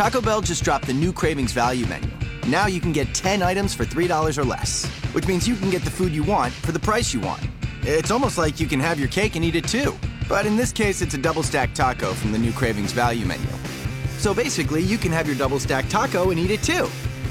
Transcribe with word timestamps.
Taco 0.00 0.22
Bell 0.22 0.40
just 0.40 0.64
dropped 0.64 0.86
the 0.86 0.94
new 0.94 1.12
Cravings 1.12 1.52
Value 1.52 1.84
Menu. 1.84 2.08
Now 2.48 2.68
you 2.68 2.80
can 2.80 2.90
get 2.90 3.14
10 3.14 3.42
items 3.42 3.74
for 3.74 3.84
$3 3.84 4.38
or 4.38 4.44
less, 4.44 4.86
which 5.12 5.26
means 5.26 5.46
you 5.46 5.54
can 5.54 5.68
get 5.68 5.82
the 5.82 5.90
food 5.90 6.10
you 6.10 6.22
want 6.22 6.54
for 6.54 6.72
the 6.72 6.78
price 6.78 7.12
you 7.12 7.20
want. 7.20 7.46
It's 7.82 8.10
almost 8.10 8.38
like 8.38 8.58
you 8.58 8.66
can 8.66 8.80
have 8.80 8.98
your 8.98 9.08
cake 9.08 9.36
and 9.36 9.44
eat 9.44 9.56
it 9.56 9.68
too. 9.68 9.94
But 10.26 10.46
in 10.46 10.56
this 10.56 10.72
case, 10.72 11.02
it's 11.02 11.12
a 11.12 11.18
double 11.18 11.42
stacked 11.42 11.76
taco 11.76 12.14
from 12.14 12.32
the 12.32 12.38
new 12.38 12.50
Cravings 12.50 12.92
Value 12.92 13.26
Menu. 13.26 13.46
So 14.16 14.32
basically, 14.32 14.80
you 14.80 14.96
can 14.96 15.12
have 15.12 15.26
your 15.26 15.36
double 15.36 15.60
stacked 15.60 15.90
taco 15.90 16.30
and 16.30 16.40
eat 16.40 16.50
it 16.50 16.62
too, 16.62 16.86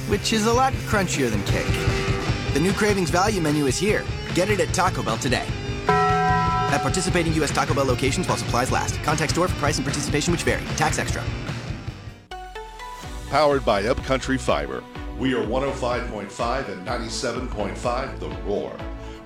which 0.08 0.32
is 0.32 0.46
a 0.46 0.54
lot 0.54 0.72
crunchier 0.86 1.32
than 1.32 1.44
cake. 1.46 2.54
The 2.54 2.60
new 2.60 2.74
Cravings 2.74 3.10
Value 3.10 3.42
Menu 3.42 3.66
is 3.66 3.80
here. 3.80 4.06
Get 4.36 4.52
it 4.52 4.60
at 4.60 4.72
Taco 4.76 5.02
Bell 5.02 5.18
today. 5.18 5.48
At 5.88 6.84
participating 6.84 7.34
U.S. 7.34 7.50
Taco 7.50 7.74
Bell 7.74 7.86
locations 7.86 8.28
while 8.28 8.38
supplies 8.38 8.72
last. 8.72 9.02
Contact 9.02 9.32
store 9.32 9.48
for 9.48 9.56
price 9.56 9.78
and 9.78 9.86
participation 9.88 10.32
which 10.32 10.44
vary. 10.44 10.64
Tax 10.76 11.00
extra. 11.00 11.24
Powered 13.30 13.64
by 13.64 13.84
Upcountry 13.84 14.40
Fiber. 14.40 14.84
We 15.20 15.36
are 15.36 15.46
105.5 15.46 16.70
and 16.70 16.88
97.5 16.88 18.20
The 18.20 18.30
Roar. 18.44 18.76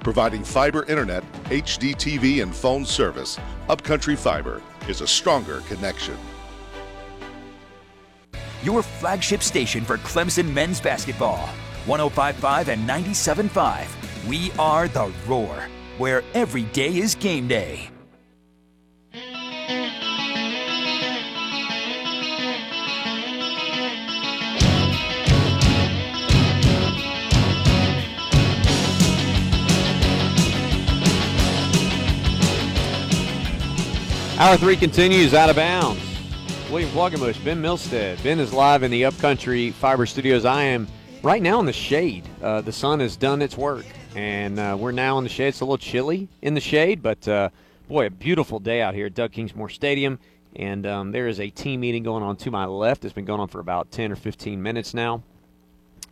Providing 0.01 0.43
fiber 0.43 0.83
internet, 0.89 1.23
HD 1.45 1.95
TV, 1.95 2.43
and 2.43 2.53
phone 2.53 2.85
service, 2.85 3.39
Upcountry 3.69 4.17
Fiber 4.17 4.61
is 4.89 4.99
a 4.99 5.07
stronger 5.07 5.61
connection. 5.69 6.17
Your 8.61 8.83
flagship 8.83 9.41
station 9.41 9.85
for 9.85 9.97
Clemson 9.99 10.51
men's 10.53 10.81
basketball. 10.81 11.47
1055 11.85 12.67
and 12.67 12.81
975. 12.81 14.27
We 14.27 14.51
are 14.59 14.89
The 14.89 15.13
Roar, 15.25 15.69
where 15.97 16.23
every 16.33 16.63
day 16.63 16.97
is 16.97 17.15
game 17.15 17.47
day. 17.47 17.92
Hour 34.39 34.57
three 34.57 34.75
continues 34.75 35.35
out 35.35 35.51
of 35.51 35.55
bounds. 35.55 36.01
William 36.71 36.89
Qualkinbush, 36.89 37.43
Ben 37.45 37.61
Milstead. 37.61 38.21
Ben 38.23 38.39
is 38.39 38.51
live 38.51 38.81
in 38.81 38.89
the 38.89 39.05
Upcountry 39.05 39.69
Fiber 39.69 40.07
Studios. 40.07 40.43
I 40.43 40.63
am 40.63 40.87
right 41.21 41.41
now 41.41 41.59
in 41.59 41.67
the 41.67 41.71
shade. 41.71 42.27
Uh, 42.41 42.59
the 42.61 42.71
sun 42.71 42.99
has 42.99 43.15
done 43.15 43.43
its 43.43 43.55
work, 43.55 43.85
and 44.15 44.59
uh, 44.59 44.75
we're 44.77 44.91
now 44.91 45.19
in 45.19 45.23
the 45.23 45.29
shade. 45.29 45.49
It's 45.49 45.61
a 45.61 45.65
little 45.65 45.77
chilly 45.77 46.27
in 46.41 46.55
the 46.55 46.59
shade, 46.59 47.03
but 47.03 47.27
uh, 47.27 47.49
boy, 47.87 48.07
a 48.07 48.09
beautiful 48.09 48.59
day 48.59 48.81
out 48.81 48.95
here 48.95 49.05
at 49.05 49.13
Doug 49.13 49.31
Kingsmore 49.33 49.71
Stadium. 49.71 50.17
And 50.55 50.87
um, 50.87 51.11
there 51.11 51.27
is 51.27 51.39
a 51.39 51.51
team 51.51 51.81
meeting 51.81 52.01
going 52.01 52.23
on 52.23 52.35
to 52.37 52.49
my 52.49 52.65
left. 52.65 53.05
It's 53.05 53.13
been 53.13 53.25
going 53.25 53.39
on 53.39 53.49
for 53.49 53.59
about 53.59 53.91
10 53.91 54.11
or 54.11 54.15
15 54.15 54.61
minutes 54.61 54.95
now. 54.95 55.21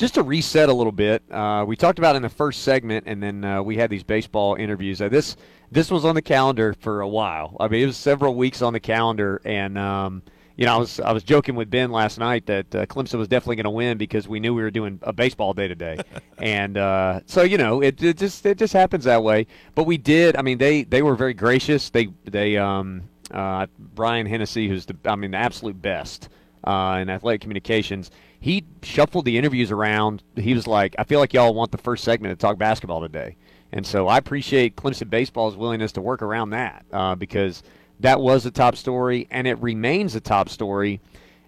just 0.03 0.15
to 0.15 0.25
reset 0.25 0.69
a 0.69 0.73
little 0.73 0.91
bit, 0.91 1.23
uh, 1.31 1.65
we 1.65 1.77
talked 1.77 2.01
about 2.01 2.17
in 2.17 2.23
the 2.23 2.29
first 2.29 2.63
segment, 2.63 3.05
and 3.07 3.23
then 3.23 3.45
uh, 3.45 3.63
we 3.63 3.77
had 3.77 3.89
these 3.89 4.03
baseball 4.03 4.57
interviews. 4.57 5.01
Uh, 5.01 5.09
this 5.09 5.37
this 5.71 5.93
was 5.93 6.05
on 6.05 6.17
the 6.17 6.23
calendar 6.23 6.75
for 6.81 7.03
a 7.03 7.09
while. 7.09 7.57
I 7.61 7.69
mean, 7.69 7.85
it 7.85 7.87
was 7.87 7.97
several 7.97 8.35
weeks 8.35 8.63
on 8.63 8.73
the 8.73 8.81
calendar, 8.81 9.41
and 9.45 9.79
um, 9.79 10.23
you 10.57 10.67
know, 10.67 10.75
I 10.75 10.79
was 10.79 11.01
I 11.01 11.13
was 11.13 11.23
joking 11.23 11.55
with 11.55 11.71
Ben 11.71 11.91
last 11.91 12.19
night 12.19 12.47
that 12.47 12.75
uh, 12.75 12.87
Clemson 12.87 13.19
was 13.19 13.29
definitely 13.29 13.57
going 13.57 13.65
to 13.65 13.71
win 13.71 13.99
because 13.99 14.29
we 14.29 14.41
knew 14.41 14.55
we 14.55 14.63
were 14.63 14.71
doing 14.71 14.99
a 15.03 15.13
baseball 15.13 15.55
day 15.55 15.69
today, 15.69 15.99
and 16.39 16.77
uh, 16.77 17.21
so 17.27 17.43
you 17.43 17.59
know, 17.59 17.83
it, 17.83 18.03
it 18.03 18.17
just 18.17 18.45
it 18.47 18.59
just 18.59 18.73
happens 18.73 19.05
that 19.05 19.23
way. 19.23 19.47
But 19.75 19.85
we 19.85 19.99
did. 19.99 20.37
I 20.37 20.43
mean, 20.43 20.59
they 20.59 20.85
they 20.85 21.03
were 21.03 21.15
very 21.15 21.35
gracious. 21.35 21.91
They 21.91 22.09
they 22.25 22.57
um, 22.57 23.03
uh, 23.31 23.67
Brian 23.79 24.27
Hennessy, 24.27 24.69
who's 24.69 24.87
the 24.87 24.97
I 25.05 25.17
mean 25.17 25.33
the 25.33 25.39
absolute 25.39 25.81
best 25.81 26.29
uh, 26.65 26.99
in 27.01 27.11
athletic 27.11 27.41
communications 27.41 28.11
he 28.43 28.65
shuffled 28.83 29.25
the 29.25 29.39
interviews 29.39 29.71
around. 29.71 30.25
He 30.35 30.53
was 30.53 30.67
like, 30.67 30.97
I 30.99 31.05
feel 31.05 31.21
like 31.21 31.33
y'all 31.33 31.55
want 31.55 31.71
the 31.71 31.79
first 31.79 32.03
segment 32.03 32.37
to 32.37 32.43
talk 32.43 32.59
basketball 32.59 33.01
today. 33.01 33.37
And 33.71 33.87
so 33.87 34.09
I 34.09 34.19
appreciate 34.19 34.75
Clemson 34.75 35.09
Baseball's 35.09 35.57
willingness 35.57 35.93
to 35.93 36.01
work 36.01 36.23
around 36.23 36.51
that 36.51 36.85
uh, 36.93 37.15
because 37.15 37.63
that 38.03 38.21
was 38.21 38.47
a 38.47 38.51
top 38.51 38.77
story 38.77 39.27
and 39.31 39.47
it 39.47 39.61
remains 39.61 40.15
a 40.15 40.21
top 40.21 40.49
story. 40.49 41.01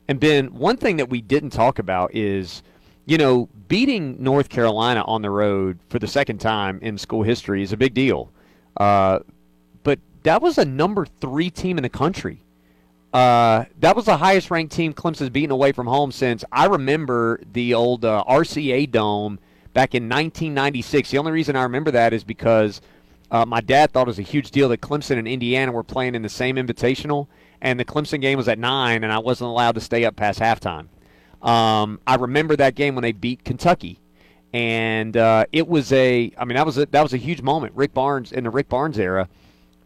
And 0.09 0.19
Ben, 0.19 0.47
one 0.55 0.77
thing 0.77 0.97
that 0.97 1.09
we 1.09 1.21
didn't 1.21 1.51
talk 1.51 1.79
about 1.79 2.15
is, 2.15 2.63
you 3.07 3.19
know, 3.19 3.49
beating 3.69 4.23
North 4.23 4.49
Carolina 4.49 5.03
on 5.07 5.23
the 5.23 5.31
road 5.31 5.79
for 5.89 5.99
the 5.99 6.07
second 6.09 6.39
time 6.39 6.79
in 6.83 6.99
school 6.99 7.23
history 7.23 7.63
is 7.63 7.73
a 7.73 7.77
big 7.77 7.95
deal. 7.95 8.31
Uh, 8.77 9.21
but 9.83 9.99
that 10.25 10.43
was 10.43 10.59
a 10.59 10.65
number 10.65 11.07
three 11.07 11.51
team 11.51 11.79
in 11.79 11.83
the 11.83 11.89
country 11.89 12.41
uh, 13.15 13.65
that 13.79 13.95
was 13.95 14.07
the 14.07 14.17
highest 14.17 14.51
ranked 14.51 14.75
team 14.75 14.93
Clemson's 14.93 15.31
beaten 15.31 15.53
away 15.53 15.71
from 15.71 15.87
home 15.87 16.11
since 16.11 16.45
I 16.51 16.67
remember 16.67 17.41
the 17.53 17.73
old 17.73 18.05
uh, 18.05 18.25
RCA 18.29 18.91
Dome 18.91 19.39
back 19.73 19.95
in 19.95 20.09
1996. 20.09 21.13
The 21.13 21.19
only 21.19 21.31
reason 21.31 21.55
I 21.55 21.63
remember 21.63 21.93
that 21.93 22.13
is 22.13 22.25
because 22.25 22.81
uh, 23.31 23.45
my 23.47 23.61
dad 23.61 23.93
thought 23.93 24.03
it 24.03 24.09
was 24.09 24.19
a 24.19 24.23
huge 24.23 24.51
deal 24.51 24.69
that 24.69 24.81
Clemson 24.81 25.19
and 25.19 25.27
Indiana 25.27 25.73
were 25.73 25.83
playing 25.83 26.15
in 26.15 26.23
the 26.23 26.29
same 26.29 26.57
invitational, 26.57 27.29
and 27.61 27.79
the 27.81 27.85
Clemson 27.85 28.21
game 28.21 28.37
was 28.37 28.49
at 28.49 28.59
9, 28.59 29.03
and 29.03 29.13
I 29.13 29.19
wasn't 29.19 29.49
allowed 29.49 29.75
to 29.77 29.81
stay 29.81 30.05
up 30.05 30.17
past 30.17 30.39
halftime. 30.41 30.89
Um, 31.43 32.01
I 32.07 32.17
remember 32.17 32.57
that 32.57 32.75
game 32.75 32.95
when 32.95 33.03
they 33.03 33.13
beat 33.13 33.45
Kentucky. 33.45 34.01
And 34.53 35.17
uh, 35.17 35.47
it 35.53 35.67
was 35.67 35.93
a, 35.93 36.33
I 36.39 36.45
mean, 36.45 36.55
that 36.55 36.65
was 36.65 36.79
a, 36.79 36.87
that 36.87 37.03
was 37.03 37.13
a 37.13 37.17
huge 37.17 37.43
moment. 37.43 37.75
Rick 37.75 37.93
Barnes 37.93 38.31
in 38.31 38.45
the 38.45 38.51
Rick 38.51 38.69
Barnes 38.69 38.99
era, 38.99 39.29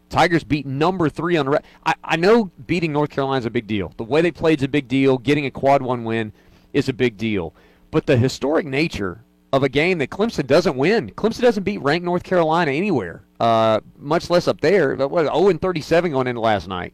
Tigers 0.08 0.44
beat 0.44 0.66
number 0.66 1.08
three 1.08 1.36
on 1.36 1.46
the. 1.46 1.52
Re- 1.52 1.58
I, 1.84 1.94
I 2.02 2.16
know 2.16 2.50
beating 2.66 2.92
North 2.92 3.10
Carolina 3.10 3.40
is 3.40 3.46
a 3.46 3.50
big 3.50 3.66
deal. 3.66 3.92
The 3.96 4.04
way 4.04 4.20
they 4.20 4.30
played 4.30 4.60
is 4.60 4.64
a 4.64 4.68
big 4.68 4.88
deal. 4.88 5.18
Getting 5.18 5.46
a 5.46 5.50
quad 5.50 5.82
one 5.82 6.04
win 6.04 6.32
is 6.72 6.88
a 6.88 6.92
big 6.92 7.16
deal. 7.16 7.54
But 7.90 8.06
the 8.06 8.16
historic 8.16 8.66
nature 8.66 9.22
of 9.52 9.62
a 9.62 9.68
game 9.68 9.98
that 9.98 10.10
Clemson 10.10 10.46
doesn't 10.46 10.76
win. 10.76 11.10
Clemson 11.10 11.42
doesn't 11.42 11.62
beat 11.62 11.78
ranked 11.78 12.04
North 12.04 12.22
Carolina 12.22 12.72
anywhere, 12.72 13.22
uh, 13.40 13.80
much 13.96 14.30
less 14.30 14.48
up 14.48 14.60
there. 14.60 14.96
But 14.96 15.08
what, 15.08 15.22
0 15.22 15.48
and 15.48 15.60
37 15.60 16.12
going 16.12 16.26
into 16.26 16.40
last 16.40 16.68
night. 16.68 16.92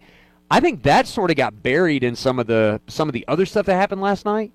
I 0.50 0.60
think 0.60 0.82
that 0.82 1.06
sort 1.06 1.30
of 1.30 1.36
got 1.36 1.62
buried 1.62 2.04
in 2.04 2.14
some 2.14 2.38
of 2.38 2.46
the 2.46 2.80
some 2.86 3.08
of 3.08 3.12
the 3.12 3.24
other 3.28 3.46
stuff 3.46 3.66
that 3.66 3.74
happened 3.74 4.00
last 4.00 4.24
night. 4.24 4.52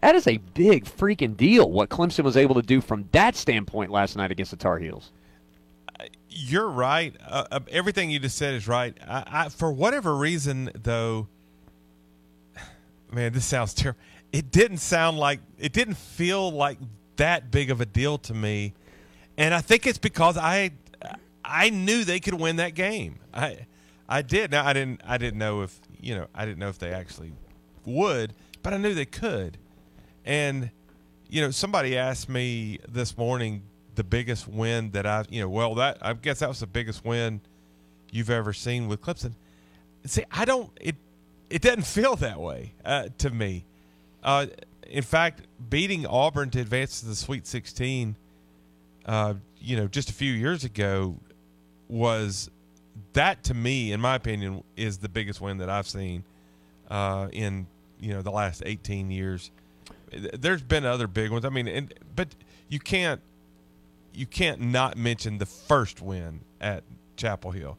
That 0.00 0.14
is 0.14 0.26
a 0.26 0.36
big 0.36 0.84
freaking 0.84 1.36
deal. 1.36 1.70
What 1.70 1.88
Clemson 1.88 2.24
was 2.24 2.36
able 2.36 2.54
to 2.56 2.62
do 2.62 2.80
from 2.80 3.08
that 3.12 3.36
standpoint 3.36 3.90
last 3.90 4.16
night 4.16 4.30
against 4.30 4.50
the 4.50 4.56
Tar 4.56 4.78
Heels 4.78 5.12
you're 6.34 6.68
right. 6.68 7.14
Uh, 7.26 7.44
uh, 7.50 7.60
everything 7.70 8.10
you 8.10 8.18
just 8.18 8.36
said 8.36 8.54
is 8.54 8.66
right. 8.66 8.96
I, 9.06 9.24
I, 9.26 9.48
for 9.48 9.72
whatever 9.72 10.16
reason, 10.16 10.70
though, 10.74 11.28
man, 13.12 13.32
this 13.32 13.44
sounds 13.44 13.74
terrible. 13.74 14.00
It 14.32 14.50
didn't 14.50 14.78
sound 14.78 15.18
like 15.18 15.40
it 15.58 15.72
didn't 15.72 15.96
feel 15.96 16.50
like 16.50 16.78
that 17.16 17.50
big 17.50 17.70
of 17.70 17.80
a 17.80 17.86
deal 17.86 18.18
to 18.18 18.34
me, 18.34 18.74
and 19.36 19.54
I 19.54 19.60
think 19.60 19.86
it's 19.86 19.98
because 19.98 20.36
I 20.36 20.72
I 21.44 21.70
knew 21.70 22.04
they 22.04 22.20
could 22.20 22.34
win 22.34 22.56
that 22.56 22.74
game. 22.74 23.18
I 23.32 23.66
I 24.08 24.22
did. 24.22 24.50
Now 24.50 24.66
I 24.66 24.72
didn't 24.72 25.00
I 25.06 25.18
didn't 25.18 25.38
know 25.38 25.62
if 25.62 25.78
you 26.00 26.14
know 26.14 26.26
I 26.34 26.44
didn't 26.44 26.58
know 26.58 26.68
if 26.68 26.78
they 26.78 26.90
actually 26.90 27.32
would, 27.84 28.34
but 28.62 28.72
I 28.72 28.78
knew 28.78 28.94
they 28.94 29.06
could. 29.06 29.58
And 30.24 30.70
you 31.28 31.40
know, 31.40 31.50
somebody 31.50 31.96
asked 31.96 32.28
me 32.28 32.78
this 32.88 33.16
morning 33.16 33.62
the 33.94 34.04
biggest 34.04 34.48
win 34.48 34.90
that 34.92 35.06
I've 35.06 35.30
you 35.30 35.40
know 35.40 35.48
well 35.48 35.74
that 35.76 35.98
I 36.00 36.12
guess 36.14 36.40
that 36.40 36.48
was 36.48 36.60
the 36.60 36.66
biggest 36.66 37.04
win 37.04 37.40
you've 38.10 38.30
ever 38.30 38.52
seen 38.52 38.88
with 38.88 39.00
Clemson. 39.00 39.34
See, 40.06 40.24
I 40.30 40.44
don't 40.44 40.70
it 40.80 40.96
it 41.50 41.62
doesn't 41.62 41.86
feel 41.86 42.16
that 42.16 42.40
way 42.40 42.74
uh, 42.84 43.08
to 43.18 43.30
me. 43.30 43.64
Uh, 44.22 44.46
in 44.86 45.02
fact, 45.02 45.42
beating 45.68 46.06
Auburn 46.06 46.50
to 46.50 46.60
advance 46.60 47.00
to 47.00 47.06
the 47.06 47.14
Sweet 47.14 47.46
16, 47.46 48.16
uh, 49.06 49.34
you 49.58 49.76
know, 49.76 49.86
just 49.86 50.10
a 50.10 50.12
few 50.12 50.32
years 50.32 50.64
ago, 50.64 51.16
was 51.88 52.50
that 53.12 53.42
to 53.44 53.54
me, 53.54 53.92
in 53.92 54.00
my 54.00 54.14
opinion, 54.14 54.62
is 54.76 54.98
the 54.98 55.08
biggest 55.08 55.40
win 55.40 55.58
that 55.58 55.68
I've 55.68 55.88
seen 55.88 56.24
uh, 56.90 57.28
in 57.32 57.66
you 58.00 58.12
know 58.12 58.22
the 58.22 58.30
last 58.30 58.62
18 58.64 59.10
years. 59.10 59.50
There's 60.12 60.62
been 60.62 60.84
other 60.84 61.06
big 61.06 61.30
ones. 61.30 61.44
I 61.44 61.48
mean, 61.48 61.66
and, 61.66 61.92
but 62.14 62.28
you 62.68 62.78
can't 62.78 63.20
you 64.12 64.26
can't 64.26 64.60
not 64.60 64.96
mention 64.96 65.38
the 65.38 65.46
first 65.46 66.00
win 66.00 66.40
at 66.60 66.84
Chapel 67.16 67.50
Hill. 67.50 67.78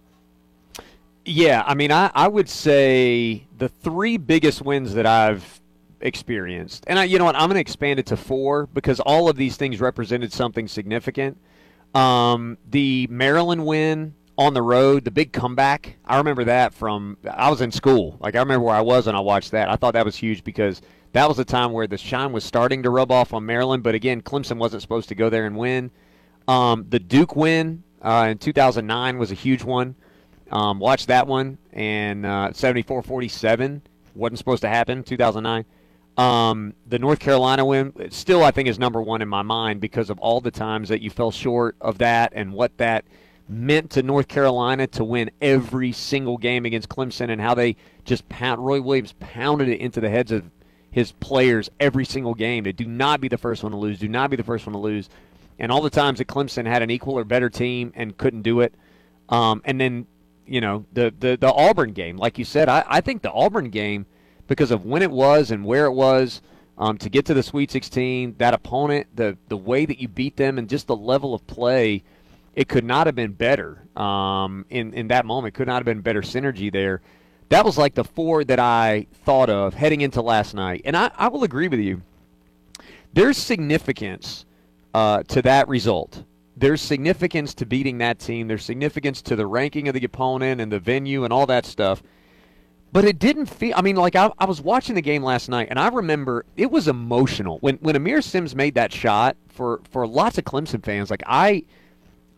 Yeah, 1.23 1.63
I 1.65 1.73
mean, 1.73 1.91
I, 1.91 2.11
I 2.13 2.27
would 2.27 2.49
say 2.49 3.47
the 3.57 3.67
three 3.67 4.17
biggest 4.17 4.61
wins 4.61 4.93
that 4.93 5.07
I've 5.07 5.59
experienced, 6.05 6.85
and 6.87 6.99
I, 6.99 7.03
you 7.03 7.17
know 7.17 7.25
what, 7.25 7.35
I'm 7.35 7.47
going 7.47 7.55
to 7.55 7.61
expand 7.61 7.99
it 7.99 8.05
to 8.07 8.17
four 8.17 8.67
because 8.67 8.99
all 8.99 9.27
of 9.29 9.35
these 9.35 9.57
things 9.57 9.81
represented 9.81 10.31
something 10.31 10.67
significant. 10.67 11.37
Um, 11.93 12.57
the 12.69 13.07
Maryland 13.09 13.65
win 13.65 14.13
on 14.37 14.53
the 14.53 14.61
road, 14.61 15.05
the 15.05 15.11
big 15.11 15.31
comeback, 15.31 15.97
I 16.05 16.17
remember 16.17 16.43
that 16.45 16.73
from 16.73 17.17
I 17.29 17.49
was 17.49 17.61
in 17.61 17.71
school. 17.71 18.17
Like 18.19 18.35
I 18.35 18.39
remember 18.39 18.65
where 18.65 18.75
I 18.75 18.81
was 18.81 19.07
and 19.07 19.15
I 19.15 19.21
watched 19.21 19.51
that. 19.51 19.69
I 19.69 19.75
thought 19.77 19.93
that 19.93 20.05
was 20.05 20.15
huge 20.15 20.43
because 20.43 20.81
that 21.13 21.27
was 21.27 21.39
a 21.39 21.45
time 21.45 21.71
where 21.71 21.87
the 21.87 21.97
shine 21.97 22.33
was 22.33 22.43
starting 22.43 22.83
to 22.83 22.89
rub 22.89 23.11
off 23.11 23.33
on 23.33 23.45
Maryland, 23.45 23.83
but 23.83 23.95
again, 23.95 24.21
Clemson 24.21 24.57
wasn't 24.57 24.81
supposed 24.81 25.07
to 25.09 25.15
go 25.15 25.29
there 25.29 25.45
and 25.45 25.55
win. 25.55 25.89
Um, 26.47 26.85
the 26.89 26.99
Duke 26.99 27.35
win 27.35 27.83
uh, 28.01 28.27
in 28.31 28.37
2009 28.37 29.17
was 29.17 29.31
a 29.31 29.35
huge 29.35 29.63
one. 29.63 29.95
Um, 30.51 30.79
watched 30.79 31.07
that 31.07 31.25
one, 31.25 31.57
and 31.73 32.25
uh, 32.25 32.49
74-47 32.51 33.81
wasn't 34.13 34.37
supposed 34.37 34.61
to 34.61 34.69
happen. 34.69 35.03
2009. 35.03 35.65
Um, 36.17 36.73
the 36.87 36.97
North 36.97 37.19
Carolina 37.19 37.65
win 37.65 37.93
still, 38.09 38.43
I 38.43 38.51
think, 38.51 38.69
is 38.69 38.79
number 38.79 39.01
one 39.01 39.21
in 39.21 39.27
my 39.27 39.41
mind 39.41 39.81
because 39.81 40.09
of 40.09 40.17
all 40.19 40.39
the 40.39 40.51
times 40.51 40.89
that 40.89 41.01
you 41.01 41.09
fell 41.09 41.31
short 41.31 41.75
of 41.81 41.97
that 41.97 42.31
and 42.35 42.53
what 42.53 42.77
that 42.77 43.03
meant 43.47 43.91
to 43.91 44.03
North 44.03 44.27
Carolina 44.27 44.87
to 44.87 45.03
win 45.03 45.29
every 45.41 45.91
single 45.91 46.37
game 46.37 46.65
against 46.65 46.89
Clemson 46.89 47.29
and 47.29 47.41
how 47.41 47.53
they 47.53 47.75
just 48.03 48.27
pound 48.29 48.65
Roy 48.65 48.81
Williams 48.81 49.13
pounded 49.19 49.67
it 49.67 49.79
into 49.79 49.99
the 49.99 50.09
heads 50.09 50.31
of 50.31 50.49
his 50.89 51.11
players 51.11 51.69
every 51.79 52.05
single 52.05 52.33
game. 52.33 52.63
To 52.63 52.73
do 52.73 52.85
not 52.85 53.19
be 53.19 53.27
the 53.27 53.37
first 53.37 53.61
one 53.61 53.71
to 53.73 53.77
lose, 53.77 53.99
do 53.99 54.07
not 54.07 54.29
be 54.29 54.37
the 54.37 54.43
first 54.43 54.65
one 54.65 54.73
to 54.73 54.79
lose, 54.79 55.09
and 55.59 55.71
all 55.71 55.81
the 55.81 55.89
times 55.89 56.19
that 56.19 56.27
Clemson 56.27 56.65
had 56.65 56.81
an 56.81 56.89
equal 56.89 57.17
or 57.17 57.23
better 57.23 57.49
team 57.49 57.91
and 57.95 58.17
couldn't 58.17 58.41
do 58.41 58.61
it, 58.61 58.73
um, 59.29 59.61
and 59.65 59.79
then 59.79 60.07
you 60.47 60.61
know 60.61 60.85
the, 60.93 61.13
the 61.19 61.37
the 61.37 61.51
Auburn 61.51 61.91
game, 61.91 62.17
like 62.17 62.39
you 62.39 62.45
said, 62.45 62.69
I, 62.69 62.83
I 62.87 63.01
think 63.01 63.21
the 63.21 63.31
Auburn 63.31 63.69
game 63.69 64.05
because 64.47 64.71
of 64.71 64.85
when 64.85 65.01
it 65.01 65.11
was 65.11 65.51
and 65.51 65.65
where 65.65 65.85
it 65.85 65.93
was. 65.93 66.41
Um, 66.77 66.97
to 66.97 67.09
get 67.09 67.25
to 67.27 67.33
the 67.33 67.41
Sweet 67.41 67.71
16, 67.71 68.35
that 68.37 68.53
opponent, 68.53 69.07
the 69.15 69.37
the 69.47 69.55
way 69.55 69.85
that 69.85 69.97
you 69.99 70.09
beat 70.09 70.35
them, 70.35 70.57
and 70.57 70.67
just 70.67 70.87
the 70.87 70.95
level 70.95 71.33
of 71.33 71.47
play, 71.47 72.03
it 72.53 72.67
could 72.67 72.83
not 72.83 73.07
have 73.07 73.15
been 73.15 73.31
better 73.31 73.81
um, 73.95 74.65
in 74.69 74.93
in 74.93 75.07
that 75.07 75.25
moment. 75.25 75.53
Could 75.53 75.67
not 75.67 75.75
have 75.75 75.85
been 75.85 76.01
better 76.01 76.21
synergy 76.21 76.69
there. 76.69 77.01
That 77.47 77.63
was 77.63 77.77
like 77.77 77.93
the 77.93 78.03
four 78.03 78.43
that 78.43 78.59
I 78.59 79.07
thought 79.23 79.49
of 79.49 79.73
heading 79.73 80.01
into 80.01 80.21
last 80.21 80.53
night, 80.53 80.81
and 80.83 80.97
I, 80.97 81.11
I 81.15 81.29
will 81.29 81.45
agree 81.45 81.69
with 81.69 81.79
you. 81.79 82.01
There's 83.13 83.37
significance 83.37 84.45
uh, 84.93 85.23
to 85.23 85.41
that 85.43 85.69
result. 85.69 86.23
There's 86.57 86.81
significance 86.81 87.53
to 87.55 87.65
beating 87.65 87.99
that 87.99 88.19
team. 88.19 88.47
There's 88.47 88.65
significance 88.65 89.21
to 89.23 89.35
the 89.35 89.45
ranking 89.47 89.87
of 89.87 89.93
the 89.93 90.03
opponent 90.03 90.59
and 90.59 90.71
the 90.71 90.79
venue 90.79 91.23
and 91.23 91.31
all 91.31 91.45
that 91.45 91.65
stuff. 91.65 92.01
But 92.95 93.03
it 93.03 93.19
didn't 93.19 93.47
feel. 93.47 93.73
I 93.75 93.81
mean, 93.81 93.97
like 93.97 94.15
I, 94.15 94.31
I 94.39 94.45
was 94.45 94.61
watching 94.61 94.95
the 94.95 95.01
game 95.01 95.21
last 95.21 95.49
night, 95.49 95.67
and 95.69 95.77
I 95.77 95.89
remember 95.89 96.45
it 96.55 96.71
was 96.71 96.87
emotional 96.87 97.57
when 97.59 97.75
when 97.81 97.93
Aamir 97.93 98.23
Simms 98.23 98.55
made 98.55 98.75
that 98.75 98.93
shot 98.93 99.35
for 99.49 99.81
for 99.91 100.07
lots 100.07 100.37
of 100.37 100.45
Clemson 100.45 100.81
fans. 100.81 101.11
Like 101.11 101.21
I, 101.25 101.65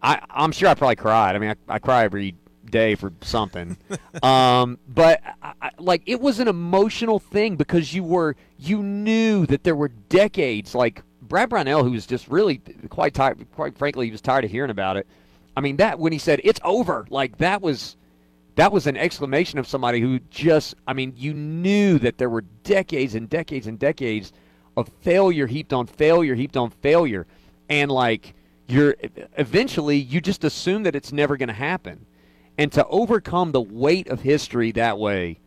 I 0.01 0.19
I'm 0.31 0.51
sure 0.51 0.67
I 0.67 0.73
probably 0.73 0.95
cried. 0.95 1.35
I 1.35 1.37
mean, 1.37 1.51
I, 1.51 1.75
I 1.75 1.77
cry 1.77 2.05
every 2.05 2.33
day 2.65 2.95
for 2.95 3.13
something. 3.21 3.77
um, 4.23 4.79
but 4.89 5.21
I, 5.43 5.53
I, 5.61 5.69
like 5.77 6.01
it 6.07 6.21
was 6.21 6.39
an 6.39 6.47
emotional 6.47 7.19
thing 7.19 7.55
because 7.55 7.93
you 7.93 8.03
were 8.03 8.35
you 8.57 8.81
knew 8.81 9.45
that 9.45 9.63
there 9.63 9.75
were 9.75 9.89
decades. 9.89 10.73
Like 10.73 11.03
Brad 11.21 11.49
Brownell, 11.49 11.83
who 11.83 11.91
was 11.91 12.07
just 12.07 12.27
really 12.29 12.61
quite 12.89 13.13
tired. 13.13 13.45
Quite 13.51 13.77
frankly, 13.77 14.07
he 14.07 14.11
was 14.11 14.21
tired 14.21 14.43
of 14.43 14.49
hearing 14.49 14.71
about 14.71 14.97
it. 14.97 15.05
I 15.55 15.61
mean, 15.61 15.77
that 15.77 15.99
when 15.99 16.13
he 16.13 16.17
said 16.17 16.41
it's 16.43 16.59
over, 16.63 17.05
like 17.11 17.37
that 17.37 17.61
was 17.61 17.95
that 18.57 18.71
was 18.71 18.87
an 18.87 18.97
exclamation 18.97 19.59
of 19.59 19.67
somebody 19.67 20.01
who 20.01 20.19
just, 20.31 20.73
I 20.87 20.93
mean, 20.93 21.13
you 21.15 21.33
knew 21.33 21.99
that 21.99 22.17
there 22.17 22.29
were 22.29 22.41
decades 22.41 23.13
and 23.13 23.29
decades 23.29 23.67
and 23.67 23.77
decades 23.77 24.33
of 24.75 24.89
failure 25.01 25.45
heaped 25.45 25.73
on 25.73 25.85
failure 25.85 26.33
heaped 26.33 26.57
on 26.57 26.71
failure. 26.71 27.27
And 27.69 27.91
like, 27.91 28.33
you're 28.67 28.95
eventually, 29.37 29.97
you 29.97 30.21
just 30.21 30.43
assume 30.43 30.83
that 30.83 30.95
it's 30.95 31.11
never 31.11 31.37
going 31.37 31.49
to 31.49 31.53
happen. 31.53 32.07
And 32.57 32.71
to 32.71 32.85
overcome 32.87 33.51
the 33.51 33.61
weight 33.61 34.07
of 34.07 34.21
history 34.21 34.71
that 34.71 34.97
way, 34.97 35.39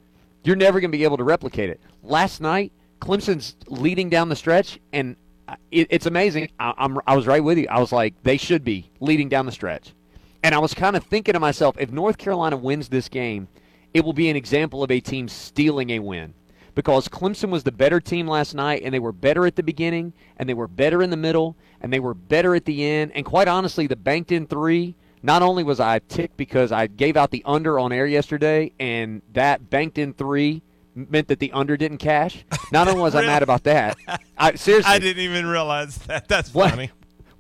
you're 0.45 0.55
never 0.55 0.79
going 0.79 0.93
to 0.93 0.97
be 0.97 1.03
able 1.03 1.17
to 1.17 1.25
replicate 1.25 1.69
it. 1.69 1.81
Last 2.05 2.41
night, 2.41 2.73
Clemson's 3.01 3.57
leading 3.67 4.09
down 4.09 4.29
the 4.29 4.37
stretch, 4.37 4.79
and 4.93 5.17
uh, 5.49 5.57
it, 5.73 5.89
it's 5.91 6.07
amazing. 6.07 6.49
I, 6.61 6.75
I'm, 6.79 6.99
I 7.09 7.17
was 7.17 7.27
right 7.27 7.43
with 7.43 7.59
you. 7.59 7.67
I 7.69 7.81
was 7.81 7.91
like, 7.91 8.15
they 8.23 8.37
should 8.37 8.63
be 8.63 8.89
leading 9.01 9.29
down 9.29 9.47
the 9.47 9.53
stretch. 9.53 9.95
And 10.43 10.55
I 10.55 10.59
was 10.59 10.75
kind 10.75 10.97
of 10.97 11.05
thinking 11.05 11.35
to 11.35 11.41
myself, 11.41 11.77
if 11.79 11.91
North 11.91 12.19
Carolina 12.19 12.57
wins 12.57 12.89
this 12.89 13.09
game, 13.09 13.49
it 13.93 14.05
will 14.05 14.13
be 14.13 14.31
an 14.31 14.37
example 14.37 14.83
of 14.83 14.91
a 14.91 15.01
team 15.01 15.29
stealing 15.29 15.91
a 15.91 15.99
win. 15.99 16.35
Because 16.75 17.09
Clemson 17.09 17.51
was 17.51 17.65
the 17.65 17.73
better 17.73 18.01
team 18.01 18.27
last 18.27 18.55
night, 18.55 18.83
and 18.85 18.95
they 18.95 19.01
were 19.01 19.13
better 19.13 19.45
at 19.45 19.57
the 19.57 19.63
beginning, 19.63 20.13
and 20.37 20.49
they 20.49 20.55
were 20.55 20.69
better 20.69 21.03
in 21.03 21.11
the 21.11 21.17
middle, 21.17 21.57
and 21.81 21.93
they 21.93 22.01
were 22.01 22.15
better 22.15 22.55
at 22.55 22.65
the 22.65 22.85
end. 22.85 23.13
And 23.15 23.27
quite 23.27 23.49
honestly, 23.49 23.87
the 23.87 23.97
banked 23.97 24.33
in 24.33 24.47
three, 24.47 24.95
not 25.23 25.43
only 25.43 25.65
was 25.65 25.81
I 25.81 25.99
ticked 25.99 26.37
because 26.37 26.73
I 26.73 26.87
gave 26.87 27.17
out 27.17 27.33
the 27.33 27.43
under 27.45 27.79
on 27.79 27.93
air 27.93 28.07
yesterday, 28.07 28.73
and 28.79 29.21
that 29.33 29.69
banked 29.69 29.99
in 29.99 30.15
three 30.15 30.63
meant 30.95 31.29
that 31.29 31.41
the 31.41 31.53
under 31.53 31.77
didn't 31.77 31.99
cash. 31.99 32.45
Not 32.73 32.89
only 32.89 33.01
was 33.01 33.15
really? 33.15 33.27
I 33.27 33.31
mad 33.33 33.43
about 33.43 33.65
that, 33.65 33.97
I 34.39 34.55
seriously 34.55 34.91
I 34.91 34.99
didn't 34.99 35.23
even 35.23 35.47
realize 35.47 35.99
that. 35.99 36.29
That's 36.29 36.51
funny. 36.51 36.91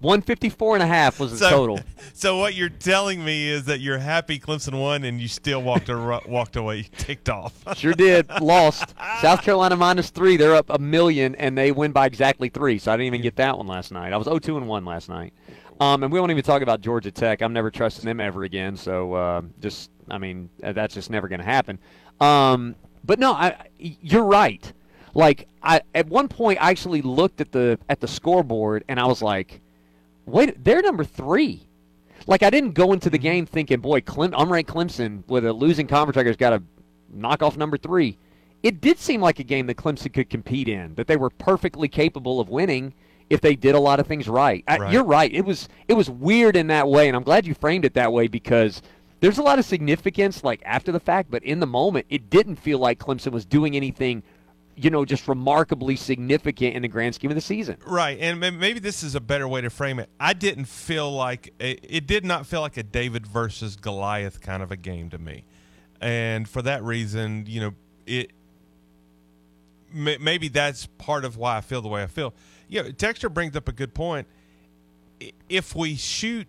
154 0.00 0.76
and 0.76 0.83
a 0.83 0.87
half 0.87 1.21
was 1.21 1.33
the 1.33 1.38
so, 1.38 1.50
total. 1.50 1.80
So 2.14 2.38
what 2.38 2.54
you're 2.54 2.69
telling 2.69 3.25
me 3.25 3.49
is 3.49 3.64
that 3.66 3.80
you're 3.80 3.99
happy 3.99 4.38
Clemson 4.38 4.78
won 4.78 5.04
and 5.04 5.21
you 5.21 5.28
still 5.28 5.62
walked 5.62 5.88
walked 6.26 6.57
away 6.57 6.83
ticked 6.83 7.28
off. 7.28 7.54
sure 7.76 7.95
did. 7.95 8.28
Lost. 8.40 8.95
South 9.21 9.42
Carolina 9.42 9.76
minus 9.76 10.11
three. 10.11 10.37
They're 10.37 10.54
up 10.54 10.69
a 10.69 10.78
million 10.78 11.35
and 11.37 11.57
they 11.57 11.73
win 11.73 11.92
by 11.92 12.07
exactly 12.07 12.49
three. 12.49 12.78
So 12.78 12.92
I 12.92 12.97
didn't 12.97 13.07
even 13.07 13.23
get 13.23 13.37
that 13.37 13.57
one 13.57 13.66
last 13.66 13.92
night. 13.92 14.12
I 14.12 14.16
was 14.16 14.26
0-2 14.26 14.57
and 14.57 14.69
1 14.69 14.85
last 14.85 15.09
night. 15.09 15.33
Um, 15.80 16.02
and 16.02 16.12
we 16.12 16.19
won't 16.21 16.30
even 16.30 16.42
talk 16.42 16.61
about 16.61 16.83
Georgia 16.83 17.11
Tech. 17.11 17.40
I'm 17.40 17.54
never 17.54 17.71
trusting 17.71 18.04
them 18.04 18.21
ever 18.21 18.45
again. 18.45 18.76
So 18.76 19.14
uh, 19.14 19.42
just, 19.61 19.90
I 20.11 20.19
mean, 20.19 20.50
that's 20.59 20.95
just 20.95 21.09
never 21.11 21.26
going 21.26 21.40
to 21.40 21.47
happen. 21.47 21.78
Um, 22.21 22.76
but 23.04 23.19
no, 23.19 23.33
I, 23.33 23.57
you're 23.78 24.25
right. 24.25 24.71
Like 25.14 25.49
I, 25.62 25.80
at 25.95 26.07
one 26.07 26.28
point, 26.28 26.61
I 26.61 26.71
actually 26.71 27.02
looked 27.02 27.40
at 27.40 27.52
the 27.52 27.78
at 27.88 28.00
the 28.00 28.09
scoreboard 28.09 28.85
and 28.88 29.00
I 29.00 29.07
was 29.07 29.23
like, 29.23 29.61
wait, 30.30 30.64
they're 30.64 30.82
number 30.82 31.04
three. 31.04 31.66
Like 32.26 32.42
I 32.42 32.50
didn't 32.50 32.72
go 32.72 32.92
into 32.92 33.10
the 33.10 33.18
mm-hmm. 33.18 33.22
game 33.22 33.46
thinking, 33.46 33.80
boy, 33.80 34.00
Clem, 34.00 34.32
unranked 34.32 34.66
Clemson 34.66 35.26
with 35.26 35.44
a 35.44 35.52
losing 35.52 35.87
conference 35.87 36.16
record's 36.16 36.37
got 36.37 36.50
to 36.50 36.62
knock 37.12 37.42
off 37.42 37.56
number 37.56 37.76
three. 37.76 38.18
It 38.62 38.80
did 38.80 38.99
seem 38.99 39.20
like 39.22 39.38
a 39.38 39.44
game 39.44 39.66
that 39.68 39.76
Clemson 39.76 40.12
could 40.12 40.28
compete 40.28 40.68
in, 40.68 40.94
that 40.96 41.06
they 41.06 41.16
were 41.16 41.30
perfectly 41.30 41.88
capable 41.88 42.40
of 42.40 42.50
winning 42.50 42.92
if 43.30 43.40
they 43.40 43.56
did 43.56 43.75
a 43.75 43.80
lot 43.80 44.00
of 44.00 44.06
things 44.06 44.28
right. 44.28 44.62
right. 44.68 44.80
I, 44.80 44.90
you're 44.90 45.04
right. 45.04 45.32
It 45.32 45.44
was 45.44 45.68
it 45.88 45.94
was 45.94 46.10
weird 46.10 46.56
in 46.56 46.66
that 46.66 46.88
way, 46.88 47.08
and 47.08 47.16
I'm 47.16 47.22
glad 47.22 47.46
you 47.46 47.54
framed 47.54 47.84
it 47.84 47.94
that 47.94 48.12
way 48.12 48.26
because 48.26 48.82
there's 49.20 49.38
a 49.38 49.42
lot 49.42 49.58
of 49.58 49.64
significance 49.64 50.44
like 50.44 50.62
after 50.64 50.92
the 50.92 51.00
fact, 51.00 51.30
but 51.30 51.42
in 51.44 51.60
the 51.60 51.66
moment, 51.66 52.06
it 52.10 52.28
didn't 52.28 52.56
feel 52.56 52.78
like 52.78 52.99
Clemson 52.99 53.32
was 53.32 53.44
doing 53.44 53.76
anything 53.76 54.22
you 54.80 54.90
know, 54.90 55.04
just 55.04 55.28
remarkably 55.28 55.96
significant 55.96 56.75
in 56.75 56.82
the 56.82 56.88
grand 56.88 57.14
scheme 57.14 57.30
of 57.30 57.34
the 57.34 57.40
season. 57.40 57.76
Right, 57.87 58.18
and 58.20 58.40
maybe 58.40 58.80
this 58.80 59.02
is 59.02 59.14
a 59.14 59.20
better 59.20 59.46
way 59.46 59.60
to 59.60 59.70
frame 59.70 59.99
it. 59.99 60.08
I 60.18 60.32
didn't 60.32 60.66
feel 60.66 61.12
like 61.12 61.52
it 61.58 62.06
did 62.06 62.25
not 62.25 62.46
feel 62.46 62.60
like 62.60 62.76
a 62.76 62.82
David 62.82 63.26
versus 63.26 63.76
Goliath 63.76 64.40
kind 64.40 64.62
of 64.62 64.70
a 64.70 64.76
game 64.76 65.10
to 65.10 65.18
me, 65.18 65.44
and 66.00 66.49
for 66.49 66.62
that 66.62 66.82
reason, 66.82 67.44
you 67.46 67.60
know, 67.60 67.75
it 68.06 68.32
maybe 69.92 70.49
that's 70.49 70.87
part 70.87 71.25
of 71.25 71.37
why 71.37 71.56
I 71.56 71.60
feel 71.60 71.82
the 71.82 71.88
way 71.88 72.02
I 72.02 72.06
feel. 72.06 72.32
You 72.68 72.84
know, 72.84 72.88
Texter 72.90 73.32
brings 73.32 73.56
up 73.56 73.68
a 73.68 73.72
good 73.72 73.92
point. 73.94 74.28
If 75.49 75.75
we 75.75 75.96
shoot 75.96 76.46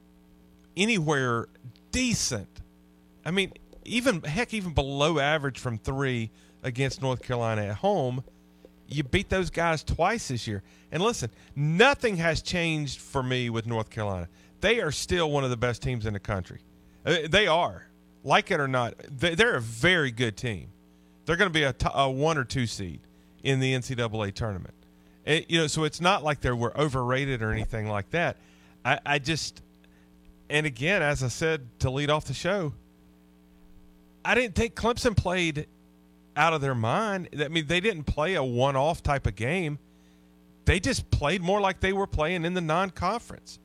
anywhere 0.77 1.47
decent. 1.91 2.61
I 3.25 3.31
mean, 3.31 3.53
even 3.85 4.21
heck, 4.21 4.53
even 4.53 4.73
below 4.73 5.19
average 5.19 5.59
from 5.59 5.77
three 5.77 6.31
against 6.63 7.01
North 7.01 7.22
Carolina 7.22 7.63
at 7.68 7.75
home. 7.77 8.24
You 8.88 9.03
beat 9.03 9.30
those 9.30 9.50
guys 9.50 9.84
twice 9.84 10.27
this 10.27 10.48
year. 10.48 10.63
And 10.91 11.01
listen, 11.01 11.30
nothing 11.56 12.18
has 12.18 12.41
changed 12.41 13.00
for 13.00 13.24
me 13.24 13.50
with 13.50 13.65
North 13.65 13.89
Carolina. 13.89 14.27
They 14.60 14.82
are 14.82 14.91
still 14.91 15.32
one 15.32 15.44
of 15.44 15.50
the 15.50 15.58
best 15.58 15.82
teams 15.82 16.06
in 16.06 16.13
the 16.13 16.20
country. 16.20 16.60
Uh, 17.06 17.20
They 17.30 17.48
are, 17.48 17.88
like 18.24 18.51
it 18.51 18.60
or 18.60 18.68
not. 18.68 18.94
they- 19.10 19.34
They're 19.36 19.56
a 19.56 19.62
very 19.62 20.12
good 20.12 20.36
team. 20.38 20.68
They're 21.25 21.38
going 21.38 21.50
to 21.50 21.53
be 21.53 21.63
a, 21.63 21.74
t- 21.74 21.88
a 21.94 22.10
one 22.12 22.38
or 22.38 22.44
two 22.44 22.68
seed 22.68 23.00
in 23.44 23.60
the 23.60 23.74
NCAA 23.74 24.34
tournament. 24.34 24.74
It- 25.25 25.50
you 25.50 25.58
know, 25.60 25.68
so 25.68 25.84
it's 25.86 26.01
not 26.01 26.24
like 26.24 26.41
they 26.41 26.51
were 26.51 26.77
overrated 26.77 27.41
or 27.41 27.51
anything 27.51 27.88
like 27.88 28.10
that. 28.12 28.38
I, 28.84 29.00
I 29.06 29.20
just, 29.20 29.62
and 30.50 30.65
again, 30.65 31.01
as 31.01 31.24
I 31.24 31.30
said 31.30 31.65
to 31.80 31.89
lead 31.89 32.10
off 32.10 32.25
the 32.25 32.34
show, 32.34 32.74
I 34.25 34.36
didn't 34.36 34.56
think 34.56 34.75
Clemson 34.75 35.15
played 35.15 35.68
out 36.35 36.53
of 36.53 36.61
their 36.61 36.75
mind. 36.75 37.29
I 37.39 37.47
mean, 37.47 37.67
they 37.67 37.79
didn't 37.79 38.03
play 38.03 38.35
a 38.35 38.43
one-off 38.43 39.03
type 39.03 39.27
of 39.27 39.35
game. 39.35 39.79
They 40.65 40.79
just 40.79 41.09
played 41.11 41.41
more 41.41 41.59
like 41.59 41.79
they 41.79 41.93
were 41.93 42.07
playing 42.07 42.45
in 42.45 42.53
the 42.53 42.61
non-conference 42.61 43.59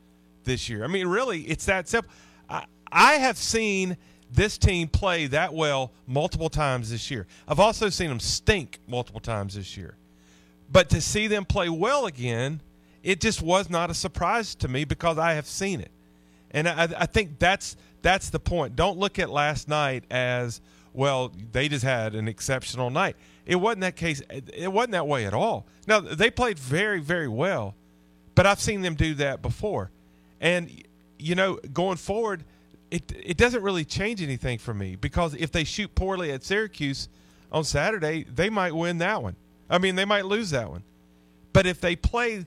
this 0.45 0.69
year. 0.69 0.85
I 0.85 0.87
mean, 0.87 1.07
really, 1.07 1.43
it's 1.43 1.67
that 1.67 1.89
simple. 1.89 2.11
I, 2.49 2.65
I 2.91 3.15
have 3.15 3.37
seen 3.37 3.97
this 4.33 4.59
team 4.59 4.89
play 4.89 5.27
that 5.29 5.55
well 5.55 5.93
multiple 6.07 6.49
times 6.49 6.91
this 6.91 7.11
year. 7.11 7.27
I've 7.47 7.61
also 7.61 7.89
seen 7.89 8.09
them 8.09 8.21
stink 8.21 8.81
multiple 8.89 9.21
times 9.21 9.55
this 9.55 9.77
year. 9.77 9.97
But 10.71 10.89
to 10.91 11.01
see 11.01 11.29
them 11.29 11.45
play 11.45 11.69
well 11.69 12.07
again, 12.07 12.61
it 13.03 13.21
just 13.21 13.41
was 13.41 13.71
not 13.71 13.91
a 13.91 13.95
surprise 13.95 14.55
to 14.57 14.69
me 14.69 14.85
because 14.85 15.17
I 15.17 15.35
have 15.35 15.47
seen 15.47 15.81
it. 15.81 15.93
And 16.51 16.69
I, 16.69 16.89
I 16.99 17.07
think 17.07 17.39
that's 17.39 17.77
that's 18.03 18.31
the 18.31 18.41
point. 18.41 18.77
Don't 18.77 18.99
look 18.99 19.19
at 19.19 19.31
last 19.31 19.69
night 19.69 20.05
as 20.11 20.61
well. 20.97 21.33
They 21.53 21.69
just 21.69 21.85
had 21.85 22.15
an 22.15 22.29
exceptional 22.29 22.91
night. 22.91 23.17
It 23.45 23.57
wasn't 23.57 23.83
that 23.83 23.97
case. 23.97 24.23
It 24.31 24.73
wasn't 24.73 24.93
that 24.93 25.07
way 25.07 25.27
at 25.27 25.35
all. 25.35 25.67
Now 25.87 26.01
they 26.01 26.31
played 26.31 26.59
very 26.59 27.01
very 27.01 27.29
well, 27.29 27.75
but 28.35 28.47
I've 28.47 28.61
seen 28.61 28.83
them 28.83 28.95
do 28.95 29.15
that 29.15 29.43
before. 29.43 29.91
And 30.41 30.83
you 31.19 31.35
know, 31.35 31.59
going 31.73 31.97
forward, 31.97 32.45
it 32.91 33.13
it 33.17 33.37
doesn't 33.37 33.63
really 33.63 33.85
change 33.85 34.23
anything 34.23 34.59
for 34.59 34.75
me 34.75 34.97
because 34.97 35.35
if 35.35 35.53
they 35.53 35.65
shoot 35.65 35.95
poorly 35.95 36.33
at 36.33 36.43
Syracuse 36.43 37.09
on 37.53 37.65
Saturday, 37.65 38.25
they 38.25 38.51
might 38.51 38.75
win 38.75 38.99
that 38.99 39.23
one. 39.23 39.37
I 39.69 39.79
mean, 39.79 39.95
they 39.97 40.05
might 40.05 40.27
lose 40.27 40.51
that 40.51 40.71
one. 40.71 40.83
But 41.53 41.67
if 41.67 41.81
they 41.81 41.97
play 41.97 42.45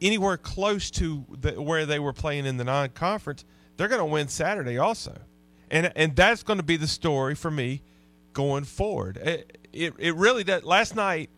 anywhere 0.00 0.36
close 0.36 0.90
to 0.92 1.24
the, 1.40 1.60
where 1.60 1.86
they 1.86 1.98
were 1.98 2.12
playing 2.12 2.46
in 2.46 2.56
the 2.56 2.64
non-conference, 2.64 3.44
they're 3.76 3.88
going 3.88 4.00
to 4.00 4.04
win 4.06 4.28
Saturday 4.28 4.78
also, 4.78 5.16
and 5.72 5.90
and 5.96 6.14
that's 6.14 6.44
going 6.44 6.58
to 6.58 6.62
be 6.62 6.76
the 6.76 6.86
story 6.86 7.34
for 7.34 7.50
me 7.50 7.82
going 8.32 8.64
forward. 8.64 9.16
It, 9.16 9.58
it 9.72 9.94
it 9.98 10.14
really. 10.14 10.44
Last 10.44 10.94
night 10.94 11.30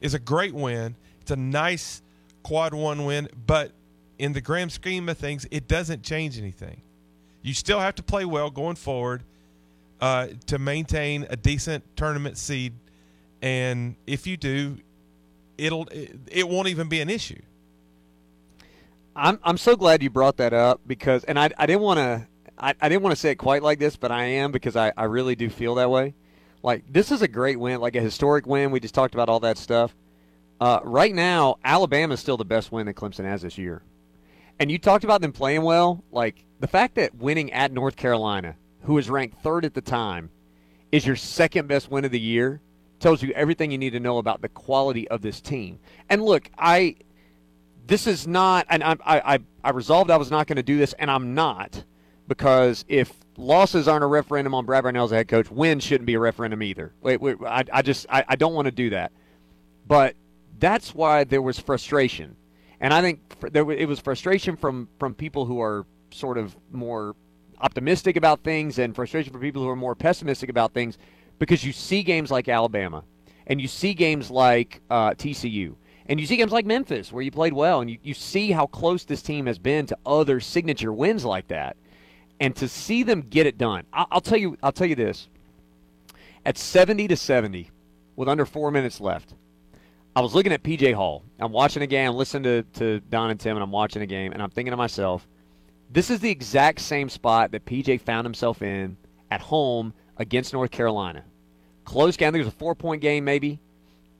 is 0.00 0.14
a 0.14 0.18
great 0.18 0.54
win. 0.54 0.96
It's 1.20 1.30
a 1.30 1.36
nice 1.36 2.02
quad 2.42 2.74
one 2.74 3.04
win, 3.04 3.28
but 3.46 3.70
in 4.18 4.32
the 4.32 4.40
grand 4.40 4.72
scheme 4.72 5.08
of 5.08 5.18
things, 5.18 5.46
it 5.50 5.68
doesn't 5.68 6.02
change 6.02 6.38
anything. 6.38 6.80
You 7.42 7.54
still 7.54 7.78
have 7.78 7.94
to 7.96 8.02
play 8.02 8.24
well 8.24 8.50
going 8.50 8.76
forward 8.76 9.22
uh, 10.00 10.28
to 10.46 10.58
maintain 10.58 11.26
a 11.28 11.36
decent 11.36 11.84
tournament 11.96 12.38
seed, 12.38 12.72
and 13.42 13.94
if 14.06 14.26
you 14.26 14.36
do, 14.36 14.78
it'll 15.58 15.86
it, 15.88 16.16
it 16.28 16.48
won't 16.48 16.68
even 16.68 16.88
be 16.88 17.00
an 17.02 17.10
issue. 17.10 17.40
I'm 19.14 19.38
I'm 19.44 19.58
so 19.58 19.76
glad 19.76 20.02
you 20.02 20.08
brought 20.08 20.38
that 20.38 20.54
up 20.54 20.80
because, 20.86 21.24
and 21.24 21.38
I 21.38 21.50
I 21.58 21.66
didn't 21.66 21.82
want 21.82 21.98
to 21.98 22.26
I, 22.62 22.74
I 22.80 22.88
didn't 22.88 23.02
want 23.02 23.14
to 23.14 23.20
say 23.20 23.32
it 23.32 23.36
quite 23.36 23.62
like 23.62 23.78
this, 23.78 23.96
but 23.96 24.10
I 24.12 24.24
am 24.24 24.52
because 24.52 24.76
I 24.76 24.92
I 24.96 25.04
really 25.04 25.34
do 25.34 25.50
feel 25.50 25.74
that 25.76 25.90
way. 25.90 26.14
Like 26.62 26.84
this 26.88 27.10
is 27.10 27.22
a 27.22 27.28
great 27.28 27.58
win, 27.58 27.80
like 27.80 27.96
a 27.96 28.00
historic 28.00 28.46
win. 28.46 28.70
We 28.70 28.80
just 28.80 28.94
talked 28.94 29.14
about 29.14 29.28
all 29.28 29.40
that 29.40 29.58
stuff. 29.58 29.94
Uh, 30.60 30.78
right 30.84 31.12
now, 31.12 31.56
Alabama 31.64 32.14
is 32.14 32.20
still 32.20 32.36
the 32.36 32.44
best 32.44 32.70
win 32.70 32.86
that 32.86 32.94
Clemson 32.94 33.24
has 33.24 33.42
this 33.42 33.58
year. 33.58 33.82
And 34.60 34.70
you 34.70 34.78
talked 34.78 35.02
about 35.02 35.20
them 35.20 35.32
playing 35.32 35.62
well. 35.62 36.04
Like 36.12 36.44
the 36.60 36.68
fact 36.68 36.94
that 36.94 37.16
winning 37.16 37.52
at 37.52 37.72
North 37.72 37.96
Carolina, 37.96 38.54
who 38.82 38.94
was 38.94 39.10
ranked 39.10 39.42
third 39.42 39.64
at 39.64 39.74
the 39.74 39.80
time, 39.80 40.30
is 40.92 41.04
your 41.04 41.16
second 41.16 41.66
best 41.66 41.90
win 41.90 42.04
of 42.04 42.12
the 42.12 42.20
year, 42.20 42.60
tells 43.00 43.22
you 43.22 43.32
everything 43.32 43.72
you 43.72 43.78
need 43.78 43.90
to 43.94 44.00
know 44.00 44.18
about 44.18 44.40
the 44.40 44.48
quality 44.48 45.08
of 45.08 45.20
this 45.20 45.40
team. 45.40 45.80
And 46.08 46.22
look, 46.22 46.48
I 46.56 46.96
this 47.86 48.06
is 48.06 48.28
not, 48.28 48.66
and 48.68 48.84
I, 48.84 48.96
I, 49.04 49.38
I 49.64 49.70
resolved 49.70 50.10
I 50.10 50.16
was 50.16 50.30
not 50.30 50.46
going 50.46 50.56
to 50.56 50.62
do 50.62 50.78
this, 50.78 50.92
and 50.94 51.10
I'm 51.10 51.34
not, 51.34 51.82
because 52.32 52.82
if 52.88 53.12
losses 53.36 53.86
aren't 53.86 54.02
a 54.02 54.06
referendum 54.06 54.54
on 54.54 54.64
Brad 54.64 54.82
Brownell 54.84 55.04
as 55.04 55.12
a 55.12 55.16
head 55.16 55.28
coach, 55.28 55.50
wins 55.50 55.84
shouldn't 55.84 56.06
be 56.06 56.14
a 56.14 56.18
referendum 56.18 56.62
either. 56.62 56.94
Wait, 57.02 57.20
wait 57.20 57.36
I, 57.46 57.62
I 57.70 57.82
just, 57.82 58.06
I, 58.08 58.24
I 58.26 58.36
don't 58.36 58.54
want 58.54 58.64
to 58.66 58.72
do 58.72 58.88
that. 58.90 59.12
But 59.86 60.16
that's 60.58 60.94
why 60.94 61.24
there 61.24 61.42
was 61.42 61.58
frustration, 61.58 62.36
and 62.80 62.94
I 62.94 63.02
think 63.02 63.20
there 63.52 63.70
it 63.70 63.86
was 63.86 63.98
frustration 63.98 64.56
from 64.56 64.88
from 64.98 65.14
people 65.14 65.44
who 65.44 65.60
are 65.60 65.84
sort 66.10 66.38
of 66.38 66.56
more 66.70 67.14
optimistic 67.60 68.16
about 68.16 68.42
things, 68.42 68.78
and 68.78 68.94
frustration 68.94 69.32
for 69.32 69.38
people 69.38 69.60
who 69.60 69.68
are 69.68 69.76
more 69.76 69.94
pessimistic 69.94 70.48
about 70.48 70.72
things, 70.72 70.96
because 71.38 71.64
you 71.64 71.72
see 71.72 72.02
games 72.02 72.30
like 72.30 72.48
Alabama, 72.48 73.04
and 73.46 73.60
you 73.60 73.68
see 73.68 73.92
games 73.92 74.30
like 74.30 74.80
uh, 74.88 75.10
TCU. 75.10 75.74
And 76.06 76.18
you 76.18 76.26
see 76.26 76.36
games 76.36 76.50
like 76.52 76.66
Memphis 76.66 77.12
where 77.12 77.22
you 77.22 77.30
played 77.30 77.52
well, 77.52 77.80
and 77.80 77.88
you, 77.88 77.98
you 78.02 78.14
see 78.14 78.50
how 78.50 78.66
close 78.66 79.04
this 79.04 79.22
team 79.22 79.46
has 79.46 79.58
been 79.58 79.86
to 79.86 79.98
other 80.04 80.40
signature 80.40 80.92
wins 80.92 81.24
like 81.24 81.48
that. 81.48 81.76
And 82.42 82.56
to 82.56 82.66
see 82.66 83.04
them 83.04 83.20
get 83.20 83.46
it 83.46 83.56
done, 83.56 83.84
I'll, 83.92 84.08
I'll 84.10 84.20
tell 84.20 84.36
you, 84.36 84.58
I'll 84.62 84.72
tell 84.72 84.88
you 84.88 84.96
this: 84.96 85.28
at 86.44 86.58
seventy 86.58 87.06
to 87.06 87.16
seventy, 87.16 87.70
with 88.16 88.28
under 88.28 88.44
four 88.44 88.72
minutes 88.72 89.00
left, 89.00 89.34
I 90.16 90.20
was 90.20 90.34
looking 90.34 90.52
at 90.52 90.64
PJ 90.64 90.92
Hall. 90.92 91.22
I'm 91.38 91.52
watching 91.52 91.82
a 91.82 91.86
game, 91.86 92.10
I'm 92.10 92.16
listening 92.16 92.42
to, 92.42 92.62
to 92.80 93.00
Don 93.08 93.30
and 93.30 93.38
Tim, 93.38 93.56
and 93.56 93.62
I'm 93.62 93.70
watching 93.70 94.02
a 94.02 94.06
game, 94.06 94.32
and 94.32 94.42
I'm 94.42 94.50
thinking 94.50 94.72
to 94.72 94.76
myself, 94.76 95.26
this 95.88 96.10
is 96.10 96.18
the 96.18 96.30
exact 96.30 96.80
same 96.80 97.08
spot 97.08 97.52
that 97.52 97.64
PJ 97.64 98.00
found 98.00 98.24
himself 98.24 98.60
in 98.60 98.96
at 99.30 99.40
home 99.40 99.94
against 100.16 100.52
North 100.52 100.72
Carolina. 100.72 101.24
Close 101.84 102.16
game. 102.16 102.28
I 102.28 102.30
think 102.32 102.42
it 102.42 102.46
was 102.46 102.54
a 102.54 102.58
four 102.58 102.74
point 102.74 103.02
game, 103.02 103.24
maybe 103.24 103.60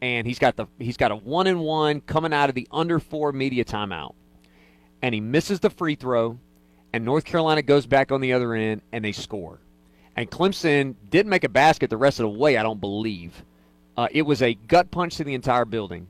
and 0.02 0.26
he's 0.26 0.38
got 0.38 0.56
the 0.56 0.66
he's 0.78 0.96
got 0.96 1.12
a 1.12 1.16
one 1.16 1.46
and 1.46 1.60
one 1.60 2.00
coming 2.02 2.32
out 2.32 2.48
of 2.48 2.54
the 2.54 2.68
under 2.70 2.98
four 2.98 3.32
media 3.32 3.64
timeout, 3.64 4.14
and 5.00 5.14
he 5.14 5.20
misses 5.20 5.60
the 5.60 5.70
free 5.70 5.94
throw, 5.94 6.38
and 6.92 7.04
North 7.04 7.24
Carolina 7.24 7.62
goes 7.62 7.86
back 7.86 8.12
on 8.12 8.20
the 8.20 8.32
other 8.32 8.54
end 8.54 8.82
and 8.92 9.04
they 9.04 9.12
score, 9.12 9.58
and 10.16 10.30
Clemson 10.30 10.94
didn't 11.10 11.30
make 11.30 11.44
a 11.44 11.48
basket 11.48 11.90
the 11.90 11.96
rest 11.96 12.20
of 12.20 12.24
the 12.24 12.38
way. 12.38 12.56
I 12.56 12.62
don't 12.62 12.80
believe. 12.80 13.44
Uh, 13.96 14.08
it 14.10 14.22
was 14.22 14.42
a 14.42 14.54
gut 14.54 14.90
punch 14.90 15.16
to 15.16 15.24
the 15.24 15.34
entire 15.34 15.64
building. 15.64 16.06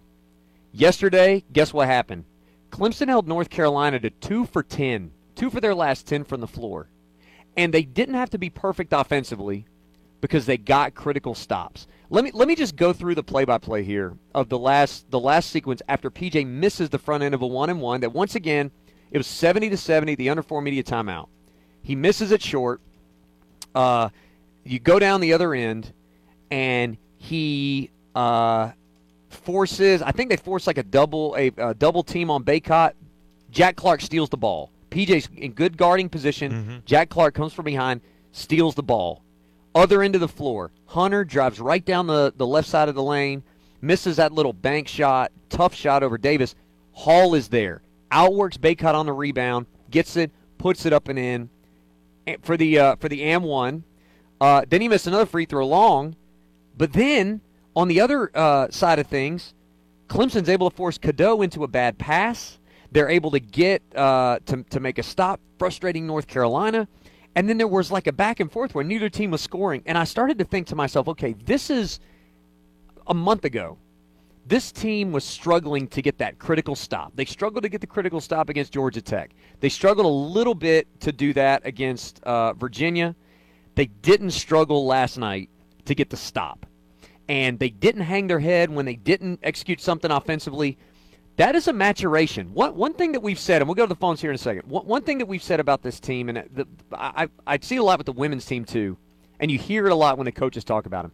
Yesterday, 0.72 1.44
guess 1.52 1.72
what 1.72 1.88
happened? 1.88 2.24
Clemson 2.70 3.08
held 3.08 3.28
North 3.28 3.50
Carolina 3.50 4.00
to 4.00 4.10
two 4.10 4.46
for 4.46 4.62
ten, 4.62 5.10
two 5.34 5.50
for 5.50 5.60
their 5.60 5.74
last 5.74 6.06
ten 6.06 6.24
from 6.24 6.40
the 6.40 6.46
floor, 6.46 6.88
and 7.56 7.72
they 7.72 7.82
didn't 7.82 8.14
have 8.14 8.30
to 8.30 8.38
be 8.38 8.50
perfect 8.50 8.92
offensively 8.92 9.66
because 10.20 10.46
they 10.46 10.56
got 10.56 10.94
critical 10.94 11.34
stops. 11.34 11.86
Let 12.08 12.24
me 12.24 12.30
let 12.32 12.48
me 12.48 12.54
just 12.54 12.76
go 12.76 12.92
through 12.92 13.14
the 13.14 13.22
play-by-play 13.22 13.82
here 13.82 14.16
of 14.34 14.48
the 14.48 14.58
last 14.58 15.10
the 15.10 15.20
last 15.20 15.50
sequence 15.50 15.82
after 15.88 16.10
PJ 16.10 16.46
misses 16.46 16.88
the 16.88 16.98
front 16.98 17.22
end 17.22 17.34
of 17.34 17.42
a 17.42 17.46
one 17.46 17.68
and 17.70 17.80
one. 17.80 18.00
That 18.00 18.12
once 18.12 18.34
again 18.34 18.70
it 19.12 19.19
was 19.19 19.26
70 19.26 19.71
to 19.71 19.76
70, 19.76 20.16
the 20.16 20.31
under 20.31 20.42
four 20.42 20.61
media 20.61 20.83
timeout. 20.83 21.28
He 21.83 21.95
misses 21.95 22.33
it 22.33 22.42
short. 22.42 22.81
Uh, 23.75 24.09
you 24.64 24.78
go 24.78 24.99
down 24.99 25.21
the 25.21 25.33
other 25.35 25.54
end, 25.54 25.92
and 26.50 26.97
he 27.19 27.90
uh, 28.14 28.73
forces. 29.28 30.02
I 30.02 30.12
think 30.12 30.31
they 30.31 30.37
force 30.37 30.66
like 30.66 30.78
a 30.78 30.83
double 30.83 31.35
a, 31.37 31.52
a 31.59 31.75
double 31.75 32.02
team 32.02 32.31
on 32.31 32.42
Bacot. 32.42 32.92
Jack 33.50 33.76
Clark 33.76 34.00
steals 34.00 34.31
the 34.31 34.37
ball. 34.37 34.71
PJ's 34.90 35.28
in 35.37 35.52
good 35.52 35.76
guarding 35.76 36.09
position. 36.09 36.83
Jack 36.85 37.09
Clark 37.11 37.35
comes 37.35 37.52
from 37.52 37.64
behind, 37.64 38.00
steals 38.33 38.75
the 38.75 38.83
ball. 38.83 39.23
Other 39.75 40.02
end 40.02 40.14
of 40.14 40.21
the 40.21 40.28
floor, 40.28 40.71
Hunter 40.87 41.25
drives 41.25 41.61
right 41.61 41.85
down 41.85 42.07
the, 42.07 42.33
the 42.37 42.47
left 42.47 42.69
side 42.69 42.88
of 42.90 42.95
the 42.95 43.02
lane, 43.02 43.42
misses 43.81 44.16
that 44.16 44.33
little 44.33 44.52
bank 44.52 44.87
shot, 44.88 45.33
tough 45.49 45.75
shot 45.75 46.02
over 46.02 46.19
Davis. 46.19 46.54
Hall 46.92 47.35
is 47.35 47.49
there, 47.49 47.81
outworks 48.12 48.57
Bacot 48.57 48.95
on 48.95 49.07
the 49.07 49.12
rebound, 49.12 49.66
gets 49.90 50.16
it, 50.16 50.31
puts 50.59 50.87
it 50.87 50.92
up 50.92 51.09
and 51.09 51.19
in 51.19 51.50
for 52.42 52.57
the 52.57 52.78
uh, 52.78 52.97
for 52.97 53.09
the 53.09 53.23
AM 53.25 53.42
one. 53.42 53.85
Uh, 54.40 54.64
then 54.69 54.81
he 54.81 54.88
missed 54.88 55.07
another 55.07 55.26
free 55.26 55.45
throw 55.45 55.66
long, 55.66 56.16
but 56.76 56.92
then 56.92 57.40
on 57.75 57.88
the 57.88 58.00
other 58.00 58.31
uh, 58.37 58.69
side 58.71 58.99
of 58.99 59.07
things, 59.07 59.54
Clemson's 60.09 60.49
able 60.49 60.71
to 60.71 60.76
force 60.76 60.99
Cadeau 60.99 61.42
into 61.42 61.64
a 61.64 61.69
bad 61.69 61.99
pass. 61.99 62.59
They're 62.90 63.09
able 63.09 63.31
to 63.31 63.40
get 63.40 63.83
uh, 63.97 64.38
to 64.47 64.62
to 64.71 64.81
make 64.81 64.99
a 64.99 65.02
stop, 65.02 65.40
frustrating 65.59 66.07
North 66.07 66.26
Carolina. 66.26 66.88
And 67.35 67.49
then 67.49 67.57
there 67.57 67.69
was 67.69 67.90
like 67.90 68.07
a 68.07 68.12
back 68.12 68.40
and 68.40 68.52
forth 68.52 68.75
where 68.75 68.85
neither 68.85 69.09
team 69.09 69.31
was 69.31 69.40
scoring. 69.40 69.83
And 69.87 69.97
I 69.97 70.04
started 70.04 70.38
to 70.38 70.45
think 70.45 70.66
to 70.66 70.76
myself, 70.76 71.09
okay, 71.09 71.33
this 71.33 71.71
is 71.71 71.99
a 73.07 73.14
month 73.14 73.47
ago. 73.47 73.78
This 74.46 74.72
team 74.72 75.12
was 75.12 75.25
struggling 75.25 75.87
to 75.88 76.02
get 76.02 76.18
that 76.18 76.38
critical 76.38 76.75
stop. 76.75 77.12
They 77.14 77.25
struggled 77.25 77.62
to 77.62 77.68
get 77.68 77.80
the 77.80 77.87
critical 77.87 78.20
stop 78.20 78.49
against 78.49 78.72
Georgia 78.72 79.00
Tech. 79.00 79.30
They 79.61 79.68
struggled 79.68 80.06
a 80.06 80.08
little 80.08 80.54
bit 80.54 80.88
to 81.00 81.12
do 81.12 81.32
that 81.34 81.62
against 81.64 82.22
uh, 82.25 82.52
Virginia. 82.54 83.14
They 83.76 83.87
didn't 83.87 84.32
struggle 84.32 84.84
last 84.87 85.16
night 85.16 85.49
to 85.84 85.94
get 85.94 86.11
the 86.11 86.16
stop. 86.16 86.66
And 87.28 87.58
they 87.58 87.70
didn't 87.70 88.02
hang 88.02 88.26
their 88.26 88.40
head 88.40 88.68
when 88.68 88.84
they 88.84 88.96
didn't 88.96 89.40
execute 89.42 89.80
something 89.80 90.11
offensively. 90.11 90.76
That 91.37 91.54
is 91.54 91.68
a 91.68 91.72
maturation. 91.72 92.52
One, 92.52 92.75
one 92.75 92.94
thing 92.94 93.12
that 93.12 93.20
we've 93.20 93.38
said, 93.38 93.62
and 93.62 93.68
we'll 93.68 93.76
go 93.76 93.84
to 93.84 93.88
the 93.88 93.94
phones 93.94 94.20
here 94.20 94.30
in 94.30 94.34
a 94.34 94.38
second. 94.38 94.68
One, 94.68 94.84
one 94.87 95.02
thing 95.02 95.18
that 95.18 95.26
we've 95.26 95.42
said 95.42 95.61
about 95.61 95.82
this 95.82 96.00
team, 96.00 96.28
and 96.28 96.44
the, 96.52 96.66
I, 96.92 97.28
I 97.46 97.58
see 97.62 97.76
a 97.76 97.82
lot 97.82 97.99
with 97.99 98.06
the 98.06 98.12
women's 98.12 98.44
team 98.44 98.64
too, 98.64 98.99
and 99.40 99.50
you 99.50 99.58
hear 99.58 99.87
it 99.87 99.92
a 99.92 99.94
lot 99.94 100.18
when 100.18 100.25
the 100.25 100.32
coaches 100.32 100.64
talk 100.64 100.84
about 100.87 101.02
them 101.02 101.12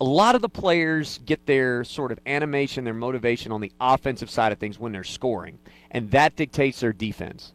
a 0.00 0.04
lot 0.04 0.34
of 0.34 0.40
the 0.40 0.48
players 0.48 1.18
get 1.26 1.44
their 1.46 1.84
sort 1.84 2.10
of 2.10 2.18
animation, 2.26 2.84
their 2.84 2.94
motivation 2.94 3.52
on 3.52 3.60
the 3.60 3.70
offensive 3.80 4.30
side 4.30 4.50
of 4.50 4.58
things 4.58 4.78
when 4.78 4.92
they're 4.92 5.04
scoring, 5.04 5.58
and 5.90 6.10
that 6.10 6.36
dictates 6.36 6.80
their 6.80 6.92
defense. 6.92 7.52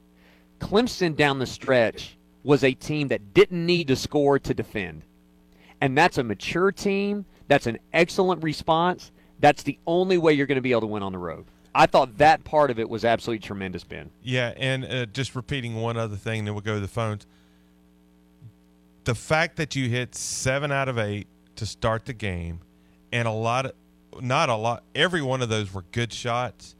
Clemson 0.59 1.15
down 1.15 1.39
the 1.39 1.45
stretch 1.45 2.17
was 2.43 2.63
a 2.63 2.73
team 2.73 3.07
that 3.07 3.33
didn't 3.33 3.65
need 3.65 3.87
to 3.87 3.95
score 3.95 4.37
to 4.37 4.53
defend. 4.53 5.01
And 5.81 5.97
that's 5.97 6.19
a 6.19 6.23
mature 6.23 6.71
team. 6.71 7.25
That's 7.47 7.67
an 7.67 7.79
excellent 7.91 8.43
response. 8.43 9.11
That's 9.39 9.63
the 9.63 9.77
only 9.87 10.17
way 10.17 10.33
you're 10.33 10.45
going 10.45 10.55
to 10.55 10.61
be 10.61 10.71
able 10.71 10.81
to 10.81 10.87
win 10.87 11.03
on 11.03 11.11
the 11.11 11.17
road. 11.17 11.45
I 11.73 11.87
thought 11.87 12.19
that 12.19 12.43
part 12.45 12.71
of 12.71 12.79
it 12.79 12.89
was 12.89 13.03
absolutely 13.03 13.45
tremendous, 13.45 13.83
Ben. 13.83 14.09
Yeah, 14.23 14.53
and 14.55 14.85
uh, 14.85 15.05
just 15.07 15.35
repeating 15.35 15.75
one 15.75 15.97
other 15.97 16.15
thing, 16.15 16.45
then 16.45 16.53
we'll 16.53 16.61
go 16.61 16.75
to 16.75 16.79
the 16.79 16.87
phones. 16.87 17.25
The 19.03 19.15
fact 19.15 19.57
that 19.57 19.75
you 19.75 19.89
hit 19.89 20.15
seven 20.15 20.71
out 20.71 20.87
of 20.87 20.97
eight 20.97 21.27
to 21.55 21.65
start 21.65 22.05
the 22.05 22.13
game, 22.13 22.59
and 23.11 23.27
a 23.27 23.31
lot 23.31 23.65
of, 23.65 23.73
not 24.21 24.49
a 24.49 24.55
lot, 24.55 24.83
every 24.93 25.21
one 25.21 25.41
of 25.41 25.49
those 25.49 25.73
were 25.73 25.83
good 25.91 26.11
shots. 26.13 26.75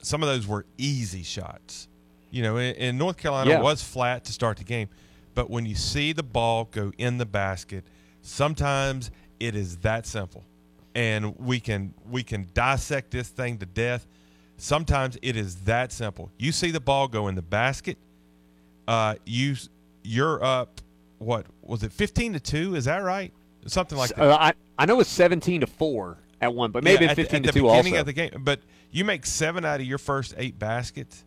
Some 0.00 0.22
of 0.22 0.28
those 0.28 0.46
were 0.46 0.64
easy 0.76 1.22
shots. 1.22 1.88
You 2.30 2.42
know, 2.42 2.56
in, 2.58 2.74
in 2.76 2.98
North 2.98 3.16
Carolina 3.16 3.50
yeah. 3.50 3.60
was 3.60 3.82
flat 3.82 4.24
to 4.24 4.32
start 4.32 4.58
the 4.58 4.64
game, 4.64 4.88
but 5.34 5.48
when 5.48 5.66
you 5.66 5.74
see 5.74 6.12
the 6.12 6.22
ball 6.22 6.68
go 6.70 6.92
in 6.98 7.18
the 7.18 7.26
basket, 7.26 7.84
sometimes 8.22 9.10
it 9.40 9.54
is 9.54 9.78
that 9.78 10.06
simple, 10.06 10.44
and 10.94 11.38
we 11.38 11.60
can 11.60 11.94
we 12.10 12.22
can 12.22 12.46
dissect 12.54 13.10
this 13.10 13.28
thing 13.28 13.58
to 13.58 13.66
death. 13.66 14.06
Sometimes 14.56 15.16
it 15.22 15.36
is 15.36 15.56
that 15.64 15.92
simple. 15.92 16.30
You 16.36 16.52
see 16.52 16.70
the 16.70 16.80
ball 16.80 17.08
go 17.08 17.28
in 17.28 17.34
the 17.34 17.42
basket, 17.42 17.96
uh, 18.86 19.14
you 19.24 19.56
you're 20.02 20.42
up. 20.44 20.80
What 21.18 21.46
was 21.62 21.82
it? 21.82 21.92
Fifteen 21.92 22.32
to 22.34 22.40
two? 22.40 22.74
Is 22.74 22.84
that 22.84 22.98
right? 22.98 23.32
Something 23.66 23.98
like 23.98 24.10
that. 24.10 24.20
Uh, 24.20 24.36
I 24.38 24.52
I 24.78 24.86
know 24.86 25.00
it's 25.00 25.10
seventeen 25.10 25.60
to 25.60 25.66
four 25.66 26.18
at 26.40 26.54
one, 26.54 26.70
but 26.70 26.84
maybe 26.84 27.04
yeah, 27.04 27.14
fifteen 27.14 27.44
at, 27.44 27.52
to 27.52 27.52
two 27.52 27.62
the 27.62 27.68
beginning 27.68 27.94
also. 27.94 28.00
of 28.00 28.06
the 28.06 28.12
game. 28.12 28.30
But 28.40 28.60
you 28.90 29.04
make 29.04 29.26
seven 29.26 29.64
out 29.64 29.80
of 29.80 29.86
your 29.86 29.98
first 29.98 30.34
eight 30.36 30.58
baskets. 30.58 31.24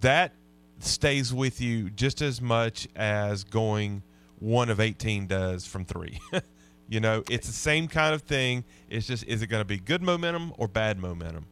That 0.00 0.32
stays 0.78 1.32
with 1.32 1.60
you 1.60 1.90
just 1.90 2.22
as 2.22 2.40
much 2.40 2.88
as 2.96 3.44
going 3.44 4.02
one 4.38 4.70
of 4.70 4.80
eighteen 4.80 5.26
does 5.26 5.66
from 5.66 5.84
three. 5.84 6.20
you 6.88 7.00
know, 7.00 7.22
it's 7.30 7.46
the 7.46 7.52
same 7.52 7.88
kind 7.88 8.14
of 8.14 8.22
thing. 8.22 8.64
It's 8.88 9.06
just 9.06 9.24
is 9.24 9.42
it 9.42 9.46
going 9.46 9.62
to 9.62 9.66
be 9.66 9.78
good 9.78 10.02
momentum 10.02 10.52
or 10.58 10.68
bad 10.68 10.98
momentum? 10.98 11.46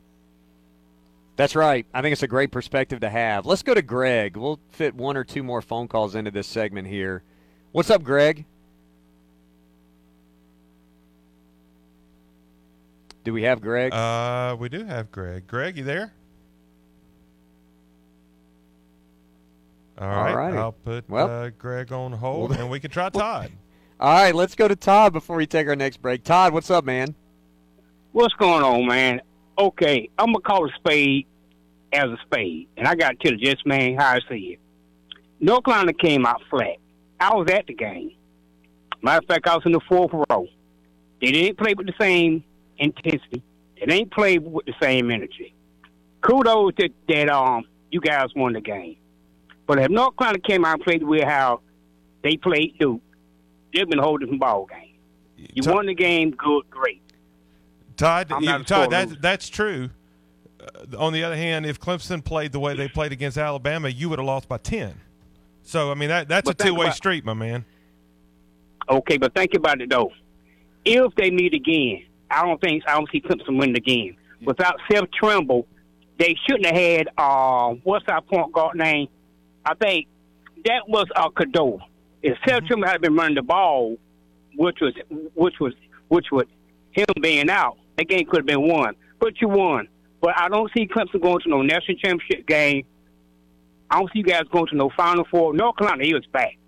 That's 1.39 1.55
right. 1.55 1.87
I 1.95 2.03
think 2.03 2.13
it's 2.13 2.25
a 2.25 2.29
great 2.29 2.51
perspective 2.51 2.99
to 3.01 3.09
have. 3.09 3.47
Let's 3.47 3.63
go 3.63 3.73
to 3.73 3.81
Greg. 3.81 4.37
We'll 4.37 4.59
fit 4.71 4.97
one 4.97 5.17
or 5.17 5.23
two 5.23 5.45
more 5.45 5.63
phone 5.63 5.87
calls 5.87 6.17
into 6.17 6.33
this 6.33 6.49
segment 6.49 6.89
here. 6.89 7.23
What's 7.71 7.91
up, 7.91 8.03
Greg? 8.03 8.45
Do 13.29 13.35
we 13.35 13.43
have 13.43 13.61
Greg? 13.61 13.93
Uh, 13.93 14.57
we 14.59 14.71
do 14.71 14.87
have 14.87 15.13
Greg. 15.13 15.47
Greg, 15.47 15.77
you 15.77 15.85
there? 15.85 16.15
All 19.99 20.09
right. 20.09 20.35
Alrighty. 20.35 20.57
I'll 20.57 20.73
put 20.73 21.11
Well, 21.11 21.29
uh, 21.29 21.51
Greg 21.51 21.93
on 21.93 22.13
hold, 22.13 22.53
well, 22.53 22.61
and 22.61 22.71
we 22.71 22.81
can 22.81 22.91
try 22.91 23.11
Todd. 23.11 23.53
All 24.01 24.15
right, 24.15 24.35
let's 24.35 24.55
go 24.55 24.67
to 24.67 24.75
Todd 24.75 25.13
before 25.13 25.37
we 25.37 25.47
take 25.47 25.69
our 25.69 25.77
next 25.77 25.99
break. 25.99 26.25
Todd, 26.25 26.55
what's 26.55 26.71
up, 26.71 26.87
man? 26.87 27.15
What's 28.13 28.33
going 28.33 28.63
on, 28.63 28.87
man? 28.87 29.21
Okay, 29.59 30.09
I'm 30.19 30.33
gonna 30.33 30.41
call 30.41 30.65
a 30.65 30.73
spade 30.77 31.27
as 31.93 32.05
a 32.05 32.17
spade, 32.25 32.69
and 32.79 32.89
I 32.89 32.95
got 32.95 33.11
to 33.11 33.29
tell 33.29 33.39
you 33.39 33.45
just 33.45 33.67
man 33.67 33.99
how 33.99 34.15
I 34.15 34.21
see 34.31 34.55
it. 34.55 34.61
North 35.39 35.65
Carolina 35.65 35.93
came 35.93 36.25
out 36.25 36.41
flat. 36.49 36.77
I 37.21 37.35
was 37.35 37.51
at 37.51 37.67
the 37.67 37.75
game. 37.75 38.13
Matter 39.03 39.19
of 39.19 39.27
fact, 39.27 39.47
I 39.47 39.55
was 39.55 39.67
in 39.67 39.73
the 39.73 39.81
fourth 39.87 40.13
row. 40.31 40.49
They 41.21 41.31
didn't 41.31 41.59
play 41.59 41.75
with 41.75 41.89
the 41.89 41.95
same 42.01 42.43
intensity. 42.79 43.43
They 43.85 43.95
ain't 43.95 44.11
played 44.11 44.43
with 44.45 44.67
the 44.67 44.75
same 44.81 45.11
energy. 45.11 45.55
Kudos 46.23 46.73
that, 46.79 46.91
that 47.09 47.29
um 47.31 47.65
you 47.91 48.01
guys 48.01 48.29
won 48.35 48.53
the 48.53 48.61
game. 48.61 48.97
But 49.67 49.79
if 49.79 49.91
North 49.91 50.17
Carolina 50.17 50.41
came 50.41 50.65
out 50.65 50.75
and 50.75 50.83
played 50.83 51.03
with 51.03 51.25
how 51.25 51.61
they 52.23 52.37
played 52.37 52.77
Duke, 52.79 53.01
they've 53.73 53.89
been 53.89 53.99
holding 53.99 54.31
the 54.31 54.37
ball 54.37 54.67
game. 54.67 54.95
You 55.37 55.63
Todd- 55.63 55.75
won 55.75 55.87
the 55.87 55.95
game, 55.95 56.31
good, 56.33 56.69
great. 56.71 57.03
Todd, 57.97 58.31
you- 58.41 58.65
Todd, 58.65 58.91
that's 59.21 59.49
true. 59.49 59.91
Uh, 60.61 60.97
on 60.99 61.13
the 61.13 61.23
other 61.25 61.37
hand, 61.37 61.67
if 61.67 61.79
Clemson 61.81 62.25
played 62.25 62.53
the 62.53 62.61
way 62.61 62.75
they 62.75 62.89
played 62.89 63.13
against 63.13 63.39
Alabama, 63.39 63.89
you 63.89 64.09
would 64.09 64.19
have 64.19 64.27
lost 64.27 64.49
by 64.49 64.59
ten. 64.59 64.95
So 65.63 65.91
I 65.91 65.95
mean 65.95 66.09
that 66.09 66.29
that's 66.29 66.47
But 66.47 66.61
a 66.61 66.65
two 66.65 66.75
way 66.75 66.87
about- 66.87 66.97
street, 66.97 67.25
my 67.25 67.35
man. 67.35 67.65
Okay, 68.91 69.19
but 69.19 69.35
think 69.35 69.55
about 69.55 69.81
it 69.81 69.91
though. 69.91 70.13
If 70.85 71.15
they 71.15 71.31
meet 71.31 71.53
again, 71.55 72.05
I 72.31 72.45
don't 72.45 72.61
think 72.61 72.85
I 72.87 72.95
don't 72.95 73.09
see 73.11 73.21
Clemson 73.21 73.59
win 73.59 73.73
the 73.73 73.81
game. 73.81 74.17
Without 74.45 74.77
Seth 74.91 75.11
Trimble, 75.13 75.67
they 76.19 76.37
shouldn't 76.47 76.67
have 76.67 76.77
had 76.77 77.09
uh 77.17 77.75
what's 77.85 78.05
our 78.09 78.21
point 78.23 78.53
guard 78.53 78.77
name? 78.77 79.09
I 79.65 79.75
think 79.75 80.07
that 80.65 80.89
was 80.89 81.07
uh 81.17 81.31
Cador. 81.31 81.79
If 82.23 82.37
Seth 82.47 82.65
Trimble 82.67 82.87
had 82.87 83.01
been 83.01 83.15
running 83.15 83.37
the 83.37 83.43
ball, 83.43 83.97
which 84.57 84.79
was 84.81 84.95
which 85.35 85.55
was 85.61 85.73
which 86.09 86.27
was 86.31 86.47
him 86.93 87.07
being 87.21 87.51
out, 87.51 87.79
that 87.97 88.09
game 88.09 88.27
could 88.27 88.39
have 88.39 88.47
been 88.47 88.67
won. 88.67 88.95
But 89.21 89.41
you 89.41 89.49
won. 89.49 89.89
But 90.21 90.35
I 90.37 90.49
don't 90.49 90.71
see 90.77 90.87
Clemson 90.87 91.21
going 91.21 91.41
to 91.43 91.49
no 91.49 91.63
national 91.63 91.99
championship 91.99 92.47
game. 92.47 92.85
I 93.91 93.99
don't 93.99 94.13
see 94.13 94.19
you 94.19 94.25
guys 94.25 94.43
going 94.53 94.67
to 94.69 94.77
no 94.77 94.91
Final 94.97 95.25
Four. 95.31 95.55
North 95.55 95.77
Carolina 95.77 96.05
is 96.05 96.27
back. 96.33 96.59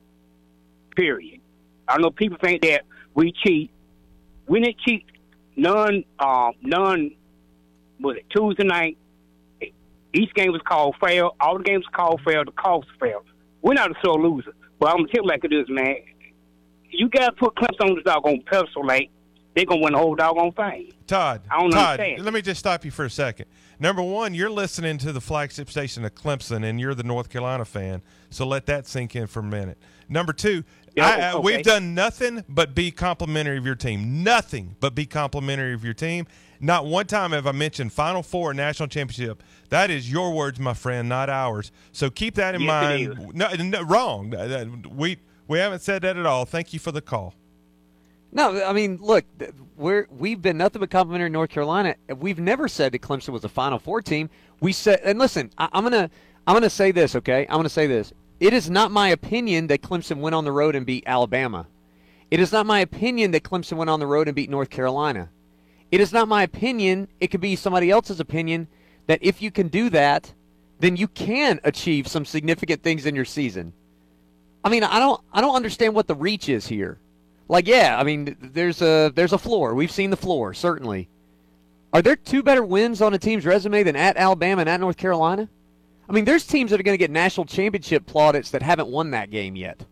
Period. 0.96 1.40
I 1.86 1.98
know 1.98 2.10
people 2.10 2.38
think 2.40 2.62
that 2.62 2.82
we 3.14 3.32
cheat. 3.44 3.70
We 4.46 4.60
didn't 4.60 4.78
cheat. 4.80 5.04
None. 5.60 6.04
Uh, 6.18 6.52
none. 6.62 7.10
Was 8.00 8.16
it 8.16 8.24
Tuesday 8.34 8.64
night? 8.64 8.96
Each 10.14 10.32
game 10.34 10.52
was 10.52 10.62
called 10.66 10.96
fair. 11.00 11.24
All 11.40 11.58
the 11.58 11.64
games 11.64 11.84
called 11.92 12.20
fair. 12.24 12.44
The 12.44 12.50
calls 12.52 12.86
fair. 12.98 13.16
We're 13.62 13.74
not 13.74 13.90
a 13.90 13.94
sore 14.02 14.18
loser. 14.20 14.54
But 14.78 14.88
I'm 14.90 14.96
gonna 14.96 15.08
tell 15.08 15.22
you 15.22 15.28
like 15.28 15.44
it 15.44 15.52
is, 15.52 15.66
man. 15.68 15.96
You 16.88 17.08
guys 17.10 17.28
put 17.38 17.54
Clemson 17.56 17.90
on 17.90 17.94
the 17.96 18.02
doggone 18.02 18.42
pedestal, 18.50 18.86
like 18.86 19.10
they're 19.54 19.66
gonna 19.66 19.82
win 19.82 19.92
the 19.92 19.98
whole 19.98 20.14
doggone 20.14 20.52
thing. 20.52 20.92
Todd, 21.06 21.42
I 21.50 21.60
don't 21.60 21.70
Todd, 21.70 22.00
understand. 22.00 22.24
let 22.24 22.32
me 22.34 22.40
just 22.42 22.58
stop 22.58 22.84
you 22.84 22.90
for 22.90 23.04
a 23.04 23.10
second. 23.10 23.46
Number 23.80 24.02
one, 24.02 24.34
you're 24.34 24.50
listening 24.50 24.98
to 24.98 25.10
the 25.10 25.22
flagship 25.22 25.70
station 25.70 26.04
of 26.04 26.14
Clemson, 26.14 26.64
and 26.64 26.78
you're 26.78 26.94
the 26.94 27.02
North 27.02 27.30
Carolina 27.30 27.64
fan, 27.64 28.02
so 28.28 28.46
let 28.46 28.66
that 28.66 28.86
sink 28.86 29.16
in 29.16 29.26
for 29.26 29.40
a 29.40 29.44
minute. 29.44 29.78
Number 30.08 30.34
two, 30.34 30.64
Yeah, 30.94 31.06
I, 31.06 31.10
I- 31.16 31.32
okay. 31.32 31.40
we've 31.42 31.64
done 31.64 31.94
nothing 31.94 32.44
but 32.48 32.74
be 32.74 32.90
complimentary 32.90 33.56
of 33.56 33.64
your 33.64 33.74
team. 33.76 34.22
Nothing 34.22 34.76
but 34.80 34.94
be 34.94 35.06
complimentary 35.06 35.72
of 35.72 35.82
your 35.82 35.94
team. 35.94 36.26
Not 36.60 36.84
one 36.84 37.06
time 37.06 37.30
have 37.32 37.46
I 37.46 37.52
mentioned 37.52 37.90
Final 37.90 38.22
Four 38.22 38.52
national 38.52 38.88
championship. 38.88 39.42
That 39.70 39.88
is 39.90 40.12
your 40.12 40.34
words, 40.34 40.60
my 40.60 40.74
friend, 40.74 41.08
not 41.08 41.30
ours. 41.30 41.72
So 41.92 42.10
keep 42.10 42.34
that 42.34 42.54
in 42.54 42.60
Yes, 42.60 42.68
mind. 42.68 43.34
No, 43.34 43.48
no, 43.54 43.82
wrong. 43.82 44.34
We 44.94 45.16
we 45.48 45.58
haven't 45.58 45.80
said 45.80 46.02
that 46.02 46.18
at 46.18 46.26
all. 46.26 46.44
Thank 46.44 46.74
you 46.74 46.78
for 46.78 46.92
the 46.92 47.00
call. 47.00 47.34
No, 48.32 48.64
I 48.64 48.72
mean, 48.72 48.98
look, 49.00 49.24
we're 49.76 50.06
we've 50.10 50.40
been 50.40 50.56
nothing 50.56 50.80
but 50.80 50.90
complimentary 50.90 51.26
in 51.26 51.32
North 51.32 51.50
Carolina. 51.50 51.96
We've 52.16 52.38
never 52.38 52.68
said 52.68 52.92
that 52.92 53.02
Clemson 53.02 53.30
was 53.30 53.44
a 53.44 53.48
Final 53.48 53.78
Four 53.78 54.02
team. 54.02 54.30
We 54.60 54.72
said, 54.72 55.00
and 55.04 55.18
listen, 55.18 55.50
I, 55.58 55.68
I'm 55.72 55.82
gonna 55.82 56.10
I'm 56.46 56.54
gonna 56.54 56.70
say 56.70 56.92
this, 56.92 57.16
okay? 57.16 57.46
I'm 57.48 57.56
gonna 57.56 57.68
say 57.68 57.86
this. 57.86 58.12
It 58.38 58.52
is 58.52 58.70
not 58.70 58.90
my 58.90 59.08
opinion 59.08 59.66
that 59.66 59.82
Clemson 59.82 60.18
went 60.18 60.34
on 60.34 60.44
the 60.44 60.52
road 60.52 60.74
and 60.76 60.86
beat 60.86 61.04
Alabama. 61.06 61.66
It 62.30 62.40
is 62.40 62.52
not 62.52 62.66
my 62.66 62.80
opinion 62.80 63.32
that 63.32 63.42
Clemson 63.42 63.76
went 63.76 63.90
on 63.90 64.00
the 64.00 64.06
road 64.06 64.28
and 64.28 64.36
beat 64.36 64.48
North 64.48 64.70
Carolina. 64.70 65.28
It 65.90 66.00
is 66.00 66.12
not 66.12 66.28
my 66.28 66.44
opinion. 66.44 67.08
It 67.18 67.28
could 67.28 67.40
be 67.40 67.56
somebody 67.56 67.90
else's 67.90 68.20
opinion 68.20 68.68
that 69.08 69.18
if 69.22 69.42
you 69.42 69.50
can 69.50 69.66
do 69.68 69.90
that, 69.90 70.32
then 70.78 70.96
you 70.96 71.08
can 71.08 71.58
achieve 71.64 72.06
some 72.06 72.24
significant 72.24 72.82
things 72.82 73.04
in 73.06 73.16
your 73.16 73.24
season. 73.24 73.72
I 74.64 74.68
mean, 74.68 74.84
I 74.84 75.00
don't 75.00 75.20
I 75.32 75.40
don't 75.40 75.56
understand 75.56 75.94
what 75.94 76.06
the 76.06 76.14
reach 76.14 76.48
is 76.48 76.68
here. 76.68 77.00
Like, 77.50 77.66
yeah, 77.66 77.98
I 77.98 78.04
mean, 78.04 78.36
there's 78.40 78.80
a 78.80 79.10
there's 79.12 79.32
a 79.32 79.38
floor. 79.38 79.74
We've 79.74 79.90
seen 79.90 80.10
the 80.10 80.16
floor, 80.16 80.54
certainly. 80.54 81.08
Are 81.92 82.00
there 82.00 82.14
two 82.14 82.44
better 82.44 82.64
wins 82.64 83.02
on 83.02 83.12
a 83.12 83.18
team's 83.18 83.44
resume 83.44 83.82
than 83.82 83.96
at 83.96 84.16
Alabama 84.16 84.60
and 84.60 84.68
at 84.68 84.78
North 84.78 84.96
Carolina? 84.96 85.48
I 86.08 86.12
mean, 86.12 86.24
there's 86.24 86.46
teams 86.46 86.70
that 86.70 86.78
are 86.78 86.84
going 86.84 86.94
to 86.94 87.04
get 87.04 87.10
national 87.10 87.46
championship 87.46 88.06
plaudits 88.06 88.52
that 88.52 88.62
haven't 88.62 88.86
won 88.86 89.10
that 89.10 89.30
game 89.30 89.56
yet. 89.56 89.84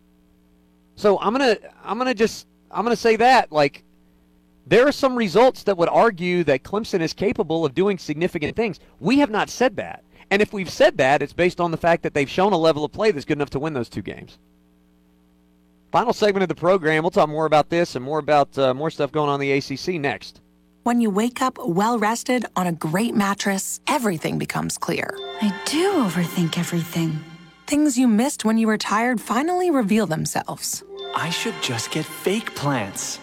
So 0.95 1.19
I'm 1.19 1.33
gonna 1.33 1.57
I'm 1.83 1.97
gonna 1.97 2.13
just 2.13 2.47
I'm 2.71 2.85
gonna 2.85 2.95
say 2.95 3.17
that 3.17 3.51
like 3.51 3.83
there 4.65 4.87
are 4.87 4.93
some 4.93 5.17
results 5.17 5.63
that 5.63 5.77
would 5.77 5.89
argue 5.89 6.45
that 6.45 6.63
Clemson 6.63 7.01
is 7.01 7.11
capable 7.11 7.65
of 7.65 7.73
doing 7.73 7.97
significant 7.97 8.55
things. 8.55 8.79
We 9.01 9.19
have 9.19 9.31
not 9.31 9.49
said 9.49 9.75
that. 9.75 10.05
And 10.31 10.41
if 10.41 10.53
we've 10.53 10.69
said 10.69 10.95
that, 10.99 11.21
it's 11.21 11.33
based 11.33 11.59
on 11.59 11.71
the 11.71 11.77
fact 11.77 12.03
that 12.03 12.13
they've 12.13 12.29
shown 12.29 12.53
a 12.53 12.57
level 12.57 12.85
of 12.85 12.93
play 12.93 13.11
that's 13.11 13.25
good 13.25 13.37
enough 13.37 13.49
to 13.49 13.59
win 13.59 13.73
those 13.73 13.89
two 13.89 14.01
games. 14.01 14.37
Final 15.91 16.13
segment 16.13 16.43
of 16.43 16.49
the 16.49 16.55
program. 16.55 17.03
We'll 17.03 17.09
talk 17.09 17.29
more 17.29 17.47
about 17.47 17.69
this 17.69 17.95
and 17.95 18.05
more 18.05 18.19
about 18.19 18.55
uh, 18.57 18.73
more 18.75 18.91
stuff 18.91 19.11
going 19.11 19.27
on 19.27 19.41
in 19.41 19.47
the 19.47 19.53
ACC 19.53 19.99
next. 19.99 20.41
When 20.83 21.01
you 21.01 21.09
wake 21.09 21.41
up 21.41 21.57
well 21.65 21.97
rested 21.97 22.45
on 22.55 22.67
a 22.67 22.71
great 22.71 23.15
mattress, 23.15 23.79
everything 23.87 24.37
becomes 24.37 24.77
clear. 24.77 25.17
I 25.41 25.49
do 25.65 25.93
overthink 26.03 26.57
everything. 26.59 27.19
Things 27.65 27.97
you 27.97 28.07
missed 28.07 28.45
when 28.45 28.57
you 28.57 28.67
were 28.67 28.77
tired 28.77 29.19
finally 29.19 29.71
reveal 29.71 30.05
themselves. 30.05 30.83
I 31.15 31.31
should 31.31 31.55
just 31.61 31.89
get 31.91 32.05
fake 32.05 32.53
plants. 32.55 33.19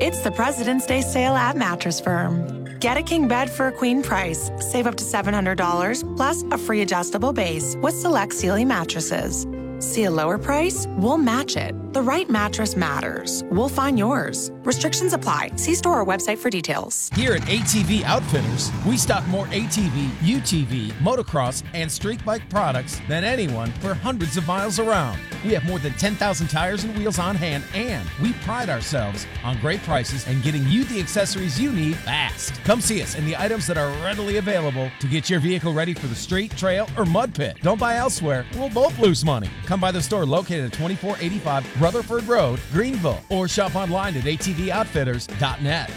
It's 0.00 0.20
the 0.20 0.30
President's 0.30 0.86
Day 0.86 1.00
sale 1.00 1.34
at 1.34 1.56
Mattress 1.56 2.00
Firm. 2.00 2.60
Get 2.80 2.96
a 2.96 3.02
king 3.02 3.28
bed 3.28 3.50
for 3.50 3.68
a 3.68 3.72
queen 3.72 4.02
price. 4.02 4.50
Save 4.58 4.86
up 4.86 4.96
to 4.96 5.04
$700 5.04 6.16
plus 6.16 6.42
a 6.50 6.58
free 6.58 6.82
adjustable 6.82 7.32
base 7.32 7.76
with 7.82 7.94
select 7.94 8.32
Sealy 8.34 8.64
mattresses. 8.64 9.46
See 9.80 10.04
a 10.04 10.10
lower 10.10 10.36
price? 10.36 10.86
We'll 10.98 11.16
match 11.16 11.56
it. 11.56 11.74
The 11.94 12.02
right 12.02 12.28
mattress 12.28 12.76
matters. 12.76 13.42
We'll 13.50 13.70
find 13.70 13.98
yours. 13.98 14.52
Restrictions 14.62 15.14
apply. 15.14 15.52
See 15.56 15.74
store 15.74 16.00
or 16.00 16.06
website 16.06 16.38
for 16.38 16.50
details. 16.50 17.10
Here 17.14 17.32
at 17.32 17.40
ATV 17.42 18.02
Outfitters, 18.04 18.70
we 18.86 18.98
stock 18.98 19.26
more 19.26 19.46
ATV, 19.46 20.08
UTV, 20.18 20.92
motocross, 20.98 21.64
and 21.72 21.90
street 21.90 22.22
bike 22.24 22.48
products 22.50 23.00
than 23.08 23.24
anyone 23.24 23.72
for 23.80 23.94
hundreds 23.94 24.36
of 24.36 24.46
miles 24.46 24.78
around. 24.78 25.18
We 25.44 25.52
have 25.54 25.64
more 25.64 25.78
than 25.78 25.94
10,000 25.94 26.48
tires 26.48 26.84
and 26.84 26.96
wheels 26.96 27.18
on 27.18 27.34
hand, 27.34 27.64
and 27.74 28.06
we 28.22 28.34
pride 28.44 28.68
ourselves 28.68 29.26
on 29.42 29.58
great 29.60 29.82
prices 29.82 30.26
and 30.28 30.42
getting 30.42 30.66
you 30.68 30.84
the 30.84 31.00
accessories 31.00 31.58
you 31.58 31.72
need 31.72 31.96
fast. 31.96 32.62
Come 32.64 32.82
see 32.82 33.02
us 33.02 33.14
and 33.14 33.26
the 33.26 33.36
items 33.36 33.66
that 33.66 33.78
are 33.78 33.90
readily 34.04 34.36
available 34.36 34.90
to 35.00 35.06
get 35.08 35.30
your 35.30 35.40
vehicle 35.40 35.72
ready 35.72 35.94
for 35.94 36.06
the 36.06 36.14
street, 36.14 36.54
trail, 36.56 36.86
or 36.98 37.06
mud 37.06 37.34
pit. 37.34 37.56
Don't 37.62 37.80
buy 37.80 37.96
elsewhere, 37.96 38.44
we'll 38.54 38.68
both 38.68 38.96
lose 38.98 39.24
money. 39.24 39.48
Come 39.70 39.78
by 39.78 39.92
the 39.92 40.02
store 40.02 40.26
located 40.26 40.64
at 40.64 40.72
2485 40.72 41.80
Rutherford 41.80 42.24
Road, 42.24 42.58
Greenville, 42.72 43.20
or 43.28 43.46
shop 43.46 43.76
online 43.76 44.16
at 44.16 44.24
atvoutfitters.net. 44.24 45.90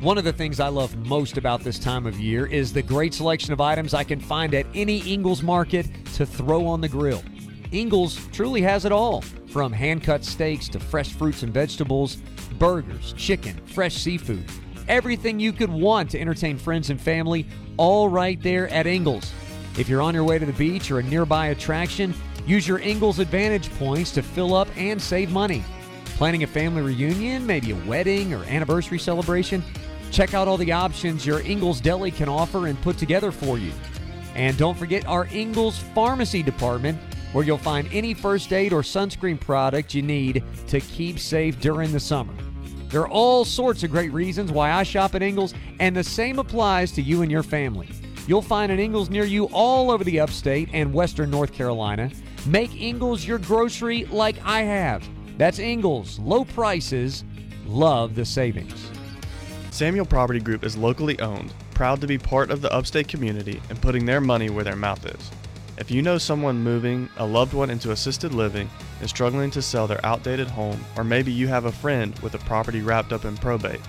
One 0.00 0.18
of 0.18 0.24
the 0.24 0.32
things 0.32 0.58
I 0.58 0.66
love 0.66 0.96
most 1.06 1.38
about 1.38 1.60
this 1.60 1.78
time 1.78 2.04
of 2.04 2.18
year 2.18 2.46
is 2.46 2.72
the 2.72 2.82
great 2.82 3.14
selection 3.14 3.52
of 3.52 3.60
items 3.60 3.94
I 3.94 4.02
can 4.02 4.18
find 4.18 4.54
at 4.54 4.66
any 4.74 4.98
Ingles 5.08 5.40
market 5.40 5.88
to 6.14 6.26
throw 6.26 6.66
on 6.66 6.80
the 6.80 6.88
grill. 6.88 7.22
Ingles 7.70 8.26
truly 8.32 8.62
has 8.62 8.84
it 8.84 8.90
all 8.90 9.20
from 9.20 9.72
hand 9.72 10.02
cut 10.02 10.24
steaks 10.24 10.68
to 10.70 10.80
fresh 10.80 11.12
fruits 11.12 11.44
and 11.44 11.54
vegetables, 11.54 12.16
burgers, 12.58 13.14
chicken, 13.16 13.56
fresh 13.66 13.94
seafood, 13.94 14.44
everything 14.88 15.38
you 15.38 15.52
could 15.52 15.70
want 15.70 16.10
to 16.10 16.20
entertain 16.20 16.58
friends 16.58 16.90
and 16.90 17.00
family, 17.00 17.46
all 17.76 18.08
right 18.08 18.42
there 18.42 18.66
at 18.70 18.88
Ingles. 18.88 19.32
If 19.78 19.88
you're 19.88 20.02
on 20.02 20.12
your 20.12 20.24
way 20.24 20.40
to 20.40 20.46
the 20.46 20.52
beach 20.54 20.90
or 20.90 20.98
a 20.98 21.04
nearby 21.04 21.46
attraction, 21.48 22.12
use 22.48 22.66
your 22.66 22.78
Ingles 22.78 23.18
Advantage 23.18 23.70
points 23.78 24.10
to 24.12 24.22
fill 24.22 24.54
up 24.54 24.68
and 24.74 25.00
save 25.00 25.30
money. 25.30 25.62
Planning 26.16 26.44
a 26.44 26.46
family 26.46 26.80
reunion, 26.80 27.46
maybe 27.46 27.72
a 27.72 27.76
wedding 27.86 28.32
or 28.32 28.42
anniversary 28.44 28.98
celebration? 28.98 29.62
Check 30.10 30.32
out 30.32 30.48
all 30.48 30.56
the 30.56 30.72
options 30.72 31.26
your 31.26 31.40
Ingles 31.42 31.80
Deli 31.80 32.10
can 32.10 32.28
offer 32.28 32.66
and 32.66 32.80
put 32.80 32.96
together 32.96 33.30
for 33.30 33.58
you. 33.58 33.70
And 34.34 34.56
don't 34.56 34.78
forget 34.78 35.06
our 35.06 35.26
Ingles 35.26 35.78
Pharmacy 35.94 36.42
Department, 36.42 36.98
where 37.32 37.44
you'll 37.44 37.58
find 37.58 37.86
any 37.92 38.14
first 38.14 38.52
aid 38.54 38.72
or 38.72 38.80
sunscreen 38.80 39.38
product 39.38 39.94
you 39.94 40.00
need 40.00 40.42
to 40.68 40.80
keep 40.80 41.18
safe 41.18 41.60
during 41.60 41.92
the 41.92 42.00
summer. 42.00 42.32
There 42.88 43.02
are 43.02 43.08
all 43.08 43.44
sorts 43.44 43.82
of 43.82 43.90
great 43.90 44.12
reasons 44.14 44.50
why 44.50 44.72
I 44.72 44.84
shop 44.84 45.14
at 45.14 45.22
Ingles, 45.22 45.52
and 45.80 45.94
the 45.94 46.02
same 46.02 46.38
applies 46.38 46.92
to 46.92 47.02
you 47.02 47.20
and 47.20 47.30
your 47.30 47.42
family. 47.42 47.90
You'll 48.26 48.40
find 48.40 48.72
an 48.72 48.78
Ingles 48.78 49.10
near 49.10 49.24
you 49.24 49.44
all 49.46 49.90
over 49.90 50.04
the 50.04 50.20
upstate 50.20 50.70
and 50.72 50.94
western 50.94 51.30
North 51.30 51.52
Carolina. 51.52 52.10
Make 52.48 52.80
Ingles 52.80 53.26
your 53.26 53.36
grocery 53.36 54.06
like 54.06 54.36
I 54.42 54.62
have. 54.62 55.06
That's 55.36 55.58
Ingles. 55.58 56.18
Low 56.18 56.46
prices, 56.46 57.22
love 57.66 58.14
the 58.14 58.24
savings. 58.24 58.90
Samuel 59.70 60.06
Property 60.06 60.40
Group 60.40 60.64
is 60.64 60.74
locally 60.74 61.20
owned, 61.20 61.52
proud 61.74 62.00
to 62.00 62.06
be 62.06 62.16
part 62.16 62.50
of 62.50 62.62
the 62.62 62.72
upstate 62.72 63.06
community 63.06 63.60
and 63.68 63.82
putting 63.82 64.06
their 64.06 64.22
money 64.22 64.48
where 64.48 64.64
their 64.64 64.76
mouth 64.76 65.04
is. 65.04 65.30
If 65.76 65.90
you 65.90 66.00
know 66.00 66.16
someone 66.16 66.64
moving 66.64 67.10
a 67.18 67.26
loved 67.26 67.52
one 67.52 67.68
into 67.68 67.90
assisted 67.90 68.32
living 68.32 68.70
and 69.00 69.10
struggling 69.10 69.50
to 69.50 69.60
sell 69.60 69.86
their 69.86 70.04
outdated 70.04 70.48
home, 70.48 70.82
or 70.96 71.04
maybe 71.04 71.30
you 71.30 71.48
have 71.48 71.66
a 71.66 71.72
friend 71.72 72.18
with 72.20 72.34
a 72.34 72.38
property 72.38 72.80
wrapped 72.80 73.12
up 73.12 73.26
in 73.26 73.36
probate, 73.36 73.84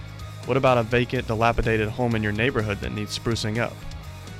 what 0.48 0.58
about 0.58 0.78
a 0.78 0.84
vacant, 0.84 1.28
dilapidated 1.28 1.88
home 1.88 2.14
in 2.14 2.22
your 2.22 2.34
neighborhood 2.34 2.82
that 2.82 2.92
needs 2.92 3.18
sprucing 3.18 3.58
up? 3.58 3.74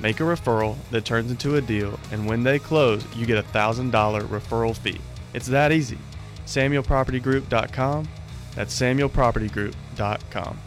Make 0.00 0.20
a 0.20 0.22
referral 0.22 0.76
that 0.90 1.04
turns 1.04 1.30
into 1.30 1.56
a 1.56 1.60
deal, 1.60 1.98
and 2.10 2.26
when 2.26 2.42
they 2.42 2.58
close, 2.58 3.04
you 3.14 3.26
get 3.26 3.38
a 3.38 3.42
$1,000 3.48 3.90
referral 4.28 4.76
fee. 4.76 5.00
It's 5.34 5.46
that 5.48 5.72
easy. 5.72 5.98
SamuelPropertyGroup.com. 6.46 8.08
That's 8.54 8.80
SamuelPropertyGroup.com. 8.80 10.58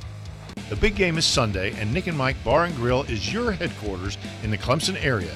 The 0.69 0.75
big 0.75 0.95
game 0.95 1.17
is 1.17 1.25
Sunday, 1.25 1.73
and 1.79 1.93
Nick 1.93 2.07
and 2.07 2.17
Mike 2.17 2.41
Bar 2.43 2.65
and 2.65 2.75
Grill 2.75 3.03
is 3.03 3.33
your 3.33 3.51
headquarters 3.51 4.17
in 4.43 4.51
the 4.51 4.57
Clemson 4.57 5.03
area. 5.03 5.33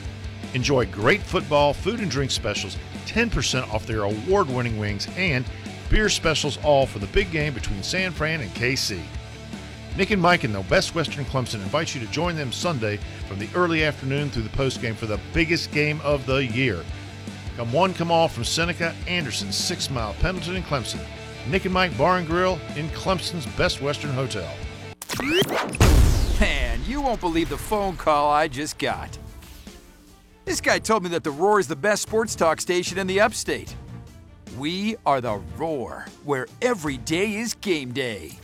Enjoy 0.54 0.86
great 0.86 1.22
football, 1.22 1.74
food 1.74 2.00
and 2.00 2.10
drink 2.10 2.32
specials, 2.32 2.78
10% 3.08 3.74
off 3.74 3.86
their 3.86 4.04
award 4.04 4.48
winning 4.48 4.78
wings, 4.78 5.08
and 5.18 5.44
beer 5.90 6.10
specials 6.10 6.58
all 6.64 6.86
for 6.86 7.00
the 7.00 7.08
big 7.08 7.32
game 7.32 7.54
between 7.54 7.84
San 7.84 8.12
Fran 8.12 8.42
and 8.42 8.52
KC. 8.52 9.02
Nick 9.98 10.12
and 10.12 10.22
Mike 10.22 10.44
in 10.44 10.54
the 10.54 10.62
Best 10.62 10.94
Western 10.94 11.26
Clemson 11.26 11.56
invite 11.56 11.96
you 11.96 12.06
to 12.06 12.12
join 12.12 12.36
them 12.36 12.52
Sunday 12.52 13.00
from 13.28 13.40
the 13.40 13.50
early 13.56 13.84
afternoon 13.84 14.30
through 14.30 14.44
the 14.44 14.50
postgame 14.50 14.94
for 14.94 15.08
the 15.08 15.20
biggest 15.34 15.72
game 15.72 16.00
of 16.04 16.24
the 16.28 16.46
year. 16.46 16.86
Come 17.56 17.74
one, 17.74 17.96
come 17.96 18.12
all 18.12 18.28
from 18.28 18.44
Seneca, 18.44 18.94
Anderson, 19.08 19.52
Six 19.52 19.90
Mile, 19.90 20.14
Pendleton, 20.20 20.56
and 20.56 20.66
Clemson. 20.66 21.00
Nick 21.48 21.66
and 21.66 21.74
Mike 21.74 21.98
Bar 21.98 22.20
and 22.20 22.28
Grill 22.28 22.60
in 22.76 22.90
Clemson's 22.90 23.48
Best 23.58 23.82
Western 23.82 24.12
Hotel. 24.12 24.48
Man, 26.40 26.80
you 26.86 27.02
won't 27.02 27.20
believe 27.20 27.50
the 27.50 27.58
phone 27.58 27.98
call 27.98 28.30
I 28.30 28.48
just 28.48 28.78
got. 28.78 29.18
This 30.46 30.62
guy 30.62 30.78
told 30.78 31.02
me 31.02 31.10
that 31.10 31.24
the 31.24 31.32
Roar 31.32 31.60
is 31.60 31.68
the 31.68 31.76
best 31.76 32.04
sports 32.04 32.36
talk 32.36 32.62
station 32.62 33.00
in 33.00 33.08
the 33.08 33.20
upstate. 33.20 33.76
We 34.60 34.96
are 35.08 35.22
the 35.22 35.42
Roar, 35.58 36.06
where 36.24 36.46
every 36.62 36.98
day 36.98 37.38
is 37.38 37.56
game 37.56 37.94
day. 37.94 38.38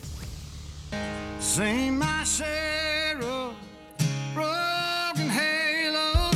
Sing 1.54 2.00
my 2.00 2.24
share 2.24 3.16
of 3.20 3.56
broken 4.34 5.30
halos, 5.30 6.34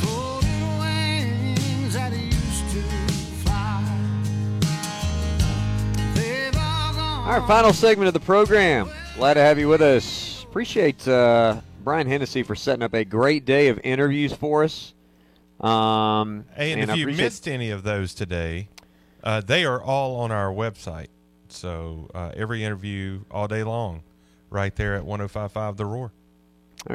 folded 0.00 0.80
wings 0.80 1.92
that 1.92 2.14
used 2.14 2.70
to 2.70 2.80
fly. 3.44 3.84
They've 6.14 6.56
all 6.56 6.94
gone. 6.94 7.28
All 7.28 7.40
right, 7.40 7.46
final 7.46 7.74
segment 7.74 8.08
of 8.08 8.14
the 8.14 8.20
program. 8.20 8.88
Glad 9.16 9.34
to 9.34 9.40
have 9.40 9.58
you 9.58 9.68
with 9.68 9.82
us. 9.82 10.44
Appreciate 10.44 11.06
uh, 11.06 11.60
Brian 11.84 12.06
Hennessy 12.06 12.42
for 12.42 12.54
setting 12.54 12.82
up 12.82 12.94
a 12.94 13.04
great 13.04 13.44
day 13.44 13.68
of 13.68 13.78
interviews 13.84 14.32
for 14.32 14.64
us. 14.64 14.94
Um, 15.60 16.46
Hey, 16.54 16.72
and, 16.72 16.90
if 16.90 16.96
you 16.96 17.08
missed 17.08 17.46
any 17.46 17.68
of 17.68 17.82
those 17.82 18.14
today, 18.14 18.70
uh, 19.22 19.42
they 19.42 19.66
are 19.66 19.82
all 19.82 20.16
on 20.20 20.32
our 20.32 20.50
website. 20.50 21.08
So 21.52 22.10
uh, 22.14 22.32
every 22.34 22.64
interview 22.64 23.20
all 23.30 23.48
day 23.48 23.62
long, 23.64 24.02
right 24.50 24.74
there 24.74 24.94
at 24.96 25.02
105.5 25.04 25.76
The 25.76 25.86
Roar. 25.86 26.12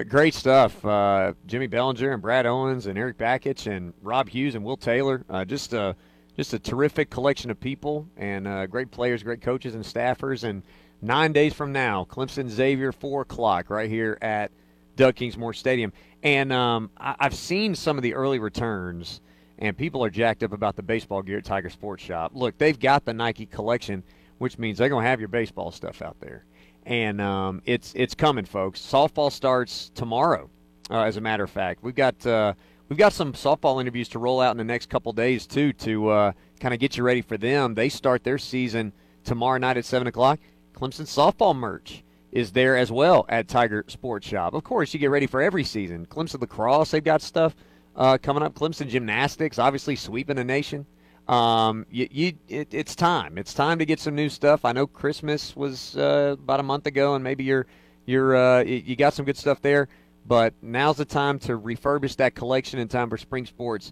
Great 0.07 0.33
stuff. 0.33 0.83
Uh, 0.85 1.33
Jimmy 1.45 1.67
Belanger 1.67 2.13
and 2.13 2.21
Brad 2.21 2.45
Owens 2.45 2.87
and 2.87 2.97
Erik 2.97 3.17
Bakich 3.17 3.67
and 3.67 3.93
Rob 4.01 4.29
Hughes 4.29 4.55
and 4.55 4.63
Will 4.63 4.77
Taylor. 4.77 5.23
Uh, 5.29 5.43
just 5.45 5.73
a 5.73 5.95
just 6.35 6.53
a 6.53 6.57
terrific 6.59 7.09
collection 7.11 7.51
of 7.51 7.59
people 7.59 8.07
and 8.17 8.47
uh, 8.47 8.65
great 8.65 8.89
players, 8.89 9.21
great 9.21 9.41
coaches 9.41 9.75
and 9.75 9.83
staffers. 9.83 10.43
And 10.45 10.63
nine 11.01 11.31
days 11.33 11.53
from 11.53 11.73
now, 11.73 12.05
Clemson 12.09 12.49
Xavier 12.49 12.91
four 12.91 13.21
o'clock 13.21 13.69
right 13.69 13.89
here 13.89 14.17
at 14.21 14.51
Doug 14.95 15.15
Kingsmore 15.15 15.55
Stadium. 15.55 15.91
And 16.23 16.51
um, 16.53 16.89
I- 16.97 17.15
I've 17.19 17.35
seen 17.35 17.75
some 17.75 17.97
of 17.97 18.03
the 18.03 18.15
early 18.15 18.39
returns, 18.39 19.19
and 19.59 19.77
people 19.77 20.03
are 20.03 20.09
jacked 20.09 20.41
up 20.43 20.53
about 20.53 20.75
the 20.75 20.81
baseball 20.83 21.21
gear 21.21 21.37
at 21.39 21.45
Tiger 21.45 21.69
Sports 21.69 22.01
Shop. 22.03 22.31
Look, 22.33 22.57
they've 22.57 22.79
got 22.79 23.05
the 23.05 23.13
Nike 23.13 23.45
collection, 23.45 24.01
which 24.37 24.57
means 24.57 24.77
they're 24.77 24.89
going 24.89 25.03
to 25.03 25.09
have 25.09 25.19
your 25.19 25.29
baseball 25.29 25.71
stuff 25.71 26.01
out 26.01 26.19
there 26.19 26.45
and 26.85 27.21
um, 27.21 27.61
it's 27.65 27.93
it's 27.95 28.13
coming, 28.13 28.45
folks. 28.45 28.81
Softball 28.81 29.31
starts 29.31 29.91
tomorrow. 29.95 30.49
Uh, 30.89 31.03
as 31.03 31.17
a 31.17 31.21
matter 31.21 31.43
of 31.43 31.49
fact, 31.49 31.81
we've 31.81 31.95
got 31.95 32.25
uh, 32.25 32.53
we've 32.89 32.97
got 32.97 33.13
some 33.13 33.33
softball 33.33 33.79
interviews 33.79 34.09
to 34.09 34.19
roll 34.19 34.41
out 34.41 34.51
in 34.51 34.57
the 34.57 34.63
next 34.63 34.89
couple 34.89 35.11
days 35.13 35.47
too 35.47 35.73
to 35.73 36.09
uh, 36.09 36.31
kind 36.59 36.73
of 36.73 36.79
get 36.79 36.97
you 36.97 37.03
ready 37.03 37.21
for 37.21 37.37
them. 37.37 37.73
They 37.73 37.89
start 37.89 38.23
their 38.23 38.37
season 38.37 38.91
tomorrow 39.23 39.57
night 39.57 39.77
at 39.77 39.85
seven 39.85 40.07
o'clock. 40.07 40.39
Clemson 40.73 41.05
softball 41.05 41.55
merch 41.55 42.03
is 42.31 42.51
there 42.51 42.75
as 42.75 42.91
well 42.91 43.25
at 43.29 43.47
Tiger 43.47 43.85
Sports 43.87 44.27
Shop. 44.27 44.53
Of 44.53 44.63
course, 44.63 44.93
you 44.93 44.99
get 44.99 45.11
ready 45.11 45.27
for 45.27 45.41
every 45.41 45.63
season. 45.63 46.05
Clemson 46.07 46.41
lacrosse, 46.41 46.91
they've 46.91 47.03
got 47.03 47.21
stuff 47.21 47.55
uh, 47.95 48.17
coming 48.21 48.43
up. 48.43 48.55
Clemson 48.55 48.89
gymnastics, 48.89 49.59
obviously 49.59 49.95
sweeping 49.95 50.35
the 50.35 50.43
nation. 50.43 50.85
Um, 51.27 51.86
you, 51.89 52.07
you 52.12 52.33
it, 52.49 52.73
it's 52.73 52.95
time. 52.95 53.38
It's 53.38 53.53
time 53.53 53.79
to 53.79 53.86
get 53.86 53.99
some 53.99 54.15
new 54.15 54.29
stuff. 54.29 54.65
I 54.65 54.73
know 54.73 54.88
Christmas 54.88 55.55
was 55.55 55.95
uh, 55.95 56.36
about 56.39 56.59
a 56.59 56.63
month 56.63 56.86
ago, 56.86 57.15
and 57.15 57.23
maybe 57.23 57.43
you're 57.43 57.65
you're 58.05 58.36
uh, 58.36 58.63
you 58.63 58.95
got 58.95 59.13
some 59.13 59.25
good 59.25 59.38
stuff 59.38 59.62
there. 59.62 59.88
But 60.25 60.53
now's 60.62 60.97
the 60.97 61.05
time 61.05 61.39
to 61.39 61.57
refurbish 61.57 62.17
that 62.17 62.36
collection 62.36 62.79
in 62.79 62.88
time 62.88 63.09
for 63.09 63.17
spring 63.17 63.45
sports 63.45 63.91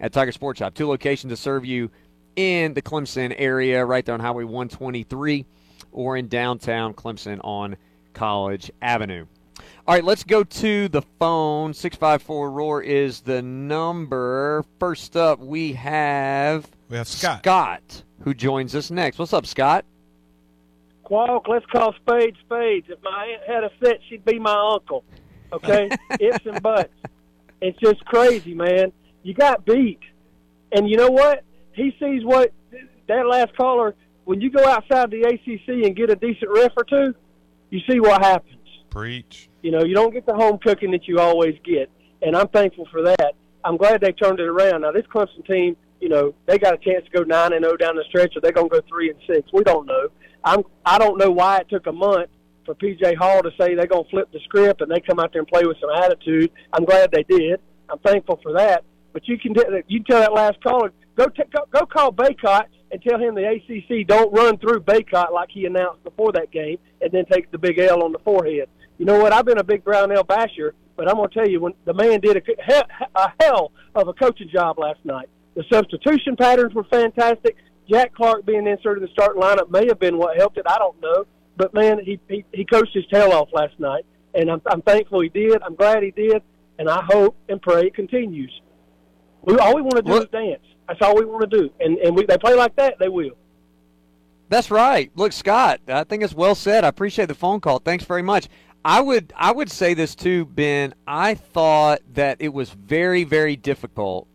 at 0.00 0.12
Tiger 0.12 0.32
Sports 0.32 0.58
Shop. 0.58 0.74
Two 0.74 0.88
locations 0.88 1.32
to 1.32 1.36
serve 1.36 1.64
you 1.64 1.90
in 2.36 2.74
the 2.74 2.82
Clemson 2.82 3.34
area, 3.36 3.84
right 3.84 4.04
there 4.04 4.14
on 4.14 4.20
Highway 4.20 4.44
123, 4.44 5.44
or 5.92 6.16
in 6.16 6.28
downtown 6.28 6.94
Clemson 6.94 7.40
on 7.42 7.76
College 8.14 8.70
Avenue. 8.80 9.26
All 9.86 9.94
right, 9.94 10.04
let's 10.04 10.24
go 10.24 10.44
to 10.44 10.88
the 10.88 11.02
phone. 11.18 11.74
654 11.74 12.50
Roar 12.50 12.82
is 12.82 13.20
the 13.20 13.42
number. 13.42 14.64
First 14.78 15.16
up, 15.16 15.38
we 15.40 15.72
have 15.74 16.68
we 16.88 16.96
have 16.96 17.08
Scott. 17.08 17.40
Scott, 17.40 18.02
who 18.22 18.34
joins 18.34 18.74
us 18.74 18.90
next. 18.90 19.18
What's 19.18 19.32
up, 19.32 19.46
Scott? 19.46 19.84
Qualk, 21.04 21.48
let's 21.48 21.66
call 21.66 21.94
spades 21.94 22.38
spades. 22.44 22.86
If 22.88 23.02
my 23.02 23.36
aunt 23.36 23.42
had 23.46 23.64
a 23.64 23.70
fit, 23.80 24.00
she'd 24.08 24.24
be 24.24 24.38
my 24.38 24.72
uncle. 24.72 25.04
Okay? 25.52 25.90
Ifs 26.20 26.46
and 26.46 26.62
buts. 26.62 26.92
It's 27.60 27.78
just 27.78 28.04
crazy, 28.04 28.54
man. 28.54 28.92
You 29.22 29.34
got 29.34 29.64
beat. 29.64 30.00
And 30.72 30.88
you 30.88 30.96
know 30.96 31.10
what? 31.10 31.44
He 31.72 31.94
sees 31.98 32.24
what 32.24 32.52
that 33.08 33.26
last 33.26 33.56
caller, 33.56 33.94
when 34.24 34.40
you 34.40 34.50
go 34.50 34.64
outside 34.66 35.10
the 35.10 35.22
ACC 35.22 35.84
and 35.84 35.96
get 35.96 36.10
a 36.10 36.16
decent 36.16 36.50
ref 36.50 36.72
or 36.76 36.84
two, 36.84 37.14
you 37.70 37.80
see 37.90 38.00
what 38.00 38.22
happens. 38.22 38.56
Preach. 38.92 39.48
You 39.62 39.70
know, 39.70 39.84
you 39.84 39.94
don't 39.94 40.12
get 40.12 40.26
the 40.26 40.34
home 40.34 40.58
cooking 40.58 40.90
that 40.90 41.08
you 41.08 41.18
always 41.18 41.54
get, 41.64 41.90
and 42.20 42.36
I'm 42.36 42.48
thankful 42.48 42.86
for 42.90 43.02
that. 43.02 43.32
I'm 43.64 43.76
glad 43.76 44.00
they 44.00 44.12
turned 44.12 44.38
it 44.38 44.46
around. 44.46 44.82
Now 44.82 44.92
this 44.92 45.06
Clemson 45.06 45.46
team, 45.46 45.76
you 46.00 46.08
know, 46.08 46.34
they 46.46 46.58
got 46.58 46.74
a 46.74 46.78
chance 46.78 47.04
to 47.06 47.10
go 47.10 47.22
nine 47.22 47.52
and 47.52 47.64
zero 47.64 47.76
down 47.76 47.96
the 47.96 48.04
stretch, 48.08 48.36
or 48.36 48.40
they're 48.40 48.52
to 48.52 48.68
go 48.68 48.80
three 48.88 49.08
and 49.08 49.18
six. 49.26 49.50
We 49.52 49.62
don't 49.64 49.86
know. 49.86 50.08
I'm 50.44 50.62
I 50.84 50.98
don't 50.98 51.16
know 51.16 51.30
why 51.30 51.58
it 51.58 51.68
took 51.70 51.86
a 51.86 51.92
month 51.92 52.28
for 52.66 52.74
PJ 52.74 53.16
Hall 53.16 53.42
to 53.42 53.50
say 53.58 53.74
they're 53.74 53.86
to 53.86 54.04
flip 54.10 54.30
the 54.32 54.40
script 54.44 54.82
and 54.82 54.90
they 54.90 55.00
come 55.00 55.18
out 55.18 55.32
there 55.32 55.40
and 55.40 55.48
play 55.48 55.64
with 55.64 55.78
some 55.80 55.90
attitude. 55.90 56.50
I'm 56.72 56.84
glad 56.84 57.10
they 57.12 57.22
did. 57.22 57.60
I'm 57.88 57.98
thankful 58.00 58.40
for 58.42 58.52
that. 58.54 58.84
But 59.12 59.26
you 59.28 59.38
can 59.38 59.54
you 59.88 60.02
tell 60.04 60.20
that 60.20 60.32
last 60.32 60.62
caller 60.62 60.92
go 61.16 61.26
t- 61.26 61.42
go, 61.52 61.64
go 61.70 61.86
call 61.86 62.12
Bacot 62.12 62.64
and 62.90 63.02
tell 63.02 63.18
him 63.18 63.34
the 63.34 63.46
ACC 63.46 64.06
don't 64.06 64.32
run 64.32 64.58
through 64.58 64.80
Bacot 64.80 65.32
like 65.32 65.48
he 65.50 65.66
announced 65.66 66.04
before 66.04 66.32
that 66.32 66.50
game 66.50 66.78
and 67.00 67.10
then 67.10 67.24
take 67.26 67.50
the 67.50 67.58
big 67.58 67.78
L 67.78 68.02
on 68.02 68.12
the 68.12 68.18
forehead. 68.20 68.68
You 69.02 69.06
know 69.06 69.18
what? 69.18 69.32
I've 69.32 69.44
been 69.44 69.58
a 69.58 69.64
big 69.64 69.82
Brownell 69.82 70.22
basher, 70.22 70.76
but 70.96 71.08
I'm 71.08 71.16
going 71.16 71.28
to 71.28 71.34
tell 71.34 71.48
you 71.48 71.58
when 71.58 71.72
the 71.86 71.92
man 71.92 72.20
did 72.20 72.36
a, 72.36 72.84
a 73.16 73.32
hell 73.40 73.72
of 73.96 74.06
a 74.06 74.12
coaching 74.12 74.48
job 74.48 74.78
last 74.78 75.04
night. 75.04 75.28
The 75.56 75.64
substitution 75.72 76.36
patterns 76.36 76.72
were 76.72 76.84
fantastic. 76.84 77.56
Jack 77.90 78.14
Clark 78.14 78.46
being 78.46 78.64
inserted 78.64 79.02
in 79.02 79.08
the 79.08 79.12
starting 79.12 79.42
lineup 79.42 79.70
may 79.70 79.88
have 79.88 79.98
been 79.98 80.18
what 80.18 80.36
helped 80.36 80.56
it. 80.56 80.66
I 80.68 80.78
don't 80.78 81.00
know, 81.00 81.26
but 81.56 81.74
man, 81.74 81.98
he 82.04 82.20
he, 82.28 82.44
he 82.52 82.64
coached 82.64 82.94
his 82.94 83.04
tail 83.12 83.32
off 83.32 83.48
last 83.52 83.74
night, 83.80 84.06
and 84.36 84.48
I'm 84.48 84.62
I'm 84.66 84.82
thankful 84.82 85.20
he 85.20 85.30
did. 85.30 85.60
I'm 85.64 85.74
glad 85.74 86.04
he 86.04 86.12
did, 86.12 86.40
and 86.78 86.88
I 86.88 87.02
hope 87.02 87.36
and 87.48 87.60
pray 87.60 87.86
it 87.86 87.96
continues. 87.96 88.52
We 89.42 89.58
all 89.58 89.74
we 89.74 89.82
want 89.82 89.96
to 89.96 90.02
do 90.02 90.14
is 90.14 90.28
dance. 90.30 90.62
That's 90.86 91.02
all 91.02 91.16
we 91.16 91.24
want 91.24 91.50
to 91.50 91.58
do, 91.58 91.70
and 91.80 91.98
and 91.98 92.14
we, 92.14 92.24
they 92.24 92.38
play 92.38 92.54
like 92.54 92.76
that, 92.76 93.00
they 93.00 93.08
will. 93.08 93.36
That's 94.48 94.70
right. 94.70 95.10
Look, 95.16 95.32
Scott, 95.32 95.80
I 95.88 96.04
think 96.04 96.22
it's 96.22 96.34
well 96.34 96.54
said. 96.54 96.84
I 96.84 96.88
appreciate 96.88 97.26
the 97.26 97.34
phone 97.34 97.58
call. 97.60 97.80
Thanks 97.80 98.04
very 98.04 98.22
much. 98.22 98.48
I 98.84 99.00
would 99.00 99.32
I 99.36 99.52
would 99.52 99.70
say 99.70 99.94
this 99.94 100.14
too, 100.14 100.44
Ben. 100.44 100.94
I 101.06 101.34
thought 101.34 102.00
that 102.14 102.38
it 102.40 102.52
was 102.52 102.70
very 102.70 103.24
very 103.24 103.56
difficult 103.56 104.26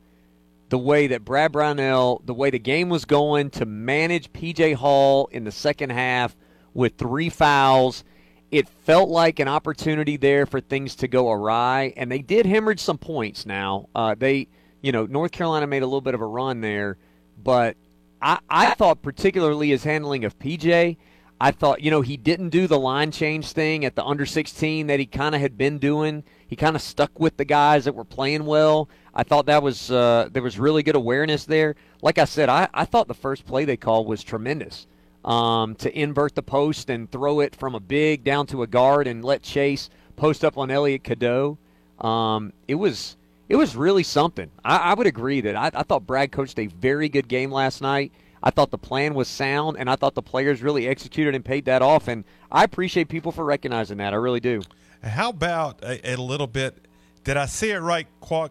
the 0.70 0.78
way 0.78 1.08
that 1.08 1.24
Brad 1.24 1.52
Brownell, 1.52 2.22
the 2.26 2.34
way 2.34 2.50
the 2.50 2.60
game 2.60 2.90
was 2.90 3.06
going 3.06 3.50
to 3.52 3.66
manage 3.66 4.32
PJ 4.34 4.76
Hall 4.76 5.28
in 5.28 5.44
the 5.44 5.52
second 5.52 5.92
half 5.92 6.36
with 6.74 6.98
three 6.98 7.30
fouls. 7.30 8.04
It 8.52 8.68
felt 8.68 9.10
like 9.10 9.40
an 9.40 9.48
opportunity 9.48 10.18
there 10.18 10.46
for 10.46 10.62
things 10.62 10.96
to 10.98 11.08
go 11.08 11.32
awry, 11.32 11.94
and 11.98 12.12
they 12.12 12.20
did 12.20 12.46
hemorrhage 12.46 12.80
some 12.80 12.98
points. 12.98 13.46
Now 13.46 13.90
uh, 13.96 14.16
they, 14.18 14.48
you 14.82 14.92
know, 14.92 15.06
North 15.06 15.32
Carolina 15.32 15.68
made 15.68 15.84
a 15.84 15.86
little 15.86 16.02
bit 16.02 16.14
of 16.14 16.22
a 16.22 16.26
run 16.26 16.62
there, 16.62 16.98
but 17.42 17.76
I, 18.22 18.40
I 18.50 18.74
thought 18.76 19.02
particularly 19.02 19.70
his 19.70 19.84
handling 19.84 20.24
of 20.24 20.40
PJ 20.40 20.98
I 21.40 21.52
thought, 21.52 21.82
you 21.82 21.92
know, 21.92 22.02
he 22.02 22.18
didn't 22.18 22.50
do 22.50 22.66
the 22.66 22.80
line 22.80 23.12
change 23.12 23.52
thing 23.52 23.86
at 23.86 23.96
the 23.96 24.04
under 24.04 24.26
16 24.26 24.88
that 24.88 25.00
he 25.00 25.06
kind 25.06 25.36
of 25.36 25.42
had 25.42 25.58
been 25.58 25.78
doing. 25.78 26.24
He 26.48 26.56
kind 26.56 26.76
of 26.76 26.82
stuck 26.82 27.20
with 27.20 27.38
the 27.38 27.46
guys 27.46 27.86
that 27.86 27.94
were 27.94 28.04
playing 28.04 28.46
well. 28.46 28.90
I 29.14 29.24
thought 29.24 29.46
that 29.46 29.62
was 29.62 29.92
uh, 29.92 30.30
there 30.32 30.42
was 30.42 30.58
really 30.58 30.82
good 30.82 30.96
awareness 30.96 31.46
there. 31.46 31.76
Like 32.02 32.18
I 32.18 32.26
said, 32.26 32.50
I, 32.50 32.68
I 32.74 32.86
thought 32.86 33.08
the 33.08 33.14
first 33.14 33.46
play 33.46 33.66
they 33.66 33.78
called 33.78 34.08
was 34.08 34.24
tremendous. 34.24 34.88
Um, 35.26 35.76
to 35.76 36.00
invert 36.00 36.36
the 36.36 36.44
post 36.44 36.90
and 36.90 37.12
throw 37.12 37.42
it 37.42 37.54
from 37.54 37.76
a 37.76 37.82
big 37.82 38.24
down 38.24 38.48
to 38.48 38.64
a 38.64 38.68
guard 38.68 39.08
and 39.08 39.26
let 39.26 39.42
Chase 39.42 39.90
post 40.16 40.46
up 40.46 40.58
on 40.58 40.72
Elliot 40.72 41.04
Cadeau. 41.04 41.58
Um, 42.00 42.54
it 42.68 42.76
was 42.76 43.18
it 43.50 43.56
was 43.56 43.76
really 43.76 44.04
something. 44.04 44.50
I, 44.64 44.78
I 44.78 44.94
would 44.94 45.08
agree 45.08 45.42
that 45.42 45.56
I, 45.56 45.72
I 45.74 45.84
thought 45.84 46.08
Brad 46.08 46.32
coached 46.32 46.58
a 46.60 46.68
very 46.68 47.10
good 47.10 47.28
game 47.28 47.52
last 47.52 47.82
night. 47.82 48.12
I 48.44 48.52
thought 48.52 48.72
the 48.72 48.78
plan 48.78 49.14
was 49.14 49.28
sound, 49.28 49.78
and 49.80 49.90
I 49.90 49.96
thought 49.96 50.14
the 50.14 50.22
players 50.22 50.62
really 50.62 50.88
executed 50.88 51.36
and 51.36 51.44
paid 51.44 51.66
that 51.66 51.82
off. 51.82 52.08
And 52.08 52.24
I 52.52 52.64
appreciate 52.64 53.10
people 53.10 53.32
for 53.32 53.44
recognizing 53.44 53.98
that. 53.98 54.14
I 54.14 54.18
really 54.18 54.40
do. 54.40 54.62
How 55.04 55.30
about 55.30 55.84
a, 55.84 56.14
a 56.14 56.16
little 56.18 56.48
bit? 56.48 56.86
Did 57.24 57.36
I 57.36 57.46
see 57.46 57.72
it 57.72 57.80
right? 57.80 58.08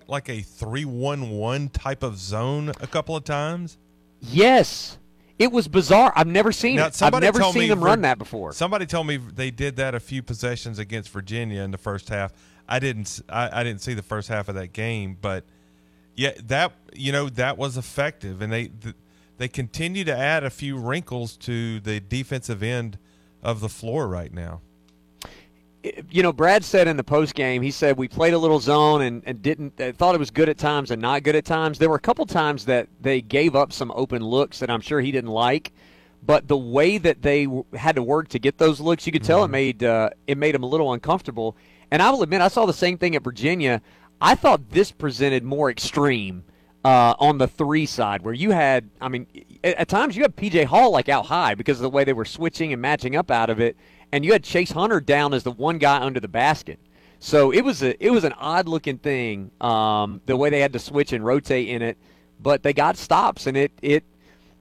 Like 0.07 0.29
a 0.29 0.42
three-one-one 0.42 1.68
type 1.70 2.03
of 2.03 2.18
zone 2.18 2.70
a 2.81 2.87
couple 2.87 3.16
of 3.16 3.25
times. 3.25 3.79
Yes, 4.20 4.99
it 5.38 5.53
was 5.53 5.68
bizarre. 5.68 6.12
I've 6.16 6.27
never 6.27 6.53
seen 6.53 6.77
now, 6.77 6.87
it. 6.87 7.03
I've 7.03 7.20
never 7.20 7.42
seen 7.44 7.68
them 7.68 7.83
run 7.83 8.03
that 8.03 8.18
before. 8.18 8.53
Somebody 8.53 8.87
told 8.87 9.07
me 9.07 9.16
they 9.16 9.51
did 9.51 9.77
that 9.77 9.94
a 9.94 10.01
few 10.01 10.22
possessions 10.22 10.79
against 10.79 11.11
Virginia 11.11 11.62
in 11.62 11.70
the 11.70 11.79
first 11.79 12.09
half. 12.09 12.33
I 12.68 12.79
didn't. 12.79 13.20
I, 13.29 13.61
I 13.61 13.64
didn't 13.64 13.83
see 13.83 13.94
the 13.94 14.03
first 14.03 14.29
half 14.29 14.49
of 14.49 14.57
that 14.57 14.72
game, 14.72 15.16
but 15.20 15.44
yeah, 16.14 16.33
that 16.44 16.72
you 16.94 17.12
know 17.12 17.29
that 17.31 17.57
was 17.57 17.77
effective, 17.77 18.42
and 18.42 18.53
they. 18.53 18.66
The, 18.66 18.94
they 19.38 19.49
continue 19.49 20.05
to 20.05 20.16
add 20.16 20.44
a 20.44 20.51
few 20.51 20.77
wrinkles 20.77 21.37
to 21.38 21.81
the 21.81 22.01
defensive 22.01 22.62
end 22.62 22.99
of 23.42 23.61
the 23.61 23.68
floor 23.68 24.09
right 24.09 24.33
now. 24.33 24.61
You 26.11 26.22
know, 26.22 26.33
Brad 26.33 26.64
said 26.64 26.88
in 26.88 26.96
the 26.96 27.05
post 27.05 27.37
game, 27.37 27.62
he 27.62 27.70
said 27.70 27.96
we 27.96 28.09
played 28.09 28.35
a 28.35 28.38
little 28.38 28.59
zone 28.59 29.03
and, 29.03 29.22
and 29.25 29.40
didn't 29.40 29.81
uh, 29.81 29.92
thought 29.92 30.16
it 30.16 30.18
was 30.18 30.33
good 30.33 30.49
at 30.49 30.59
times 30.59 30.90
and 30.90 31.01
not 31.01 31.22
good 31.22 31.37
at 31.37 31.44
times. 31.44 31.79
There 31.79 31.88
were 31.88 31.96
a 31.96 32.01
couple 32.01 32.27
times 32.27 32.64
that 32.64 32.88
they 33.01 33.20
gave 33.20 33.55
up 33.55 33.72
some 33.72 33.92
open 33.94 34.22
looks 34.22 34.59
that 34.59 34.70
I'm 34.70 34.81
sure 34.81 35.01
he 35.01 35.12
didn't 35.12 35.31
like, 35.31 35.72
but 36.25 36.49
the 36.49 36.57
way 36.57 36.99
that 36.99 37.22
they 37.22 37.44
w- 37.44 37.64
had 37.75 37.94
to 37.96 38.03
work 38.03 38.27
to 38.29 38.40
get 38.40 38.59
those 38.59 38.81
looks, 38.81 39.07
you 39.07 39.12
could 39.12 39.22
tell 39.22 39.44
mm-hmm. 39.44 39.55
it 39.55 39.59
made 39.59 39.85
uh, 39.85 40.11
it 40.27 40.38
made 40.38 40.57
them 40.57 40.64
a 40.64 40.66
little 40.66 40.92
uncomfortable. 40.92 41.57
And 41.92 42.03
I 42.03 42.11
will 42.11 42.25
admit, 42.25 42.40
I 42.40 42.49
saw 42.49 42.66
the 42.66 42.72
same 42.72 42.99
thing 42.99 43.14
at 43.14 43.22
Virginia. 43.22 43.81
I 44.20 44.35
thought 44.35 44.70
this 44.70 44.90
presented 44.90 45.44
more 45.44 45.70
extreme 45.70 46.42
uh, 46.87 47.16
on 47.18 47.37
the 47.37 47.49
three 47.49 47.85
side, 47.85 48.22
where 48.22 48.33
you 48.33 48.53
had, 48.53 48.88
I 49.01 49.09
mean, 49.09 49.27
at, 49.64 49.88
times 49.88 50.14
you 50.14 50.22
had 50.22 50.37
PJ 50.37 50.66
Hall 50.66 50.92
like 50.92 51.09
out 51.09 51.27
high 51.27 51.57
because 51.57 51.79
of 51.79 51.83
the 51.83 51.90
way 51.90 52.05
they 52.05 52.12
were 52.12 52.25
switching 52.25 52.72
and 52.72 52.81
matching 52.81 53.16
up 53.16 53.29
out 53.29 53.51
of 53.51 53.59
it, 53.59 53.77
and 54.12 54.25
you 54.25 54.31
had 54.31 54.44
Chase 54.44 54.70
Hunter 54.70 55.01
down 55.01 55.35
as 55.35 55.42
the 55.42 55.51
one 55.51 55.79
guy 55.79 56.01
under 56.01 56.20
the 56.20 56.29
basket. 56.29 56.79
So 57.18 57.51
it 57.51 57.62
was 57.62 57.83
a 57.83 58.01
it 58.05 58.11
was 58.11 58.22
an 58.22 58.35
odd 58.35 58.68
looking 58.68 58.99
thing, 58.99 59.51
um, 59.61 60.20
the 60.27 60.37
way 60.37 60.49
they 60.49 60.61
had 60.61 60.72
to 60.75 60.79
switch 60.79 61.12
and 61.12 61.25
rotate 61.25 61.68
in 61.70 61.83
it, 61.83 61.99
but 62.38 62.62
they 62.62 62.72
got 62.72 62.96
stops, 62.96 63.49
and 63.49 63.57
it 63.57 63.72
it 63.83 64.05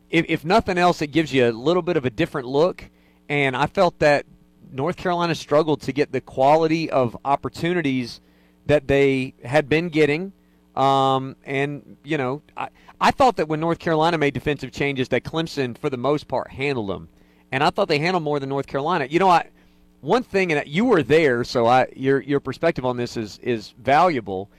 if, 0.10 0.26
if 0.28 0.44
nothing 0.44 0.80
else, 0.80 1.04
it 1.04 1.12
gives 1.12 1.32
you 1.32 1.48
a 1.48 1.52
little 1.52 1.84
bit 1.84 1.96
of 1.96 2.06
a 2.06 2.10
different 2.10 2.48
look. 2.48 2.90
And 3.30 3.56
I 3.56 3.68
felt 3.68 4.00
that 4.00 4.26
North 4.72 4.98
Carolina 4.98 5.36
struggled 5.36 5.82
to 5.82 5.94
get 5.94 6.12
the 6.12 6.22
quality 6.22 6.90
of 6.90 7.16
opportunities 7.24 8.20
that 8.66 8.88
they 8.88 9.36
had 9.44 9.70
been 9.70 9.90
getting 9.90 10.34
um, 10.76 11.36
and 11.46 11.98
you 12.04 12.18
know, 12.18 12.42
I, 12.58 12.70
I 13.00 13.12
thought 13.12 13.38
that 13.38 13.48
when 13.48 13.60
North 13.60 13.80
Carolina 13.80 14.18
made 14.18 14.34
defensive 14.34 14.72
changes, 14.72 15.10
that 15.10 15.24
Clemson, 15.24 15.78
for 15.78 15.90
the 15.90 15.98
most 15.98 16.28
part, 16.28 16.52
handled 16.52 16.90
them, 16.90 17.10
and 17.52 17.64
I 17.64 17.70
thought 17.70 17.88
they 17.88 18.00
handled 18.00 18.24
more 18.24 18.40
than 18.40 18.50
North 18.50 18.68
Carolina. 18.68 19.08
You 19.10 19.20
know, 19.20 19.30
I 19.30 19.50
one 20.02 20.24
thing, 20.24 20.52
and 20.52 20.68
you 20.68 20.86
were 20.86 21.04
there, 21.04 21.44
so 21.44 21.66
I 21.66 21.88
your 21.96 22.22
your 22.22 22.40
perspective 22.40 22.86
on 22.86 22.98
this 22.98 23.18
is 23.18 23.40
is 23.40 23.74
valuable. 23.80 24.50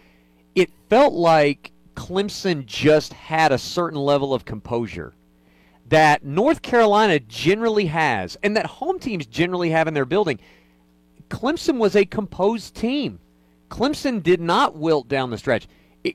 It 0.54 0.70
felt 0.88 1.12
like 1.12 1.72
Clemson 1.94 2.64
just 2.64 3.12
had 3.12 3.52
a 3.52 3.58
certain 3.58 3.98
level 3.98 4.32
of 4.32 4.44
composure 4.44 5.14
that 5.88 6.24
North 6.24 6.62
Carolina 6.62 7.20
generally 7.20 7.86
has, 7.86 8.36
and 8.42 8.56
that 8.56 8.66
home 8.66 8.98
teams 8.98 9.26
generally 9.26 9.70
have 9.70 9.86
in 9.86 9.94
their 9.94 10.04
building. 10.04 10.40
Clemson 11.28 11.78
was 11.78 11.94
a 11.94 12.04
composed 12.04 12.74
team. 12.74 13.18
Clemson 13.70 14.22
did 14.22 14.40
not 14.40 14.76
wilt 14.76 15.08
down 15.08 15.30
the 15.30 15.38
stretch 15.38 15.66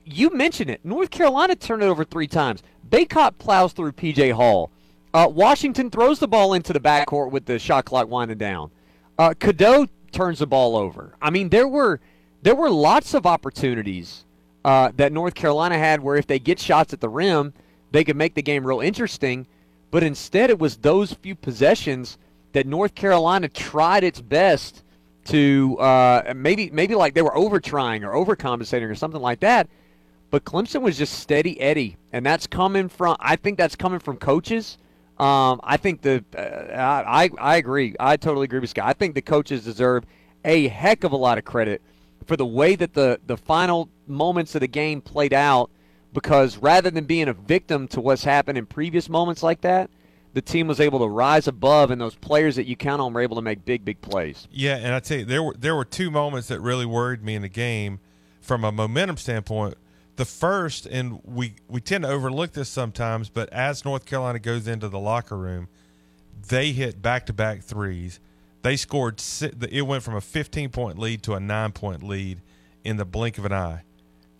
you 0.04 0.30
mentioned 0.30 0.70
it. 0.70 0.84
North 0.84 1.10
Carolina 1.10 1.56
turned 1.56 1.82
it 1.82 1.86
over 1.86 2.04
three 2.04 2.28
times. 2.28 2.62
Bacot 2.88 3.38
plows 3.38 3.72
through 3.72 3.92
P.J. 3.92 4.30
Hall. 4.30 4.70
Uh, 5.14 5.28
Washington 5.30 5.90
throws 5.90 6.18
the 6.18 6.28
ball 6.28 6.54
into 6.54 6.72
the 6.72 6.80
backcourt 6.80 7.30
with 7.30 7.44
the 7.44 7.58
shot 7.58 7.84
clock 7.84 8.08
winding 8.08 8.38
down. 8.38 8.70
Uh, 9.18 9.34
Cadeau 9.38 9.86
turns 10.10 10.38
the 10.38 10.46
ball 10.46 10.76
over. 10.76 11.14
I 11.20 11.30
mean, 11.30 11.48
there 11.48 11.68
were 11.68 12.00
there 12.42 12.54
were 12.54 12.70
lots 12.70 13.14
of 13.14 13.26
opportunities 13.26 14.24
uh, 14.64 14.90
that 14.96 15.12
North 15.12 15.34
Carolina 15.34 15.78
had 15.78 16.00
where 16.00 16.16
if 16.16 16.26
they 16.26 16.38
get 16.38 16.58
shots 16.58 16.92
at 16.92 17.00
the 17.00 17.08
rim, 17.08 17.52
they 17.90 18.04
could 18.04 18.16
make 18.16 18.34
the 18.34 18.42
game 18.42 18.66
real 18.66 18.80
interesting. 18.80 19.46
But 19.90 20.02
instead, 20.02 20.50
it 20.50 20.58
was 20.58 20.78
those 20.78 21.12
few 21.12 21.34
possessions 21.34 22.16
that 22.52 22.66
North 22.66 22.94
Carolina 22.94 23.48
tried 23.48 24.04
its 24.04 24.20
best 24.20 24.82
to 25.26 25.76
uh, 25.78 26.32
maybe 26.34 26.70
maybe 26.70 26.94
like 26.94 27.14
they 27.14 27.22
were 27.22 27.36
over 27.36 27.60
trying 27.60 28.02
or 28.04 28.12
overcompensating 28.12 28.90
or 28.90 28.94
something 28.94 29.20
like 29.20 29.40
that. 29.40 29.68
But 30.32 30.46
Clemson 30.46 30.80
was 30.80 30.96
just 30.96 31.20
steady 31.20 31.60
Eddie, 31.60 31.98
and 32.10 32.24
that's 32.24 32.46
coming 32.46 32.88
from 32.88 33.16
I 33.20 33.36
think 33.36 33.58
that's 33.58 33.76
coming 33.76 33.98
from 33.98 34.16
coaches. 34.16 34.78
Um, 35.18 35.60
I 35.62 35.76
think 35.76 36.00
the 36.00 36.24
uh, 36.34 37.04
I 37.06 37.28
I 37.38 37.56
agree. 37.56 37.94
I 38.00 38.16
totally 38.16 38.44
agree 38.44 38.58
with 38.58 38.70
Scott. 38.70 38.86
I 38.88 38.94
think 38.94 39.14
the 39.14 39.20
coaches 39.20 39.62
deserve 39.62 40.04
a 40.42 40.68
heck 40.68 41.04
of 41.04 41.12
a 41.12 41.16
lot 41.16 41.36
of 41.36 41.44
credit 41.44 41.82
for 42.24 42.38
the 42.38 42.46
way 42.46 42.76
that 42.76 42.94
the 42.94 43.20
the 43.26 43.36
final 43.36 43.90
moments 44.06 44.54
of 44.54 44.62
the 44.62 44.68
game 44.68 45.02
played 45.02 45.34
out. 45.34 45.70
Because 46.14 46.56
rather 46.56 46.90
than 46.90 47.04
being 47.04 47.28
a 47.28 47.34
victim 47.34 47.86
to 47.88 48.00
what's 48.00 48.24
happened 48.24 48.56
in 48.56 48.64
previous 48.64 49.10
moments 49.10 49.42
like 49.42 49.60
that, 49.62 49.90
the 50.32 50.42
team 50.42 50.66
was 50.66 50.80
able 50.80 50.98
to 51.00 51.08
rise 51.08 51.46
above, 51.46 51.90
and 51.90 52.00
those 52.00 52.14
players 52.14 52.56
that 52.56 52.66
you 52.66 52.74
count 52.74 53.02
on 53.02 53.12
were 53.12 53.20
able 53.20 53.36
to 53.36 53.42
make 53.42 53.66
big, 53.66 53.84
big 53.84 54.00
plays. 54.00 54.48
Yeah, 54.50 54.76
and 54.76 54.94
I 54.94 55.00
tell 55.00 55.18
you, 55.18 55.24
there 55.26 55.42
were 55.42 55.54
there 55.58 55.76
were 55.76 55.84
two 55.84 56.10
moments 56.10 56.48
that 56.48 56.60
really 56.60 56.86
worried 56.86 57.22
me 57.22 57.34
in 57.34 57.42
the 57.42 57.50
game 57.50 58.00
from 58.40 58.64
a 58.64 58.72
momentum 58.72 59.18
standpoint. 59.18 59.74
The 60.22 60.26
first, 60.26 60.86
and 60.86 61.18
we 61.24 61.56
we 61.66 61.80
tend 61.80 62.04
to 62.04 62.08
overlook 62.08 62.52
this 62.52 62.68
sometimes, 62.68 63.28
but 63.28 63.52
as 63.52 63.84
North 63.84 64.06
Carolina 64.06 64.38
goes 64.38 64.68
into 64.68 64.88
the 64.88 65.00
locker 65.00 65.36
room, 65.36 65.66
they 66.46 66.70
hit 66.70 67.02
back 67.02 67.26
to 67.26 67.32
back 67.32 67.64
threes. 67.64 68.20
They 68.62 68.76
scored. 68.76 69.20
It 69.68 69.82
went 69.82 70.04
from 70.04 70.14
a 70.14 70.20
15 70.20 70.70
point 70.70 70.96
lead 70.96 71.24
to 71.24 71.34
a 71.34 71.40
nine 71.40 71.72
point 71.72 72.04
lead 72.04 72.40
in 72.84 72.98
the 72.98 73.04
blink 73.04 73.36
of 73.36 73.46
an 73.46 73.52
eye, 73.52 73.82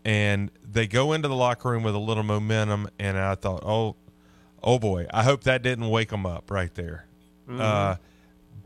and 0.05 0.53
they 0.63 0.87
go 0.87 1.15
into 1.15 1.27
the 1.27 1.35
locker 1.35 1.71
room 1.71 1.83
with 1.83 1.97
a 1.97 1.99
little 1.99 2.23
momentum. 2.23 2.89
And 3.01 3.19
I 3.19 3.35
thought, 3.35 3.65
oh, 3.65 3.97
oh 4.63 4.79
boy, 4.79 5.09
I 5.13 5.25
hope 5.25 5.43
that 5.43 5.63
didn't 5.63 5.91
wake 5.91 6.11
them 6.11 6.27
up 6.27 6.49
right 6.49 6.73
there. 6.77 7.07
Mm-hmm. 7.49 7.61
Uh, 7.61 7.97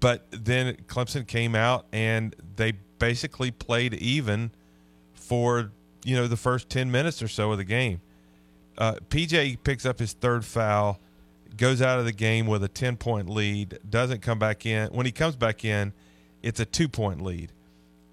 but 0.01 0.27
then 0.33 0.75
Clemson 0.87 1.27
came 1.27 1.55
out 1.55 1.87
and 1.95 2.37
they 2.57 2.73
basically 2.99 3.53
played 3.53 3.95
even 3.95 4.51
for 5.15 5.71
you 6.07 6.15
know 6.15 6.29
the 6.29 6.37
first 6.37 6.71
10 6.71 6.91
minutes 6.91 7.21
or 7.21 7.27
so 7.27 7.51
of 7.51 7.59
the 7.59 7.65
game. 7.65 8.01
Uh, 8.79 8.95
PJ 9.11 9.59
picks 9.65 9.85
up 9.85 9.99
his 9.99 10.13
third 10.13 10.45
foul, 10.45 11.01
goes 11.57 11.83
out 11.83 11.99
of 11.99 12.05
the 12.05 12.13
game 12.13 12.47
with 12.47 12.63
a 12.63 12.69
10 12.69 12.97
point 12.97 13.29
lead, 13.29 13.79
doesn't 13.89 14.23
come 14.23 14.39
back 14.39 14.65
in. 14.65 14.89
When 14.93 15.05
he 15.05 15.11
comes 15.11 15.35
back 15.35 15.65
in, 15.65 15.93
it's 16.43 16.61
a 16.61 16.65
two 16.65 16.89
point 16.89 17.23
lead. 17.23 17.51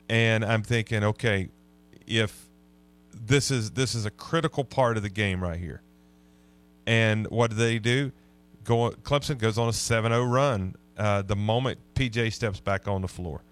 And 0.09 0.43
I'm 0.43 0.63
thinking, 0.63 1.03
okay, 1.03 1.49
if 2.07 2.49
this 3.13 3.51
is 3.51 3.71
this 3.71 3.93
is 3.93 4.07
a 4.07 4.11
critical 4.11 4.63
part 4.63 4.97
of 4.97 5.03
the 5.03 5.09
game 5.09 5.41
right 5.43 5.59
here. 5.59 5.81
And 6.87 7.27
what 7.27 7.51
do 7.51 7.55
they 7.55 7.77
do? 7.77 8.11
Go 8.63 8.89
Clemson 9.03 9.37
goes 9.37 9.59
on 9.59 9.67
a 9.67 9.71
7-0 9.71 10.31
run 10.31 10.75
uh, 10.97 11.21
the 11.21 11.35
moment 11.35 11.79
PJ 11.93 12.33
steps 12.33 12.59
back 12.59 12.87
on 12.87 13.03
the 13.03 13.07
floor. 13.07 13.43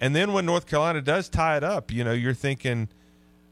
And 0.00 0.16
then 0.16 0.32
when 0.32 0.46
North 0.46 0.66
Carolina 0.66 1.00
does 1.00 1.28
tie 1.28 1.56
it 1.56 1.64
up, 1.64 1.92
you 1.92 2.02
know, 2.02 2.12
you're 2.12 2.34
thinking– 2.34 2.88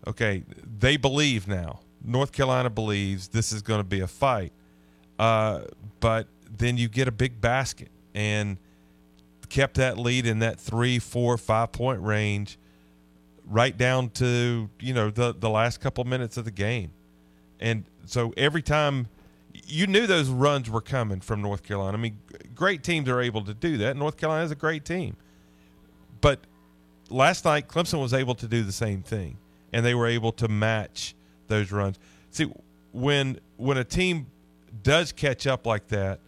okay, 0.07 0.45
they 0.79 0.97
believe 0.97 1.49
now. 1.49 1.81
North 2.05 2.33
Carolina 2.33 2.71
believes 2.71 3.29
this 3.29 3.53
is 3.53 3.63
going 3.63 3.81
to 3.81 3.85
be 3.85 4.01
a 4.01 4.07
fight. 4.07 4.53
Uh, 5.19 5.63
but 6.01 6.29
then 6.57 6.77
you 6.77 6.89
get 6.89 7.09
a 7.09 7.13
big 7.13 7.41
basket 7.41 7.89
and 8.15 8.59
kept 9.49 9.75
that 9.75 9.99
lead 9.99 10.27
in 10.27 10.41
that 10.41 10.61
three, 10.61 10.99
four, 10.99 11.37
five 11.39 11.73
point 11.73 12.01
range 12.03 12.59
right 13.47 13.77
down 13.77 14.11
to, 14.11 14.69
you 14.81 14.95
know, 14.95 15.11
the, 15.11 15.35
the 15.35 15.51
last 15.51 15.81
couple 15.81 16.05
minutes 16.05 16.37
of 16.37 16.45
the 16.45 16.51
game. 16.51 16.91
And 17.61 17.85
so 18.05 18.35
every 18.37 18.63
time 18.63 19.09
you 19.67 19.87
knew 19.87 20.07
those 20.07 20.29
runs 20.29 20.69
were 20.69 20.81
coming 20.81 21.21
from 21.21 21.41
North 21.43 21.63
Carolina. 21.63 21.97
I 21.97 22.01
mean, 22.01 22.19
great 22.55 22.83
teams 22.83 23.09
are 23.09 23.21
able 23.21 23.43
to 23.45 23.55
do 23.55 23.79
that. 23.79 23.97
North 23.97 24.17
Carolina 24.17 24.45
is 24.45 24.51
a 24.51 24.57
great 24.57 24.85
team. 24.85 25.17
But 26.21 26.41
last 27.09 27.45
night, 27.45 27.69
Clemson 27.69 28.01
was 28.01 28.13
able 28.13 28.35
to 28.37 28.47
do 28.47 28.63
the 28.63 28.73
same 28.73 29.03
thing 29.03 29.39
and 29.73 29.85
they 29.85 29.95
were 29.95 30.07
able 30.07 30.33
to 30.33 30.49
match 30.49 31.15
those 31.49 31.73
runs. 31.73 31.99
See, 32.31 32.51
when 32.93 33.41
when 33.57 33.77
a 33.77 33.85
team 33.85 34.27
does 34.83 35.13
catch 35.13 35.47
up 35.47 35.67
like 35.67 35.89
that, 35.89 36.21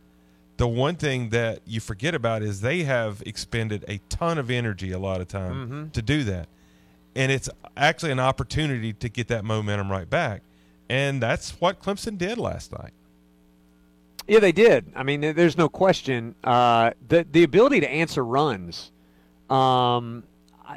the 0.56 0.68
one 0.68 0.96
thing 0.96 1.30
that 1.30 1.60
you 1.66 1.80
forget 1.80 2.14
about 2.14 2.42
is 2.42 2.60
they 2.60 2.82
have 2.82 3.22
expended 3.24 3.84
a 3.88 3.98
ton 4.08 4.38
of 4.38 4.50
energy 4.50 4.92
a 4.92 4.98
lot 4.98 5.20
of 5.20 5.28
time 5.28 5.52
mm-hmm. 5.52 5.88
to 5.90 6.02
do 6.02 6.24
that. 6.24 6.48
And 7.14 7.32
it's 7.32 7.48
actually 7.76 8.12
an 8.12 8.20
opportunity 8.20 8.92
to 8.92 9.08
get 9.08 9.28
that 9.28 9.44
momentum 9.44 9.90
right 9.90 10.08
back. 10.08 10.42
And 10.88 11.22
that's 11.22 11.50
what 11.60 11.80
Clemson 11.80 12.18
did 12.18 12.38
last 12.38 12.72
night. 12.72 12.92
Yeah, 14.26 14.40
they 14.40 14.52
did. 14.52 14.92
I 14.94 15.04
mean, 15.04 15.20
there's 15.20 15.56
no 15.56 15.68
question. 15.68 16.34
Uh, 16.44 16.90
the 17.08 17.26
the 17.30 17.44
ability 17.44 17.80
to 17.80 17.88
answer 17.88 18.22
runs, 18.22 18.92
um, 19.48 20.22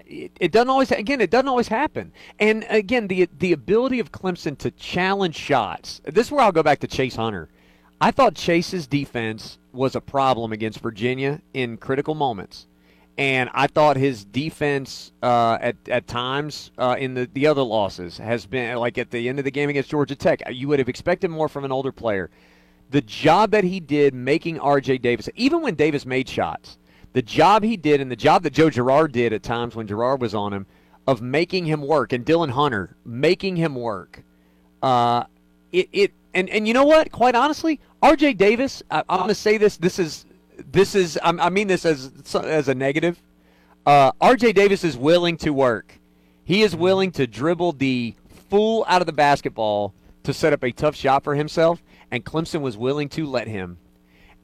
it, 0.05 0.31
it, 0.39 0.51
doesn't 0.51 0.69
always 0.69 0.91
again 0.91 1.21
it 1.21 1.29
doesn't 1.29 1.47
always 1.47 1.67
happen. 1.67 2.11
And 2.39 2.65
again 2.69 3.07
the 3.07 3.27
the 3.37 3.53
ability 3.53 3.99
of 3.99 4.11
clemson 4.11 4.57
to 4.59 4.71
challenge 4.71 5.35
shots 5.35 6.01
this 6.05 6.27
is 6.27 6.31
where 6.31 6.41
i'll 6.41 6.51
go 6.51 6.63
back 6.63 6.79
to 6.79 6.87
chase 6.87 7.15
hunter. 7.15 7.49
I 7.99 8.11
thought 8.11 8.33
chase's 8.35 8.87
defense 8.87 9.59
was 9.71 9.95
a 9.95 10.01
problem 10.01 10.51
against 10.51 10.79
virginia 10.79 11.41
in 11.53 11.77
critical 11.77 12.15
moments. 12.15 12.67
And 13.17 13.49
i 13.53 13.67
thought 13.67 13.97
his 13.97 14.23
defense 14.23 15.11
uh, 15.21 15.57
at, 15.61 15.75
at 15.89 16.07
times 16.07 16.71
uh, 16.77 16.95
in 16.97 17.13
the, 17.13 17.29
the 17.33 17.47
other 17.47 17.63
losses 17.63 18.17
has 18.17 18.45
been 18.45 18.77
like 18.77 18.97
at 18.97 19.11
the 19.11 19.27
end 19.27 19.39
of 19.39 19.45
the 19.45 19.51
game 19.51 19.69
against 19.69 19.89
georgia 19.89 20.15
tech 20.15 20.41
you 20.51 20.67
would 20.69 20.79
have 20.79 20.89
expected 20.89 21.29
more 21.29 21.49
from 21.49 21.65
an 21.65 21.71
older 21.71 21.91
player. 21.91 22.29
The 22.89 23.01
job 23.01 23.51
that 23.51 23.63
he 23.63 23.79
did 23.79 24.13
making 24.13 24.57
rj 24.59 25.01
davis 25.01 25.29
even 25.35 25.61
when 25.61 25.75
davis 25.75 26.05
made 26.05 26.29
shots 26.29 26.77
the 27.13 27.21
job 27.21 27.63
he 27.63 27.77
did 27.77 28.01
and 28.01 28.09
the 28.09 28.15
job 28.15 28.43
that 28.43 28.53
Joe 28.53 28.69
Girard 28.69 29.11
did 29.11 29.33
at 29.33 29.43
times 29.43 29.75
when 29.75 29.87
Girard 29.87 30.21
was 30.21 30.33
on 30.33 30.53
him 30.53 30.65
of 31.07 31.21
making 31.21 31.65
him 31.65 31.81
work 31.81 32.13
and 32.13 32.23
Dillon 32.23 32.49
Hunter 32.49 32.95
making 33.05 33.55
him 33.55 33.75
work. 33.75 34.23
Uh, 34.81 35.25
it, 35.71 35.89
it 35.91 36.13
and, 36.33 36.49
and 36.49 36.67
you 36.67 36.73
know 36.73 36.85
what? 36.85 37.11
Quite 37.11 37.35
honestly, 37.35 37.79
R.J. 38.01 38.33
Davis. 38.33 38.81
I, 38.89 39.03
am 39.09 39.27
to 39.27 39.35
say 39.35 39.57
this. 39.57 39.77
This 39.77 39.99
is 39.99 40.25
this 40.71 40.95
is 40.95 41.19
I 41.23 41.49
mean 41.49 41.67
this 41.67 41.85
as 41.85 42.11
as 42.35 42.67
a 42.67 42.75
negative. 42.75 43.21
Uh, 43.85 44.11
R.J. 44.21 44.53
Davis 44.53 44.83
is 44.83 44.97
willing 44.97 45.37
to 45.37 45.51
work. 45.51 45.99
He 46.43 46.61
is 46.61 46.75
willing 46.75 47.11
to 47.13 47.27
dribble 47.27 47.73
the 47.73 48.15
fool 48.49 48.85
out 48.87 49.01
of 49.01 49.05
the 49.05 49.13
basketball 49.13 49.93
to 50.23 50.33
set 50.33 50.53
up 50.53 50.63
a 50.63 50.71
tough 50.71 50.95
shot 50.95 51.23
for 51.23 51.35
himself, 51.35 51.81
and 52.11 52.23
Clemson 52.23 52.61
was 52.61 52.77
willing 52.77 53.09
to 53.09 53.25
let 53.25 53.47
him. 53.47 53.77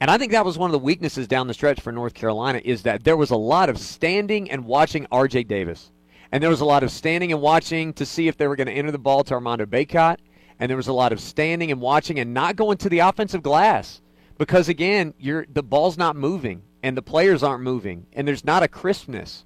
And 0.00 0.10
I 0.10 0.18
think 0.18 0.32
that 0.32 0.44
was 0.44 0.56
one 0.56 0.70
of 0.70 0.72
the 0.72 0.78
weaknesses 0.78 1.26
down 1.26 1.48
the 1.48 1.54
stretch 1.54 1.80
for 1.80 1.90
North 1.90 2.14
Carolina 2.14 2.60
is 2.64 2.82
that 2.82 3.02
there 3.02 3.16
was 3.16 3.30
a 3.30 3.36
lot 3.36 3.68
of 3.68 3.78
standing 3.78 4.50
and 4.50 4.64
watching 4.64 5.06
R.J. 5.10 5.44
Davis. 5.44 5.90
And 6.30 6.42
there 6.42 6.50
was 6.50 6.60
a 6.60 6.66
lot 6.66 6.82
of 6.82 6.92
standing 6.92 7.32
and 7.32 7.40
watching 7.40 7.92
to 7.94 8.06
see 8.06 8.28
if 8.28 8.36
they 8.36 8.46
were 8.46 8.54
going 8.54 8.68
to 8.68 8.72
enter 8.72 8.92
the 8.92 8.98
ball 8.98 9.24
to 9.24 9.34
Armando 9.34 9.66
Bacot. 9.66 10.18
And 10.60 10.70
there 10.70 10.76
was 10.76 10.88
a 10.88 10.92
lot 10.92 11.12
of 11.12 11.20
standing 11.20 11.72
and 11.72 11.80
watching 11.80 12.20
and 12.20 12.32
not 12.32 12.54
going 12.54 12.78
to 12.78 12.88
the 12.88 13.00
offensive 13.00 13.42
glass 13.42 14.00
because 14.36 14.68
again, 14.68 15.14
you're 15.18 15.46
the 15.52 15.62
ball's 15.62 15.98
not 15.98 16.16
moving 16.16 16.62
and 16.82 16.96
the 16.96 17.02
players 17.02 17.42
aren't 17.42 17.62
moving 17.62 18.06
and 18.12 18.26
there's 18.26 18.44
not 18.44 18.62
a 18.62 18.68
crispness 18.68 19.44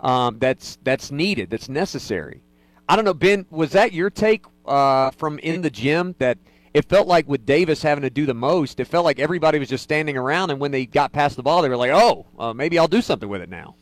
um, 0.00 0.38
that's 0.38 0.78
that's 0.82 1.10
needed, 1.10 1.50
that's 1.50 1.68
necessary. 1.68 2.42
I 2.88 2.96
don't 2.96 3.04
know, 3.06 3.14
Ben. 3.14 3.46
Was 3.50 3.72
that 3.72 3.92
your 3.92 4.10
take 4.10 4.44
uh, 4.66 5.10
from 5.12 5.38
in 5.38 5.62
the 5.62 5.70
gym 5.70 6.14
that– 6.18 6.36
it 6.74 6.88
felt 6.88 7.06
like 7.06 7.28
with 7.28 7.46
Davis 7.46 7.80
having 7.82 8.02
to 8.02 8.10
do 8.10 8.26
the 8.26 8.34
most, 8.34 8.80
it 8.80 8.86
felt 8.86 9.04
like 9.04 9.20
everybody 9.20 9.60
was 9.60 9.68
just 9.68 9.84
standing 9.84 10.16
around, 10.16 10.50
and 10.50 10.58
when 10.60 10.72
they 10.72 10.86
got 10.86 11.12
past 11.12 11.36
the 11.36 11.42
ball, 11.42 11.62
they 11.62 11.68
were 11.68 11.76
like, 11.76 11.92
"Oh, 11.92 12.26
uh, 12.36 12.52
maybe 12.52 12.78
I'll 12.78 12.88
do 12.88 13.00
something 13.00 13.28
with 13.28 13.40
it 13.40 13.48
now." 13.48 13.76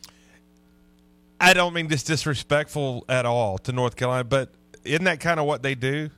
I 1.41 1.53
don't 1.53 1.73
mean 1.73 1.87
this 1.87 2.03
disrespectful 2.03 3.03
at 3.09 3.25
all 3.25 3.57
to 3.59 3.71
North 3.73 3.95
Carolina, 3.95 4.23
but 4.23 4.53
isn't 4.85 5.03
that 5.05 5.19
kind 5.19 5.39
of 5.39 5.45
what 5.47 5.63
they 5.63 5.75
do? 5.75 6.09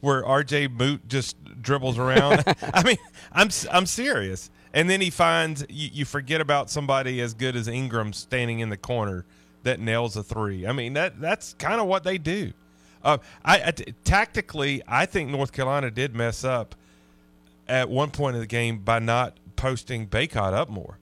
Where 0.00 0.22
RJ 0.22 0.72
Moot 0.72 1.08
just 1.08 1.36
dribbles 1.62 1.96
around. 1.96 2.44
I 2.74 2.82
mean, 2.82 2.98
I'm 3.32 3.48
I'm 3.70 3.86
serious. 3.86 4.50
And 4.74 4.90
then 4.90 5.00
he 5.00 5.08
finds 5.10 5.64
you, 5.70 5.88
you 5.92 6.04
forget 6.04 6.40
about 6.40 6.68
somebody 6.68 7.20
as 7.22 7.32
good 7.32 7.56
as 7.56 7.68
Ingram 7.68 8.12
standing 8.12 8.58
in 8.60 8.68
the 8.68 8.76
corner 8.76 9.24
that 9.62 9.80
nails 9.80 10.16
a 10.16 10.22
three. 10.22 10.66
I 10.66 10.72
mean 10.72 10.92
that 10.94 11.20
that's 11.20 11.54
kind 11.54 11.80
of 11.80 11.86
what 11.86 12.04
they 12.04 12.18
do. 12.18 12.52
Uh, 13.06 13.18
I, 13.44 13.58
I 13.60 13.72
tactically, 14.02 14.82
I 14.88 15.06
think 15.06 15.30
North 15.30 15.52
Carolina 15.52 15.92
did 15.92 16.16
mess 16.16 16.42
up 16.42 16.74
at 17.68 17.88
one 17.88 18.10
point 18.10 18.34
in 18.34 18.40
the 18.40 18.48
game 18.48 18.78
by 18.78 18.98
not 18.98 19.38
posting 19.54 20.08
Bacot 20.08 20.52
up 20.52 20.68
more, 20.68 20.98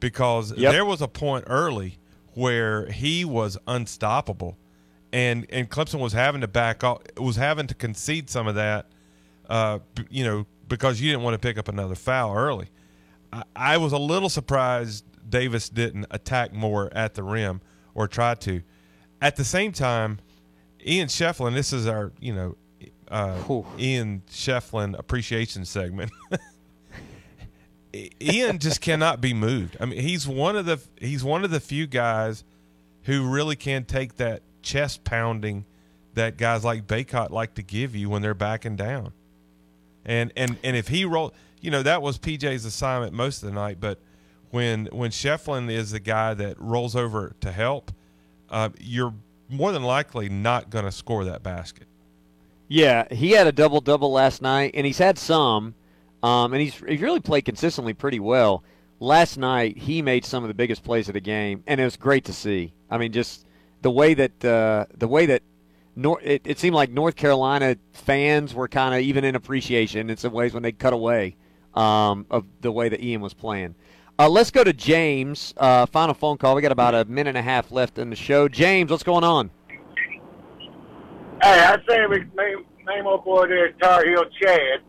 because 0.00 0.52
yep. 0.56 0.72
there 0.72 0.84
was 0.84 1.00
a 1.00 1.06
point 1.06 1.44
early 1.46 1.98
where 2.32 2.86
he 2.86 3.24
was 3.24 3.56
unstoppable, 3.68 4.58
and 5.12 5.46
and 5.48 5.70
Clemson 5.70 6.00
was 6.00 6.12
having 6.12 6.40
to 6.40 6.48
back 6.48 6.82
off, 6.82 7.02
was 7.16 7.36
having 7.36 7.68
to 7.68 7.74
concede 7.74 8.28
some 8.28 8.48
of 8.48 8.56
that, 8.56 8.86
uh, 9.48 9.78
you 10.10 10.24
know, 10.24 10.46
because 10.66 11.00
you 11.00 11.08
didn't 11.08 11.22
want 11.22 11.34
to 11.34 11.38
pick 11.38 11.56
up 11.56 11.68
another 11.68 11.94
foul 11.94 12.34
early. 12.34 12.66
I, 13.32 13.44
I 13.54 13.76
was 13.76 13.92
a 13.92 13.98
little 13.98 14.28
surprised 14.28 15.04
Davis 15.28 15.68
didn't 15.68 16.06
attack 16.10 16.52
more 16.52 16.92
at 16.92 17.14
the 17.14 17.22
rim 17.22 17.60
or 17.94 18.08
try 18.08 18.34
to. 18.34 18.60
At 19.22 19.36
the 19.36 19.44
same 19.44 19.70
time 19.70 20.18
Ian 20.86 21.08
Schieffelin, 21.08 21.54
this 21.54 21.72
is 21.72 21.86
our, 21.86 22.12
you 22.20 22.34
know, 22.34 22.56
uh, 23.08 23.62
Ian 23.78 24.22
Schieffelin 24.30 24.98
appreciation 24.98 25.64
segment. 25.64 26.10
Ian 28.20 28.58
just 28.58 28.80
cannot 28.80 29.20
be 29.20 29.32
moved. 29.32 29.76
I 29.80 29.86
mean, 29.86 30.00
he's 30.00 30.26
one 30.26 30.56
of 30.56 30.66
the 30.66 30.80
he's 30.98 31.22
one 31.22 31.44
of 31.44 31.50
the 31.50 31.60
few 31.60 31.86
guys 31.86 32.44
who 33.02 33.28
really 33.28 33.56
can 33.56 33.84
take 33.84 34.16
that 34.16 34.42
chest 34.62 35.04
pounding 35.04 35.64
that 36.14 36.36
guys 36.36 36.64
like 36.64 36.86
Bacot 36.86 37.30
like 37.30 37.54
to 37.54 37.62
give 37.62 37.94
you 37.94 38.08
when 38.08 38.22
they're 38.22 38.34
backing 38.34 38.76
down. 38.76 39.12
And 40.04 40.32
and 40.36 40.58
and 40.64 40.76
if 40.76 40.88
he 40.88 41.04
roll, 41.04 41.32
you 41.60 41.70
know, 41.70 41.82
that 41.82 42.02
was 42.02 42.18
PJ's 42.18 42.64
assignment 42.64 43.12
most 43.12 43.42
of 43.42 43.48
the 43.48 43.54
night. 43.54 43.78
But 43.78 44.00
when 44.50 44.86
when 44.86 45.10
Schieffelin 45.10 45.70
is 45.70 45.92
the 45.92 46.00
guy 46.00 46.34
that 46.34 46.60
rolls 46.60 46.96
over 46.96 47.34
to 47.40 47.52
help, 47.52 47.92
uh, 48.50 48.70
you're 48.80 49.14
more 49.56 49.72
than 49.72 49.82
likely 49.82 50.28
not 50.28 50.70
going 50.70 50.84
to 50.84 50.92
score 50.92 51.24
that 51.24 51.42
basket. 51.42 51.86
Yeah, 52.68 53.06
he 53.12 53.32
had 53.32 53.46
a 53.46 53.52
double 53.52 53.80
double 53.80 54.12
last 54.12 54.42
night, 54.42 54.72
and 54.74 54.86
he's 54.86 54.98
had 54.98 55.18
some, 55.18 55.74
um, 56.22 56.52
and 56.52 56.62
he's 56.62 56.74
he's 56.74 57.00
really 57.00 57.20
played 57.20 57.44
consistently 57.44 57.94
pretty 57.94 58.20
well. 58.20 58.64
Last 59.00 59.36
night, 59.36 59.76
he 59.76 60.02
made 60.02 60.24
some 60.24 60.44
of 60.44 60.48
the 60.48 60.54
biggest 60.54 60.82
plays 60.82 61.08
of 61.08 61.14
the 61.14 61.20
game, 61.20 61.62
and 61.66 61.80
it 61.80 61.84
was 61.84 61.96
great 61.96 62.24
to 62.24 62.32
see. 62.32 62.72
I 62.90 62.98
mean, 62.98 63.12
just 63.12 63.44
the 63.82 63.90
way 63.90 64.14
that 64.14 64.44
uh, 64.44 64.86
the 64.96 65.08
way 65.08 65.26
that 65.26 65.42
it, 66.22 66.42
it 66.44 66.58
seemed 66.58 66.74
like 66.74 66.90
North 66.90 67.16
Carolina 67.16 67.76
fans 67.92 68.54
were 68.54 68.68
kind 68.68 68.94
of 68.94 69.00
even 69.00 69.24
in 69.24 69.34
appreciation 69.34 70.10
in 70.10 70.16
some 70.16 70.32
ways 70.32 70.54
when 70.54 70.62
they 70.62 70.72
cut 70.72 70.92
away 70.92 71.36
um, 71.74 72.26
of 72.30 72.46
the 72.60 72.72
way 72.72 72.88
that 72.88 73.02
Ian 73.02 73.20
was 73.20 73.34
playing. 73.34 73.74
Uh, 74.16 74.28
let's 74.28 74.52
go 74.52 74.62
to 74.62 74.72
James. 74.72 75.52
Uh, 75.56 75.86
final 75.86 76.14
phone 76.14 76.38
call. 76.38 76.54
We 76.54 76.62
got 76.62 76.70
about 76.70 76.94
a 76.94 77.04
minute 77.06 77.30
and 77.30 77.38
a 77.38 77.42
half 77.42 77.72
left 77.72 77.98
in 77.98 78.10
the 78.10 78.16
show. 78.16 78.46
James, 78.48 78.90
what's 78.90 79.02
going 79.02 79.24
on? 79.24 79.50
Hey, 81.42 81.60
I 81.60 81.76
say 81.88 82.06
we 82.08 82.18
name, 82.18 82.64
name 82.86 83.06
old 83.06 83.24
boy 83.24 83.48
there 83.48 83.72
Tar 83.72 84.04
Heel 84.06 84.22
Chad, 84.40 84.80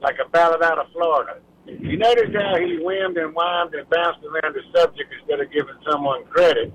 like 0.00 0.16
a 0.24 0.28
ballad 0.30 0.62
out 0.64 0.78
of 0.78 0.90
Florida. 0.92 1.38
You 1.64 1.96
notice 1.96 2.30
how 2.34 2.56
he 2.58 2.78
whimmed 2.82 3.16
and 3.18 3.32
whined 3.32 3.72
and 3.74 3.88
bounced 3.88 4.18
around 4.24 4.56
the 4.56 4.62
subject 4.76 5.12
instead 5.20 5.40
of 5.40 5.52
giving 5.52 5.76
someone 5.88 6.24
credit. 6.24 6.72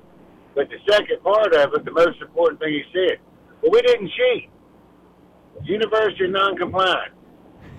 But 0.55 0.69
the 0.69 0.77
second 0.89 1.21
part 1.21 1.53
of 1.53 1.73
it, 1.73 1.83
the 1.83 1.91
most 1.91 2.21
important 2.21 2.61
thing 2.61 2.71
he 2.71 2.83
said, 2.93 3.19
well, 3.61 3.71
we 3.71 3.81
didn't 3.81 4.09
cheat. 4.15 4.49
University 5.65 6.27
non-compliant. 6.29 7.11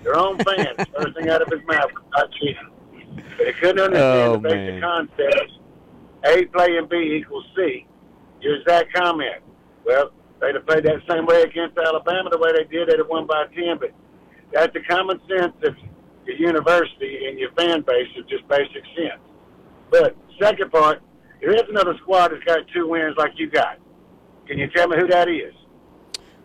Their 0.03 0.17
own 0.17 0.37
fans, 0.37 0.77
first 0.95 1.17
thing 1.17 1.29
out 1.29 1.41
of 1.41 1.49
his 1.49 1.65
mouth, 1.67 1.89
not 2.15 2.31
cheating. 2.33 2.69
He 3.45 3.51
couldn't 3.53 3.79
understand 3.79 4.29
Oh, 4.29 4.33
the 4.33 4.39
basic 4.39 4.79
man. 4.79 4.81
concepts. 4.81 5.53
A 6.25 6.45
playing 6.45 6.87
B 6.89 7.17
equals 7.21 7.45
C. 7.55 7.85
Use 8.41 8.63
that 8.67 8.91
comment. 8.93 9.41
Well, 9.85 10.11
they'd 10.41 10.55
have 10.55 10.65
played 10.65 10.83
that 10.85 11.01
same 11.09 11.25
way 11.25 11.41
against 11.43 11.77
Alabama 11.77 12.29
the 12.29 12.37
way 12.37 12.51
they 12.51 12.63
did. 12.65 12.89
They'd 12.89 12.99
have 12.99 13.07
won 13.07 13.25
by 13.25 13.45
10, 13.55 13.77
but 13.79 13.91
that's 14.51 14.73
the 14.73 14.81
common 14.81 15.19
sense 15.29 15.53
of 15.63 15.75
your 16.25 16.35
university 16.35 17.27
and 17.27 17.39
your 17.39 17.51
fan 17.53 17.81
base 17.81 18.07
of 18.17 18.27
just 18.27 18.47
basic 18.47 18.83
sense. 18.97 19.21
But 19.89 20.15
second 20.41 20.71
part, 20.71 21.01
there 21.41 21.53
is 21.53 21.63
another 21.69 21.95
squad 22.01 22.29
that's 22.29 22.43
got 22.43 22.59
two 22.73 22.87
wins 22.89 23.15
like 23.17 23.31
you 23.37 23.49
got. 23.49 23.77
Can 24.47 24.57
you 24.57 24.67
tell 24.69 24.87
me 24.87 24.97
who 24.97 25.07
that 25.07 25.29
is? 25.29 25.53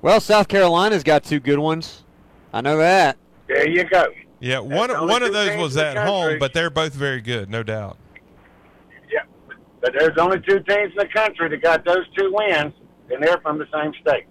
Well, 0.03 0.20
South 0.20 0.49
Carolina's 0.49 1.03
got 1.03 1.24
two 1.24 1.40
good 1.40 1.59
ones. 1.59 2.05
I 2.53 2.61
know 2.61 2.76
that. 2.78 3.16
There 3.49 3.68
you 3.68 3.84
go. 3.84 4.05
Yeah, 4.45 4.59
one 4.59 4.90
only 4.90 5.11
one 5.11 5.22
of 5.22 5.32
those 5.32 5.57
was 5.57 5.74
in 5.74 5.82
the 5.95 6.01
at 6.01 6.07
home, 6.07 6.38
but 6.38 6.53
they're 6.53 6.68
both 6.68 6.92
very 6.92 7.22
good, 7.22 7.49
no 7.49 7.62
doubt. 7.62 7.97
Yeah. 9.11 9.22
But 9.80 9.95
there's 9.99 10.18
only 10.18 10.38
two 10.38 10.61
teams 10.61 10.92
in 10.92 10.99
the 10.99 11.09
country 11.14 11.49
that 11.49 11.62
got 11.62 11.82
those 11.86 12.05
two 12.14 12.30
wins, 12.30 12.74
and 13.11 13.22
they're 13.22 13.38
from 13.38 13.57
the 13.57 13.66
same 13.72 13.95
state. 14.03 14.26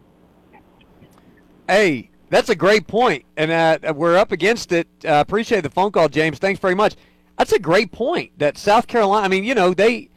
Hey, 1.68 2.11
that's 2.30 2.49
a 2.49 2.55
great 2.55 2.86
point, 2.86 3.26
and 3.38 3.49
uh, 3.49 3.93
we're 3.95 4.16
up 4.16 4.32
against 4.32 4.72
it. 4.72 4.88
Uh, 5.03 5.16
appreciate 5.26 5.61
the 5.61 5.72
phone 5.72 5.91
call, 5.91 6.07
James. 6.07 6.38
Thanks 6.38 6.59
very 6.59 6.76
much. 6.76 6.95
That's 7.39 7.53
a 7.53 7.59
great 7.59 7.91
point. 7.91 8.38
That 8.38 8.59
South 8.59 8.86
Carolina. 8.86 9.26
I 9.26 9.30
mean, 9.30 9.43
you 9.43 9.55
know, 9.55 9.74
they 9.74 10.11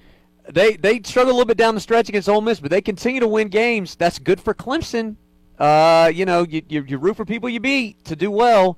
they 0.47 0.77
they 0.77 1.01
struggle 1.05 1.33
a 1.33 1.37
little 1.37 1.47
bit 1.47 1.57
down 1.57 1.75
the 1.75 1.81
stretch 1.81 2.11
against 2.11 2.29
Ole 2.29 2.43
Miss, 2.43 2.61
but 2.61 2.71
they 2.71 2.83
continue 2.83 3.21
to 3.21 3.29
win 3.29 3.49
games. 3.49 3.97
That's 3.97 4.19
good 4.19 4.43
for 4.43 4.53
Clemson. 4.53 5.17
Uh, 5.59 6.13
you 6.15 6.27
know, 6.27 6.43
you, 6.43 6.61
you 6.69 6.85
you 6.87 6.99
root 6.99 7.17
for 7.17 7.25
people 7.25 7.49
you 7.49 7.61
beat 7.61 8.05
to 8.05 8.15
do 8.15 8.31
well, 8.31 8.77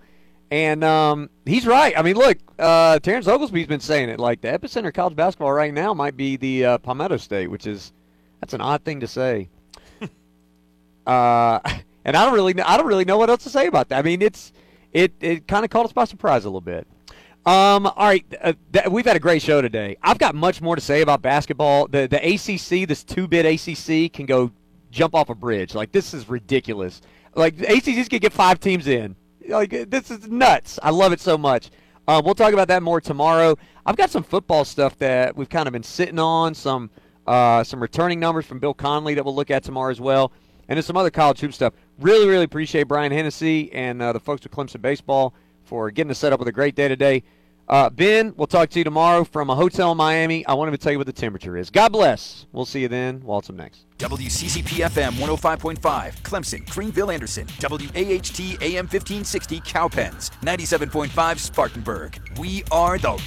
and 0.51 0.83
um, 0.83 1.31
he's 1.45 1.67
right. 1.67 1.97
I 1.97 2.03
mean, 2.03 2.17
look, 2.17 2.39
uh, 2.59 2.99
Terrence 3.01 3.27
Oglesby's 3.29 3.67
been 3.67 3.81
saying 3.81 4.09
it. 4.09 4.19
Like 4.19 4.41
the 4.41 4.49
epicenter 4.49 4.89
of 4.89 4.95
college 4.95 5.17
basketball 5.17 5.53
right 5.53 5.73
now 5.73 5.95
might 5.95 6.17
be 6.17 6.37
the 6.37 6.65
uh, 6.65 6.79
Palmetto 6.79 7.17
State, 7.17 7.51
which 7.51 7.67
is 7.67 7.93
that's 8.41 8.55
an 8.55 8.61
odd 8.61 8.83
thing 8.85 9.01
to 9.01 9.07
say. 9.07 9.49
Uh, 11.07 11.59
and 12.05 12.19
I 12.19 12.27
don't 12.27 12.35
really, 12.35 12.53
know, 12.53 12.65
I 12.67 12.77
don't 12.77 12.87
really 12.87 13.07
know 13.07 13.17
what 13.17 13.31
else 13.31 13.45
to 13.45 13.49
say 13.49 13.67
about 13.67 13.89
that. 13.89 14.01
I 14.01 14.03
mean, 14.03 14.21
it's 14.21 14.53
it 14.93 15.13
it 15.21 15.49
kind 15.49 15.65
of 15.65 15.71
caught 15.71 15.87
us 15.87 15.93
by 15.93 16.05
surprise 16.05 16.45
a 16.45 16.49
little 16.49 16.61
bit. 16.61 16.87
Um, 17.47 17.87
all 17.87 17.95
right, 17.97 18.27
uh, 18.43 18.53
th- 18.75 18.89
we've 18.89 19.07
had 19.07 19.17
a 19.17 19.21
great 19.21 19.41
show 19.41 19.63
today. 19.63 19.97
I've 20.03 20.19
got 20.19 20.35
much 20.35 20.61
more 20.61 20.77
to 20.77 20.83
say 20.83 21.01
about 21.01 21.23
basketball. 21.23 21.87
The 21.89 22.07
the 22.07 22.19
ACC, 22.19 22.87
this 22.87 23.05
two 23.05 23.27
bit 23.27 23.47
ACC, 23.47 24.13
can 24.13 24.27
go 24.27 24.53
jump 24.91 25.15
off 25.15 25.31
a 25.31 25.35
bridge. 25.35 25.75
Like 25.75 25.93
this 25.93 26.13
is 26.13 26.29
ridiculous. 26.29 27.01
Like 27.35 27.57
the 27.57 27.67
ACC's 27.71 28.09
gonna 28.09 28.21
get 28.21 28.35
five 28.35 28.61
teams 28.61 28.87
in. 28.87 29.17
Like 29.49 29.91
this 29.91 30.11
is 30.11 30.29
nuts. 30.29 30.79
I 30.83 30.91
love 30.91 31.13
it 31.13 31.21
so 31.21 31.39
much. 31.39 31.71
Uh, 32.07 32.23
we'll 32.25 32.35
talk 32.35 32.53
about 32.53 32.69
that 32.69 32.83
more 32.83 33.01
tomorrow. 33.01 33.57
I've 33.85 33.97
got 33.97 34.11
some 34.11 34.23
football 34.23 34.65
stuff 34.65 34.97
that 34.99 35.37
we've 35.37 35.49
kind 35.49 35.67
of 35.67 35.73
been 35.73 35.83
sitting 35.83 36.19
on. 36.19 36.55
Some 36.55 36.91
uh, 37.27 37.63
some 37.65 37.81
returning 37.81 38.19
numbers 38.21 38.47
from 38.47 38.59
Bill 38.59 38.75
Connelly 38.75 39.15
that 39.15 39.25
we'll 39.25 39.35
look 39.35 39.51
at 39.51 39.63
tomorrow 39.63 39.91
as 39.91 40.01
well, 40.01 40.33
and 40.69 40.77
then 40.77 40.83
some 40.83 40.97
other 40.97 41.11
college 41.11 41.41
hoop 41.41 41.53
stuff. 41.53 41.75
Really, 41.99 42.27
really 42.27 42.45
appreciate 42.45 42.85
Brian 42.85 43.13
Hennessy 43.13 43.73
and 43.73 44.01
uh, 44.01 44.13
the 44.13 44.21
folks 44.21 44.47
at 44.47 44.53
Clemson 44.53 44.81
Baseball 44.81 45.35
for 45.65 45.91
getting 45.91 46.11
us 46.11 46.19
set 46.19 46.33
up 46.33 46.39
with 46.39 46.49
a 46.49 46.53
great 46.53 46.75
day 46.75 46.89
today. 46.89 47.23
Uh, 47.69 47.91
ben, 47.91 48.33
we'll 48.37 48.47
talk 48.47 48.71
to 48.71 48.79
you 48.79 48.85
tomorrow 48.85 49.25
from 49.25 49.51
a 49.51 49.55
hotel 49.55 49.93
in 49.93 49.99
Miami. 49.99 50.47
I 50.47 50.55
won't 50.55 50.81
tell 50.81 50.93
you 50.93 50.99
what 50.99 51.07
the 51.07 51.13
temperature 51.13 51.57
is. 51.57 51.69
God 51.69 51.93
bless. 51.93 52.47
We'll 52.53 52.65
see 52.65 52.81
you 52.81 52.89
then. 52.89 53.23
Waltz 53.23 53.51
up 53.51 53.57
next. 53.57 53.85
WCCP 53.99 54.89
FM 54.89 55.11
105.5, 55.15 55.77
Clemson, 56.23 56.71
Greenville, 56.71 57.11
Anderson, 57.11 57.49
WAHT 57.61 58.41
AM 58.63 58.87
1560, 58.87 59.61
Cowpens, 59.63 60.31
97.5, 60.43 61.39
Spartanburg. 61.39 62.39
We 62.39 62.63
are 62.71 62.97
the 62.97 63.21